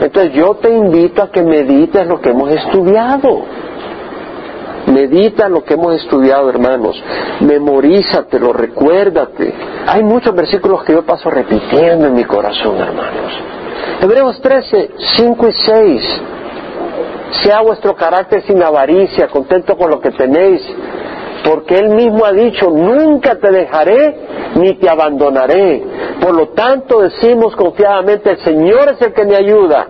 Entonces 0.04 0.34
yo 0.34 0.56
te 0.56 0.70
invito 0.70 1.24
a 1.24 1.32
que 1.32 1.42
medites 1.42 2.06
lo 2.06 2.20
que 2.20 2.32
hemos 2.32 2.52
estudiado. 2.52 3.46
Medita 4.88 5.48
lo 5.48 5.64
que 5.64 5.76
hemos 5.76 5.96
estudiado, 5.96 6.50
hermanos. 6.50 7.02
Memorízatelo, 7.40 8.52
recuérdate. 8.52 9.54
Hay 9.88 10.04
muchos 10.04 10.36
versículos 10.36 10.84
que 10.84 10.92
yo 10.92 11.06
paso 11.06 11.30
repitiendo 11.30 12.08
en 12.08 12.16
mi 12.16 12.26
corazón, 12.26 12.78
hermanos. 12.80 13.32
Hebreos 14.02 14.42
13, 14.42 14.92
5 15.16 15.48
y 15.48 15.54
6. 15.54 16.22
Sea 17.42 17.62
vuestro 17.62 17.96
carácter 17.96 18.44
sin 18.44 18.62
avaricia, 18.62 19.30
contento 19.30 19.78
con 19.78 19.90
lo 19.90 20.02
que 20.02 20.12
tenéis, 20.12 20.62
porque 21.46 21.78
Él 21.78 21.90
mismo 21.96 22.26
ha 22.26 22.34
dicho, 22.34 22.70
nunca 22.70 23.36
te 23.36 23.52
dejaré 23.52 24.18
ni 24.56 24.76
te 24.76 24.90
abandonaré. 24.90 25.82
Por 26.24 26.36
lo 26.38 26.48
tanto 26.50 27.02
decimos 27.02 27.54
confiadamente, 27.58 28.32
el 28.32 28.38
Señor 28.46 28.94
es 28.94 29.02
el 29.02 29.14
que 29.14 29.26
me 29.26 29.36
ayuda. 29.36 29.86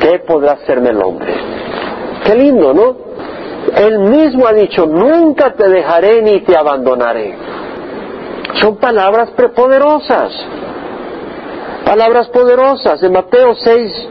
¿Qué 0.00 0.20
podrá 0.20 0.52
hacerme 0.52 0.88
el 0.88 1.02
hombre? 1.02 1.30
Qué 2.24 2.34
lindo, 2.34 2.72
¿no? 2.72 2.96
Él 3.76 3.98
mismo 3.98 4.46
ha 4.46 4.54
dicho, 4.54 4.86
nunca 4.86 5.52
te 5.52 5.68
dejaré 5.68 6.22
ni 6.22 6.40
te 6.40 6.56
abandonaré. 6.56 7.36
Son 8.62 8.76
palabras 8.76 9.30
poderosas. 9.54 10.32
Palabras 11.84 12.28
poderosas. 12.28 13.02
En 13.02 13.12
Mateo 13.12 13.54
6, 13.54 14.08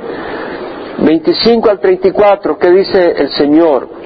25 0.99 1.69
al 1.71 1.79
34, 1.79 2.59
¿qué 2.59 2.69
dice 2.69 3.15
el 3.17 3.29
Señor? 3.31 4.00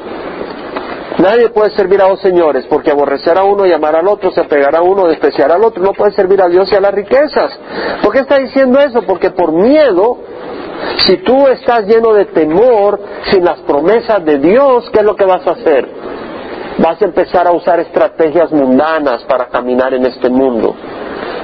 Nadie 1.18 1.50
puede 1.50 1.72
servir 1.76 2.02
a 2.02 2.10
dos 2.10 2.20
señores, 2.20 2.66
porque 2.70 2.92
aborrecerá 2.92 3.42
a 3.42 3.44
uno 3.46 3.66
y 3.66 3.72
al 3.72 4.08
otro, 4.08 4.32
se 4.32 4.44
pegará 4.44 4.80
a 4.80 4.82
uno, 4.82 5.08
despreciará 5.08 5.56
al 5.56 5.64
otro. 5.64 5.82
No 5.82 5.94
puede 5.94 6.12
servir 6.12 6.42
a 6.42 6.48
Dios 6.48 6.70
y 6.72 6.76
a 6.76 6.82
las 6.82 6.94
riquezas. 6.94 7.58
¿Por 8.04 8.12
qué 8.12 8.20
está 8.20 8.38
diciendo 8.38 8.80
eso? 8.80 9.02
Porque 9.04 9.32
por 9.32 9.54
miedo, 9.54 10.18
si 11.00 11.18
tú 11.18 11.48
estás 11.48 11.86
lleno 11.86 12.14
de 12.14 12.26
temor, 12.26 13.00
sin 13.32 13.46
las 13.46 13.60
promesas 13.62 14.26
de 14.26 14.40
Dios, 14.40 14.90
¿qué 14.92 15.00
es 15.00 15.06
lo 15.06 15.16
que 15.16 15.26
vas 15.26 15.46
a 15.48 15.52
hacer? 15.52 15.88
Vas 16.80 17.02
a 17.02 17.06
empezar 17.06 17.48
a 17.48 17.52
usar 17.52 17.80
estrategias 17.80 18.52
mundanas 18.52 19.24
para 19.24 19.48
caminar 19.48 19.94
en 19.94 20.06
este 20.06 20.30
mundo 20.30 20.76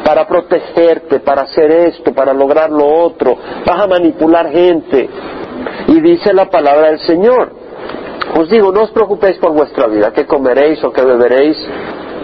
para 0.03 0.27
protegerte, 0.27 1.19
para 1.19 1.43
hacer 1.43 1.71
esto, 1.71 2.11
para 2.13 2.33
lograr 2.33 2.69
lo 2.69 2.85
otro, 2.85 3.37
vas 3.65 3.79
a 3.81 3.87
manipular 3.87 4.49
gente. 4.49 5.09
Y 5.87 6.01
dice 6.01 6.33
la 6.33 6.49
palabra 6.49 6.87
del 6.87 6.99
Señor, 6.99 7.60
os 8.37 8.49
digo, 8.49 8.71
no 8.71 8.83
os 8.83 8.91
preocupéis 8.91 9.37
por 9.37 9.51
vuestra 9.51 9.87
vida, 9.87 10.11
qué 10.13 10.25
comeréis 10.25 10.83
o 10.83 10.91
qué 10.91 11.03
beberéis, 11.03 11.57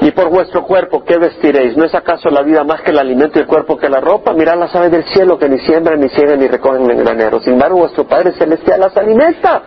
y 0.01 0.11
por 0.11 0.29
vuestro 0.29 0.63
cuerpo, 0.63 1.03
qué 1.03 1.17
vestiréis. 1.17 1.75
¿No 1.75 1.83
es 1.83 1.95
acaso 1.95 2.29
la 2.29 2.43
vida 2.43 2.63
más 2.63 2.81
que 2.81 2.91
el 2.91 2.99
alimento 2.99 3.39
y 3.39 3.41
el 3.41 3.47
cuerpo 3.47 3.77
que 3.77 3.89
la 3.89 3.99
ropa? 3.99 4.33
Mirad 4.33 4.57
las 4.57 4.75
aves 4.75 4.91
del 4.91 5.03
cielo 5.05 5.39
que 5.39 5.49
ni 5.49 5.59
siembran, 5.59 5.99
ni 5.99 6.09
ciegan, 6.09 6.39
ni 6.39 6.47
recogen 6.47 6.89
en 6.89 6.97
granero. 6.99 7.39
Sin 7.39 7.53
embargo, 7.53 7.79
vuestro 7.79 8.03
Padre 8.05 8.33
Celestial 8.33 8.79
las 8.79 8.95
alimenta. 8.95 9.61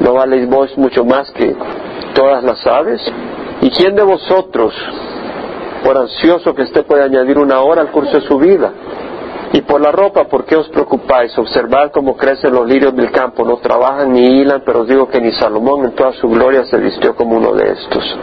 ¿No 0.00 0.14
valéis 0.14 0.48
vos 0.48 0.76
mucho 0.78 1.04
más 1.04 1.30
que 1.32 1.54
todas 2.14 2.42
las 2.42 2.66
aves? 2.66 3.00
¿Y 3.60 3.70
quién 3.70 3.94
de 3.94 4.02
vosotros, 4.02 4.74
por 5.84 5.98
ansioso 5.98 6.54
que 6.54 6.62
esté, 6.62 6.82
puede 6.82 7.04
añadir 7.04 7.38
una 7.38 7.60
hora 7.60 7.82
al 7.82 7.90
curso 7.90 8.18
de 8.18 8.26
su 8.26 8.38
vida? 8.38 8.72
Y 9.52 9.62
por 9.62 9.80
la 9.80 9.90
ropa, 9.90 10.24
¿por 10.24 10.44
qué 10.44 10.56
os 10.56 10.68
preocupáis? 10.68 11.36
Observad 11.36 11.90
cómo 11.90 12.16
crecen 12.16 12.52
los 12.52 12.66
lirios 12.66 12.94
del 12.94 13.10
campo, 13.10 13.44
no 13.44 13.56
trabajan 13.56 14.12
ni 14.12 14.40
hilan, 14.40 14.62
pero 14.64 14.82
os 14.82 14.88
digo 14.88 15.08
que 15.08 15.20
ni 15.20 15.32
Salomón 15.32 15.86
en 15.86 15.94
toda 15.94 16.12
su 16.12 16.28
gloria 16.28 16.64
se 16.64 16.78
vistió 16.78 17.16
como 17.16 17.36
uno 17.36 17.52
de 17.54 17.72
estos. 17.72 18.18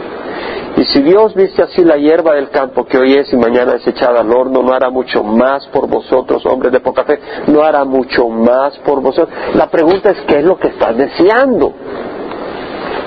Y 0.78 0.84
si 0.84 1.02
Dios 1.02 1.34
viste 1.34 1.62
así 1.62 1.84
la 1.84 1.96
hierba 1.96 2.34
del 2.34 2.50
campo 2.50 2.86
que 2.86 2.96
hoy 2.96 3.14
es 3.14 3.32
y 3.32 3.36
mañana 3.36 3.74
es 3.74 3.86
echada 3.86 4.20
al 4.20 4.32
horno, 4.32 4.62
no 4.62 4.72
hará 4.72 4.90
mucho 4.90 5.22
más 5.22 5.66
por 5.66 5.88
vosotros, 5.88 6.46
hombres 6.46 6.72
de 6.72 6.80
poca 6.80 7.04
fe, 7.04 7.18
no 7.48 7.62
hará 7.62 7.84
mucho 7.84 8.28
más 8.28 8.78
por 8.78 9.02
vosotros. 9.02 9.36
La 9.54 9.66
pregunta 9.66 10.10
es, 10.10 10.20
¿qué 10.22 10.38
es 10.38 10.44
lo 10.44 10.56
que 10.56 10.68
estás 10.68 10.96
deseando? 10.96 11.74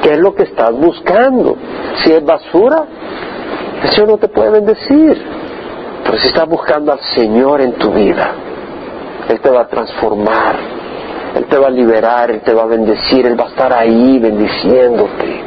¿Qué 0.04 0.14
es 0.14 0.20
lo 0.20 0.36
que 0.36 0.44
estás 0.44 0.74
buscando? 0.74 1.56
Si 2.04 2.12
es 2.12 2.24
basura, 2.26 2.84
eso 3.84 4.06
no 4.06 4.18
te 4.18 4.28
puede 4.28 4.52
bendecir. 4.52 5.18
Pero 6.12 6.24
si 6.24 6.28
estás 6.28 6.50
buscando 6.50 6.92
al 6.92 7.00
Señor 7.16 7.62
en 7.62 7.72
tu 7.76 7.90
vida, 7.94 8.32
Él 9.30 9.40
te 9.40 9.50
va 9.50 9.62
a 9.62 9.68
transformar, 9.70 10.58
Él 11.38 11.46
te 11.46 11.58
va 11.58 11.68
a 11.68 11.70
liberar, 11.70 12.30
Él 12.32 12.42
te 12.42 12.54
va 12.54 12.64
a 12.64 12.66
bendecir, 12.66 13.26
Él 13.26 13.40
va 13.40 13.46
a 13.46 13.48
estar 13.48 13.72
ahí 13.72 14.20
bendiciéndote, 14.20 15.42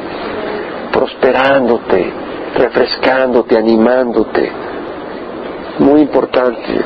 prosperándote, 0.91 2.11
refrescándote, 2.57 3.59
animándote. 3.59 4.51
Muy 5.81 6.01
importante. 6.01 6.81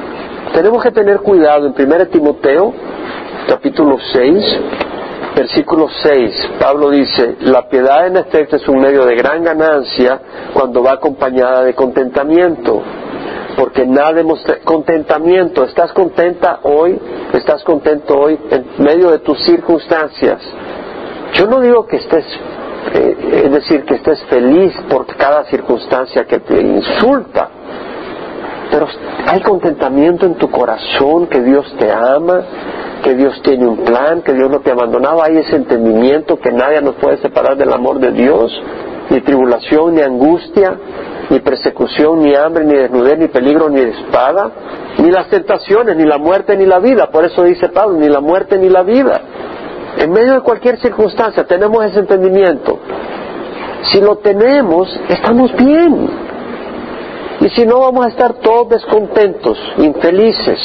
Tenemos 0.55 0.83
que 0.83 0.91
tener 0.91 1.21
cuidado 1.21 1.69
en 1.69 1.75
1 1.81 2.07
Timoteo, 2.07 2.75
capítulo 3.49 3.97
6, 4.13 4.61
versículo 5.37 5.89
6, 6.03 6.51
Pablo 6.59 6.91
dice, 6.91 7.37
la 7.43 7.69
piedad 7.69 8.09
en 8.09 8.17
efecto 8.17 8.57
es 8.57 8.67
un 8.67 8.81
medio 8.81 9.07
de 9.07 9.15
gran 9.15 9.45
ganancia 9.45 10.21
cuando 10.53 10.83
va 10.83 10.95
acompañada 10.95 11.63
de 11.63 11.75
contentamiento 11.75 12.83
porque 13.59 13.85
nada 13.85 14.13
demuestra 14.13 14.61
contentamiento. 14.65 15.65
¿Estás 15.65 15.93
contenta 15.93 16.61
hoy? 16.63 16.97
¿Estás 17.33 17.65
contento 17.65 18.17
hoy 18.17 18.39
en 18.51 18.65
medio 18.79 19.11
de 19.11 19.19
tus 19.19 19.37
circunstancias? 19.45 20.41
Yo 21.33 21.49
no 21.49 21.61
digo 21.61 21.85
que 21.85 21.97
estés, 21.97 22.25
eh, 22.95 23.43
es 23.47 23.51
decir, 23.51 23.85
que 23.85 23.97
estés 23.97 24.23
feliz 24.27 24.73
por 24.89 25.07
cada 25.07 25.45
circunstancia 25.47 26.25
que 26.25 26.39
te 26.39 26.61
insulta, 26.61 27.49
pero 28.71 28.87
hay 29.27 29.41
contentamiento 29.41 30.25
en 30.25 30.37
tu 30.37 30.49
corazón, 30.49 31.27
que 31.27 31.43
Dios 31.43 31.67
te 31.81 31.91
ama, 31.91 32.41
que 33.03 33.17
Dios 33.17 33.43
tiene 33.43 33.67
un 33.67 33.79
plan, 33.79 34.23
que 34.23 34.35
Dios 34.35 34.49
no 34.49 34.61
te 34.61 34.71
ha 34.71 34.75
abandonado, 34.75 35.21
hay 35.21 35.37
ese 35.37 35.57
entendimiento 35.57 36.39
que 36.39 36.53
nadie 36.53 36.81
nos 36.81 36.95
puede 36.95 37.17
separar 37.17 37.57
del 37.57 37.73
amor 37.73 37.99
de 37.99 38.13
Dios, 38.13 38.53
ni 39.11 39.21
tribulación, 39.21 39.97
ni 39.97 40.03
angustia, 40.03 40.77
ni 41.31 41.41
persecución, 41.41 42.21
ni 42.21 42.35
hambre, 42.35 42.65
ni 42.65 42.75
desnudez, 42.75 43.19
ni 43.19 43.29
peligro, 43.29 43.69
ni 43.69 43.81
espada, 43.81 44.51
ni 44.99 45.11
las 45.11 45.29
tentaciones, 45.29 45.97
ni 45.97 46.05
la 46.05 46.19
muerte, 46.19 46.57
ni 46.57 46.67
la 46.67 46.79
vida. 46.79 47.11
Por 47.11 47.25
eso 47.25 47.45
dice 47.45 47.69
Pablo, 47.69 47.99
ni 47.99 48.09
la 48.09 48.21
muerte, 48.21 48.59
ni 48.59 48.69
la 48.69 48.83
vida. 48.83 49.21
En 49.99 50.11
medio 50.11 50.35
de 50.35 50.41
cualquier 50.41 50.79
circunstancia 50.79 51.45
tenemos 51.45 51.85
ese 51.85 52.01
entendimiento. 52.01 52.79
Si 53.93 54.01
lo 54.01 54.17
tenemos, 54.19 54.89
estamos 55.09 55.55
bien. 55.57 56.11
Y 57.41 57.49
si 57.51 57.65
no, 57.67 57.81
vamos 57.81 58.07
a 58.07 58.09
estar 58.09 58.35
todos 58.35 58.69
descontentos, 58.69 59.59
infelices. 59.79 60.59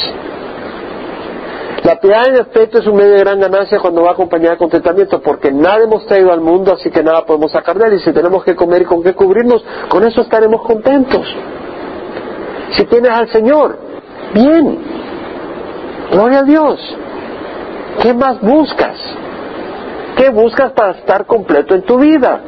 La 1.84 2.00
piedad 2.00 2.26
en 2.28 2.36
efecto 2.36 2.78
es 2.78 2.86
un 2.86 2.96
medio 2.96 3.12
de 3.12 3.20
gran 3.20 3.38
ganancia 3.38 3.78
cuando 3.78 4.02
va 4.02 4.12
acompañada 4.12 4.52
de 4.52 4.58
contentamiento, 4.58 5.20
porque 5.20 5.52
nada 5.52 5.84
hemos 5.84 6.06
traído 6.06 6.32
al 6.32 6.40
mundo, 6.40 6.72
así 6.72 6.90
que 6.90 7.02
nada 7.02 7.24
podemos 7.24 7.52
sacar 7.52 7.78
de 7.78 7.88
él, 7.88 7.94
y 7.94 8.00
si 8.00 8.12
tenemos 8.12 8.42
que 8.42 8.56
comer 8.56 8.82
y 8.82 8.84
con 8.86 9.02
qué 9.02 9.14
cubrirnos, 9.14 9.62
con 9.88 10.02
eso 10.02 10.22
estaremos 10.22 10.62
contentos. 10.62 11.26
Si 12.72 12.84
tienes 12.86 13.10
al 13.10 13.28
Señor, 13.30 13.78
Bien. 14.34 14.78
Gloria 16.10 16.40
a 16.40 16.42
Dios. 16.42 16.96
¿Qué 18.02 18.12
más 18.12 18.40
buscas? 18.40 18.98
¿Qué 20.16 20.28
buscas 20.30 20.72
para 20.72 20.98
estar 20.98 21.24
completo 21.26 21.74
en 21.74 21.82
tu 21.82 21.98
vida? 21.98 22.40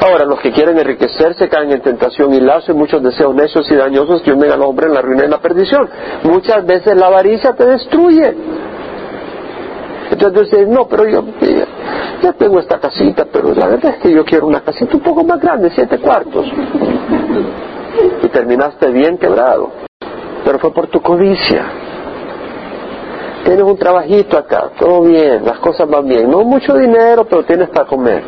Ahora, 0.00 0.24
los 0.24 0.40
que 0.40 0.50
quieren 0.50 0.78
enriquecerse 0.78 1.48
caen 1.48 1.70
en 1.70 1.80
tentación 1.80 2.34
y 2.34 2.40
lazo 2.40 2.72
y 2.72 2.74
muchos 2.74 3.02
deseos 3.02 3.34
necios 3.34 3.70
y 3.70 3.76
dañosos 3.76 4.22
que 4.22 4.32
hunden 4.32 4.50
al 4.50 4.62
hombre 4.62 4.86
en 4.86 4.94
la 4.94 5.02
ruina 5.02 5.22
y 5.22 5.24
en 5.26 5.30
la 5.30 5.40
perdición. 5.40 5.88
Muchas 6.24 6.64
veces 6.66 6.96
la 6.96 7.06
avaricia 7.06 7.52
te 7.54 7.64
destruye. 7.66 8.34
Entonces 10.10 10.50
dices, 10.50 10.68
no, 10.68 10.86
pero 10.88 11.08
yo 11.08 11.24
ya, 12.20 12.32
tengo 12.34 12.58
esta 12.58 12.78
casita, 12.78 13.26
pero 13.32 13.54
la 13.54 13.66
verdad 13.66 13.94
es 13.96 14.02
que 14.02 14.12
yo 14.12 14.24
quiero 14.24 14.46
una 14.46 14.60
casita 14.60 14.96
un 14.96 15.02
poco 15.02 15.24
más 15.24 15.40
grande, 15.40 15.70
siete 15.74 15.98
cuartos. 15.98 16.46
Y 18.22 18.28
terminaste 18.28 18.90
bien 18.90 19.16
quebrado. 19.18 19.70
Pero 20.44 20.58
fue 20.58 20.72
por 20.72 20.88
tu 20.88 21.00
codicia. 21.00 21.64
Tienes 23.44 23.62
un 23.62 23.76
trabajito 23.76 24.36
acá, 24.36 24.70
todo 24.78 25.02
bien, 25.02 25.44
las 25.44 25.58
cosas 25.58 25.88
van 25.88 26.06
bien. 26.06 26.30
No 26.30 26.44
mucho 26.44 26.74
dinero, 26.74 27.24
pero 27.24 27.44
tienes 27.44 27.68
para 27.70 27.86
comer. 27.86 28.22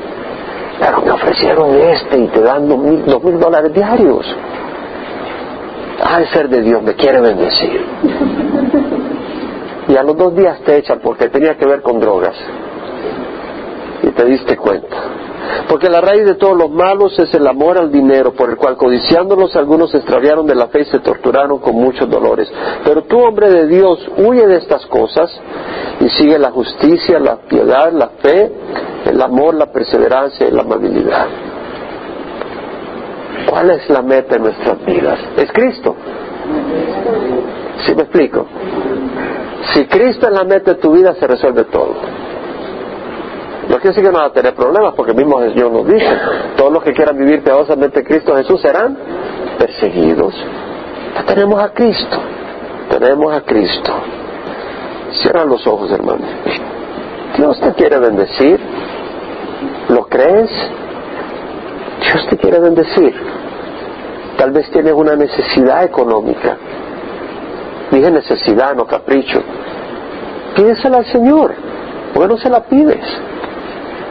Pero 0.78 1.02
me 1.02 1.10
ofrecieron 1.10 1.74
este 1.76 2.18
y 2.18 2.28
te 2.28 2.40
dan 2.40 2.68
dos 2.68 2.78
mil, 2.78 3.04
dos 3.04 3.22
mil 3.22 3.38
dólares 3.38 3.72
diarios. 3.72 4.26
De 6.18 6.26
ser 6.26 6.48
de 6.48 6.60
Dios, 6.60 6.82
me 6.82 6.94
quiere 6.94 7.20
bendecir. 7.20 7.86
Y 9.88 9.96
a 9.96 10.02
los 10.02 10.16
dos 10.16 10.34
días 10.34 10.60
te 10.60 10.76
echan 10.78 11.00
porque 11.02 11.28
tenía 11.28 11.56
que 11.56 11.66
ver 11.66 11.82
con 11.82 12.00
drogas. 12.00 12.36
Y 14.04 14.10
te 14.10 14.24
diste 14.26 14.56
cuenta. 14.56 14.96
Porque 15.68 15.88
la 15.88 16.00
raíz 16.00 16.26
de 16.26 16.34
todos 16.34 16.56
los 16.56 16.70
malos 16.70 17.18
es 17.18 17.32
el 17.34 17.46
amor 17.46 17.78
al 17.78 17.90
dinero, 17.90 18.32
por 18.32 18.50
el 18.50 18.56
cual 18.56 18.76
codiciándolos 18.76 19.56
algunos 19.56 19.90
se 19.90 19.98
extraviaron 19.98 20.46
de 20.46 20.54
la 20.54 20.68
fe 20.68 20.82
y 20.82 20.84
se 20.86 20.98
torturaron 20.98 21.58
con 21.58 21.74
muchos 21.74 22.08
dolores. 22.10 22.52
Pero 22.84 23.04
tú, 23.04 23.18
hombre 23.18 23.50
de 23.50 23.66
Dios, 23.66 23.98
huye 24.18 24.46
de 24.46 24.56
estas 24.56 24.84
cosas 24.86 25.30
y 26.00 26.08
sigue 26.10 26.38
la 26.38 26.50
justicia, 26.50 27.18
la 27.18 27.36
piedad, 27.36 27.92
la 27.92 28.08
fe, 28.20 28.52
el 29.06 29.22
amor, 29.22 29.54
la 29.54 29.72
perseverancia 29.72 30.48
y 30.48 30.50
la 30.50 30.62
amabilidad. 30.62 31.26
¿Cuál 33.48 33.70
es 33.70 33.88
la 33.88 34.02
meta 34.02 34.34
de 34.34 34.40
nuestras 34.40 34.84
vidas? 34.84 35.18
Es 35.36 35.50
Cristo. 35.52 35.96
¿Sí 37.86 37.94
me 37.94 38.02
explico? 38.02 38.46
Si 39.72 39.86
Cristo 39.86 40.26
es 40.26 40.32
la 40.32 40.44
meta 40.44 40.74
de 40.74 40.80
tu 40.80 40.92
vida, 40.92 41.14
se 41.14 41.26
resuelve 41.26 41.64
todo. 41.64 41.94
No 43.68 43.76
quiere 43.76 43.88
decir 43.88 44.04
que 44.04 44.12
no 44.12 44.18
va 44.18 44.26
a 44.26 44.32
tener 44.32 44.54
problemas, 44.54 44.94
porque 44.94 45.14
mismo 45.14 45.40
Dios 45.40 45.72
nos 45.72 45.86
dice, 45.86 46.18
todos 46.56 46.72
los 46.72 46.82
que 46.82 46.92
quieran 46.92 47.16
vivir 47.16 47.42
piadosamente 47.42 48.04
Cristo 48.04 48.36
Jesús 48.36 48.60
serán 48.60 48.96
perseguidos. 49.58 50.34
Ya 51.14 51.24
tenemos 51.24 51.62
a 51.62 51.70
Cristo, 51.70 52.18
tenemos 52.90 53.34
a 53.34 53.40
Cristo. 53.42 53.92
Cierra 55.22 55.44
los 55.44 55.66
ojos, 55.66 55.90
hermano. 55.92 56.24
Dios 57.36 57.60
te 57.60 57.72
quiere 57.74 57.98
bendecir. 57.98 58.60
¿Lo 59.88 60.06
crees? 60.06 60.50
Dios 62.00 62.26
te 62.28 62.36
quiere 62.36 62.58
bendecir. 62.58 63.14
Tal 64.36 64.50
vez 64.50 64.70
tienes 64.70 64.92
una 64.92 65.14
necesidad 65.14 65.84
económica. 65.84 66.56
Dije 67.90 68.10
necesidad, 68.10 68.74
no 68.74 68.86
capricho. 68.86 69.40
Pídesela 70.56 70.98
al 70.98 71.06
Señor. 71.06 71.54
¿Por 72.12 72.22
qué 72.22 72.28
no 72.28 72.38
se 72.38 72.50
la 72.50 72.60
pides? 72.64 73.04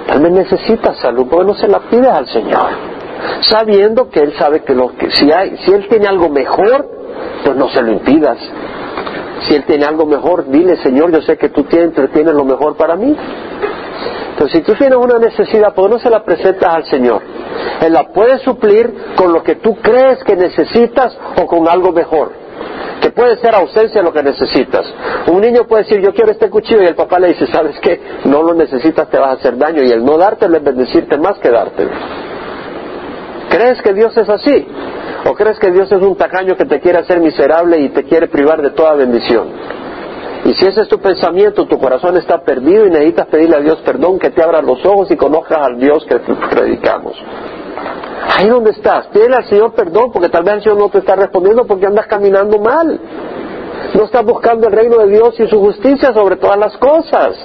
Tal 0.07 0.21
vez 0.21 0.31
necesitas 0.31 0.97
salud, 0.99 1.27
¿por 1.27 1.39
qué 1.39 1.45
no 1.45 1.53
se 1.55 1.67
la 1.67 1.79
pides 1.79 2.07
al 2.07 2.27
Señor? 2.27 2.67
Sabiendo 3.41 4.09
que 4.09 4.19
Él 4.19 4.33
sabe 4.37 4.63
que, 4.63 4.73
lo 4.73 4.89
que 4.95 5.09
si, 5.11 5.31
hay, 5.31 5.57
si 5.57 5.71
Él 5.71 5.87
tiene 5.87 6.07
algo 6.07 6.29
mejor, 6.29 6.87
pues 7.43 7.55
no 7.55 7.69
se 7.69 7.81
lo 7.81 7.91
impidas. 7.91 8.37
Si 9.47 9.55
Él 9.55 9.63
tiene 9.65 9.85
algo 9.85 10.05
mejor, 10.05 10.45
dile, 10.49 10.77
Señor, 10.77 11.11
yo 11.11 11.21
sé 11.21 11.37
que 11.37 11.49
tú 11.49 11.63
tienes, 11.63 11.93
tienes 12.11 12.33
lo 12.33 12.43
mejor 12.43 12.75
para 12.75 12.95
mí. 12.95 13.15
Entonces, 14.31 14.59
si 14.59 14.61
tú 14.63 14.73
tienes 14.75 14.97
una 14.97 15.19
necesidad, 15.19 15.73
¿por 15.73 15.89
qué 15.89 15.95
no 15.95 15.99
se 15.99 16.09
la 16.09 16.23
presentas 16.23 16.73
al 16.73 16.85
Señor? 16.85 17.21
Él 17.81 17.93
la 17.93 18.03
puede 18.09 18.39
suplir 18.39 18.93
con 19.15 19.31
lo 19.31 19.43
que 19.43 19.55
tú 19.55 19.75
crees 19.75 20.23
que 20.23 20.35
necesitas 20.35 21.17
o 21.41 21.45
con 21.45 21.67
algo 21.67 21.91
mejor 21.91 22.42
que 23.01 23.11
puede 23.11 23.37
ser 23.37 23.53
ausencia 23.53 24.01
lo 24.01 24.13
que 24.13 24.23
necesitas. 24.23 24.85
Un 25.27 25.41
niño 25.41 25.65
puede 25.67 25.83
decir, 25.83 25.99
yo 26.01 26.13
quiero 26.13 26.31
este 26.31 26.49
cuchillo 26.49 26.81
y 26.81 26.87
el 26.87 26.95
papá 26.95 27.19
le 27.19 27.29
dice, 27.29 27.47
¿sabes 27.47 27.77
qué? 27.81 27.99
No 28.25 28.43
lo 28.43 28.53
necesitas, 28.53 29.09
te 29.09 29.17
vas 29.17 29.29
a 29.29 29.33
hacer 29.33 29.57
daño 29.57 29.83
y 29.83 29.91
el 29.91 30.03
no 30.03 30.17
dártelo 30.17 30.57
es 30.57 30.63
bendecirte 30.63 31.17
más 31.17 31.37
que 31.39 31.49
dártelo. 31.49 31.91
¿Crees 33.49 33.81
que 33.81 33.93
Dios 33.93 34.15
es 34.17 34.29
así? 34.29 34.65
¿O 35.25 35.33
crees 35.33 35.59
que 35.59 35.71
Dios 35.71 35.91
es 35.91 36.01
un 36.01 36.15
tacaño 36.15 36.55
que 36.55 36.65
te 36.65 36.79
quiere 36.79 36.99
hacer 36.99 37.19
miserable 37.19 37.79
y 37.79 37.89
te 37.89 38.03
quiere 38.03 38.27
privar 38.27 38.61
de 38.61 38.71
toda 38.71 38.93
bendición? 38.93 39.47
Y 40.45 40.53
si 40.53 40.65
ese 40.65 40.81
es 40.81 40.87
tu 40.87 40.99
pensamiento, 40.99 41.65
tu 41.65 41.79
corazón 41.79 42.17
está 42.17 42.41
perdido 42.43 42.85
y 42.85 42.89
necesitas 42.89 43.27
pedirle 43.27 43.55
a 43.55 43.59
Dios 43.59 43.79
perdón, 43.85 44.19
que 44.19 44.29
te 44.29 44.43
abra 44.43 44.61
los 44.61 44.83
ojos 44.85 45.09
y 45.11 45.15
conozcas 45.15 45.59
al 45.59 45.79
Dios 45.79 46.05
que 46.05 46.19
predicamos. 46.49 47.15
Ahí 48.35 48.47
donde 48.47 48.71
estás, 48.71 49.07
pídele 49.07 49.35
al 49.35 49.45
Señor 49.45 49.73
perdón 49.73 50.11
porque 50.11 50.29
tal 50.29 50.43
vez 50.43 50.55
el 50.55 50.63
Señor 50.63 50.77
no 50.77 50.89
te 50.89 50.99
está 50.99 51.15
respondiendo 51.15 51.65
porque 51.65 51.85
andas 51.85 52.07
caminando 52.07 52.57
mal. 52.59 52.99
No 53.93 54.05
estás 54.05 54.23
buscando 54.23 54.67
el 54.67 54.73
reino 54.73 54.97
de 54.97 55.07
Dios 55.07 55.39
y 55.39 55.47
su 55.47 55.59
justicia 55.59 56.13
sobre 56.13 56.37
todas 56.37 56.57
las 56.57 56.77
cosas. 56.77 57.35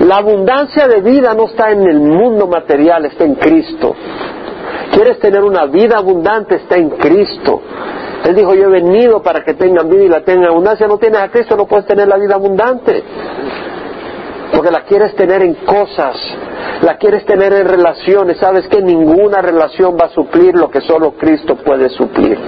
La 0.00 0.16
abundancia 0.16 0.88
de 0.88 1.00
vida 1.00 1.34
no 1.34 1.44
está 1.44 1.70
en 1.70 1.86
el 1.86 2.00
mundo 2.00 2.46
material, 2.46 3.04
está 3.06 3.24
en 3.24 3.36
Cristo. 3.36 3.94
¿Quieres 4.92 5.18
tener 5.18 5.42
una 5.42 5.66
vida 5.66 5.98
abundante? 5.98 6.56
Está 6.56 6.76
en 6.76 6.90
Cristo. 6.90 7.60
Él 8.24 8.34
dijo, 8.34 8.54
yo 8.54 8.64
he 8.64 8.70
venido 8.70 9.22
para 9.22 9.44
que 9.44 9.54
tengan 9.54 9.88
vida 9.88 10.04
y 10.04 10.08
la 10.08 10.22
tengan 10.22 10.48
abundancia. 10.48 10.86
No 10.86 10.98
tienes 10.98 11.20
a 11.20 11.28
Cristo, 11.28 11.56
no 11.56 11.66
puedes 11.66 11.86
tener 11.86 12.08
la 12.08 12.16
vida 12.16 12.34
abundante. 12.34 13.02
Porque 14.52 14.70
la 14.70 14.82
quieres 14.82 15.14
tener 15.14 15.42
en 15.42 15.54
cosas, 15.54 16.16
la 16.82 16.96
quieres 16.96 17.24
tener 17.26 17.52
en 17.52 17.66
relaciones. 17.66 18.38
Sabes 18.38 18.66
que 18.68 18.80
ninguna 18.80 19.42
relación 19.42 19.96
va 20.00 20.06
a 20.06 20.10
suplir 20.10 20.54
lo 20.54 20.70
que 20.70 20.80
solo 20.80 21.12
Cristo 21.12 21.56
puede 21.56 21.88
suplir. 21.90 22.38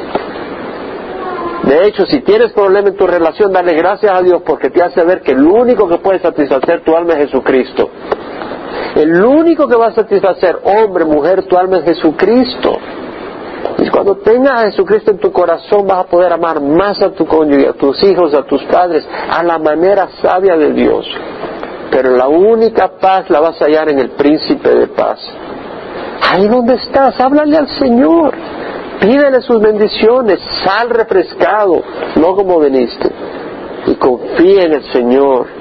De 1.64 1.86
hecho, 1.86 2.07
si 2.07 2.20
tienes 2.20 2.53
problema 2.53 2.88
en 2.88 2.96
tu 2.96 3.07
relación, 3.07 3.53
dale 3.53 3.74
gracias 3.74 4.12
a 4.12 4.22
Dios 4.22 4.42
porque 4.46 4.70
te 4.70 4.82
hace 4.82 5.05
ver 5.05 5.20
que 5.20 5.32
el 5.32 5.46
único 5.46 5.88
que 5.88 5.98
puede 5.98 6.18
satisfacer 6.18 6.82
tu 6.82 6.96
alma 6.96 7.12
es 7.14 7.30
Jesucristo. 7.30 7.90
El 8.96 9.22
único 9.22 9.68
que 9.68 9.76
va 9.76 9.88
a 9.88 9.92
satisfacer, 9.92 10.59
hombre, 10.64 11.05
mujer, 11.05 11.44
tu 11.46 11.57
alma 11.57 11.78
es 11.78 11.84
Jesucristo. 11.84 12.76
Y 13.78 13.88
cuando 13.88 14.16
tengas 14.16 14.53
a 14.53 14.66
Jesucristo 14.66 15.11
en 15.11 15.18
tu 15.18 15.32
corazón 15.32 15.86
vas 15.86 16.01
a 16.01 16.05
poder 16.05 16.32
amar 16.32 16.61
más 16.61 17.01
a 17.03 17.11
tu 17.11 17.26
cónyuge, 17.26 17.68
a 17.68 17.72
tus 17.72 18.03
hijos, 18.05 18.34
a 18.34 18.42
tus 18.42 18.62
padres, 18.64 19.07
a 19.30 19.42
la 19.42 19.59
manera 19.59 20.09
sabia 20.20 20.57
de 20.57 20.72
Dios. 20.72 21.07
Pero 21.91 22.16
la 22.16 22.28
única 22.28 22.93
paz 23.01 23.28
la 23.30 23.41
vas 23.41 23.61
a 23.61 23.64
hallar 23.64 23.88
en 23.88 23.99
el 23.99 24.11
príncipe 24.11 24.68
de 24.70 24.86
paz. 24.88 25.18
Ahí 26.30 26.47
donde 26.47 26.74
estás, 26.74 27.20
háblale 27.20 27.57
al 27.57 27.68
Señor. 27.78 28.34
Pídele 29.01 29.41
sus 29.41 29.61
bendiciones, 29.61 30.38
sal 30.64 30.91
refrescado, 30.91 31.82
no 32.16 32.34
como 32.34 32.59
veniste. 32.59 33.11
Y 33.86 33.95
confía 33.95 34.64
en 34.64 34.74
el 34.74 34.84
Señor. 34.93 35.60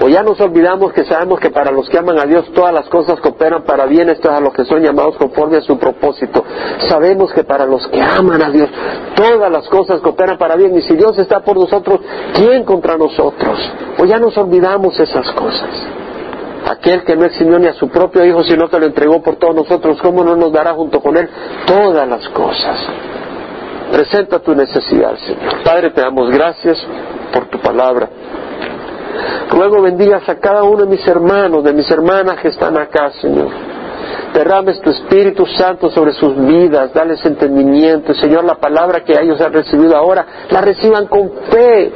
O 0.00 0.08
ya 0.08 0.22
nos 0.22 0.40
olvidamos 0.40 0.92
que 0.92 1.04
sabemos 1.04 1.40
que 1.40 1.50
para 1.50 1.72
los 1.72 1.88
que 1.88 1.98
aman 1.98 2.18
a 2.18 2.24
Dios 2.24 2.52
todas 2.54 2.72
las 2.72 2.88
cosas 2.88 3.18
cooperan 3.20 3.64
para 3.64 3.86
bien, 3.86 4.08
esto 4.08 4.30
es 4.30 4.36
a 4.36 4.40
los 4.40 4.52
que 4.52 4.64
son 4.64 4.80
llamados 4.80 5.16
conforme 5.16 5.56
a 5.56 5.60
su 5.60 5.76
propósito. 5.78 6.44
Sabemos 6.88 7.32
que 7.32 7.42
para 7.42 7.66
los 7.66 7.86
que 7.88 8.00
aman 8.00 8.42
a 8.42 8.50
Dios 8.50 8.68
todas 9.16 9.50
las 9.50 9.68
cosas 9.68 10.00
cooperan 10.00 10.38
para 10.38 10.54
bien. 10.56 10.76
Y 10.76 10.82
si 10.82 10.94
Dios 10.94 11.18
está 11.18 11.40
por 11.40 11.56
nosotros, 11.56 12.00
¿quién 12.34 12.64
contra 12.64 12.96
nosotros? 12.96 13.58
O 13.98 14.04
ya 14.04 14.18
nos 14.18 14.36
olvidamos 14.38 14.98
esas 15.00 15.30
cosas. 15.32 15.68
Aquel 16.66 17.02
que 17.02 17.16
no 17.16 17.24
eximió 17.24 17.58
ni 17.58 17.66
a 17.66 17.72
su 17.72 17.88
propio 17.88 18.24
Hijo, 18.24 18.44
sino 18.44 18.68
que 18.68 18.78
lo 18.78 18.86
entregó 18.86 19.22
por 19.22 19.36
todos 19.36 19.54
nosotros, 19.54 20.00
¿cómo 20.00 20.22
no 20.22 20.36
nos 20.36 20.52
dará 20.52 20.74
junto 20.74 21.00
con 21.00 21.16
Él 21.16 21.28
todas 21.66 22.06
las 22.06 22.28
cosas? 22.28 22.78
Presenta 23.90 24.38
tu 24.38 24.54
necesidad, 24.54 25.16
Señor. 25.16 25.62
Padre, 25.64 25.90
te 25.90 26.02
damos 26.02 26.30
gracias 26.30 26.78
por 27.32 27.46
tu 27.46 27.58
palabra. 27.58 28.08
Luego 29.54 29.82
bendigas 29.82 30.28
a 30.28 30.36
cada 30.36 30.62
uno 30.62 30.84
de 30.84 30.86
mis 30.86 31.06
hermanos, 31.06 31.64
de 31.64 31.72
mis 31.72 31.90
hermanas 31.90 32.38
que 32.40 32.48
están 32.48 32.76
acá, 32.76 33.10
Señor. 33.20 33.48
Derrames 34.32 34.80
tu 34.80 34.90
Espíritu 34.90 35.46
Santo 35.46 35.90
sobre 35.90 36.12
sus 36.12 36.36
vidas, 36.36 36.92
dales 36.92 37.24
entendimiento. 37.24 38.14
Señor, 38.14 38.44
la 38.44 38.56
palabra 38.56 39.02
que 39.02 39.18
ellos 39.18 39.40
han 39.40 39.52
recibido 39.52 39.96
ahora, 39.96 40.26
la 40.50 40.60
reciban 40.60 41.06
con 41.06 41.30
fe. 41.50 41.92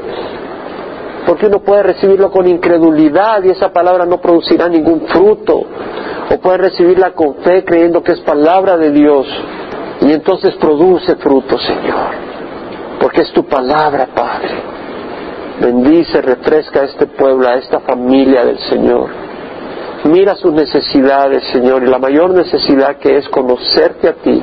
Porque 1.26 1.46
uno 1.46 1.60
puede 1.60 1.82
recibirlo 1.82 2.30
con 2.30 2.48
incredulidad 2.48 3.44
y 3.44 3.50
esa 3.50 3.72
palabra 3.72 4.06
no 4.06 4.20
producirá 4.20 4.68
ningún 4.68 5.02
fruto. 5.06 5.62
O 6.30 6.38
puede 6.38 6.58
recibirla 6.58 7.12
con 7.12 7.36
fe 7.36 7.64
creyendo 7.64 8.02
que 8.02 8.12
es 8.12 8.20
palabra 8.20 8.76
de 8.76 8.90
Dios. 8.90 9.26
Y 10.00 10.12
entonces 10.12 10.54
produce 10.56 11.14
fruto, 11.16 11.58
Señor. 11.58 12.10
Porque 12.98 13.20
es 13.22 13.32
tu 13.32 13.44
palabra, 13.44 14.08
Padre. 14.14 14.81
Bendice, 15.62 16.20
refresca 16.20 16.80
a 16.80 16.84
este 16.86 17.06
pueblo, 17.06 17.48
a 17.48 17.54
esta 17.54 17.78
familia 17.80 18.44
del 18.44 18.58
Señor. 18.68 19.08
Mira 20.04 20.34
sus 20.34 20.52
necesidades, 20.52 21.44
Señor, 21.52 21.84
y 21.84 21.86
la 21.86 22.00
mayor 22.00 22.34
necesidad 22.34 22.96
que 22.96 23.16
es 23.16 23.28
conocerte 23.28 24.08
a 24.08 24.14
ti 24.14 24.42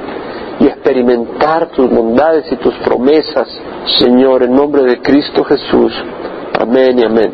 y 0.62 0.66
experimentar 0.66 1.72
tus 1.72 1.90
bondades 1.90 2.50
y 2.50 2.56
tus 2.56 2.74
promesas, 2.76 3.50
Señor, 4.00 4.44
en 4.44 4.54
nombre 4.54 4.84
de 4.84 5.02
Cristo 5.02 5.44
Jesús. 5.44 5.94
Amén 6.58 6.98
y 6.98 7.04
amén. 7.04 7.34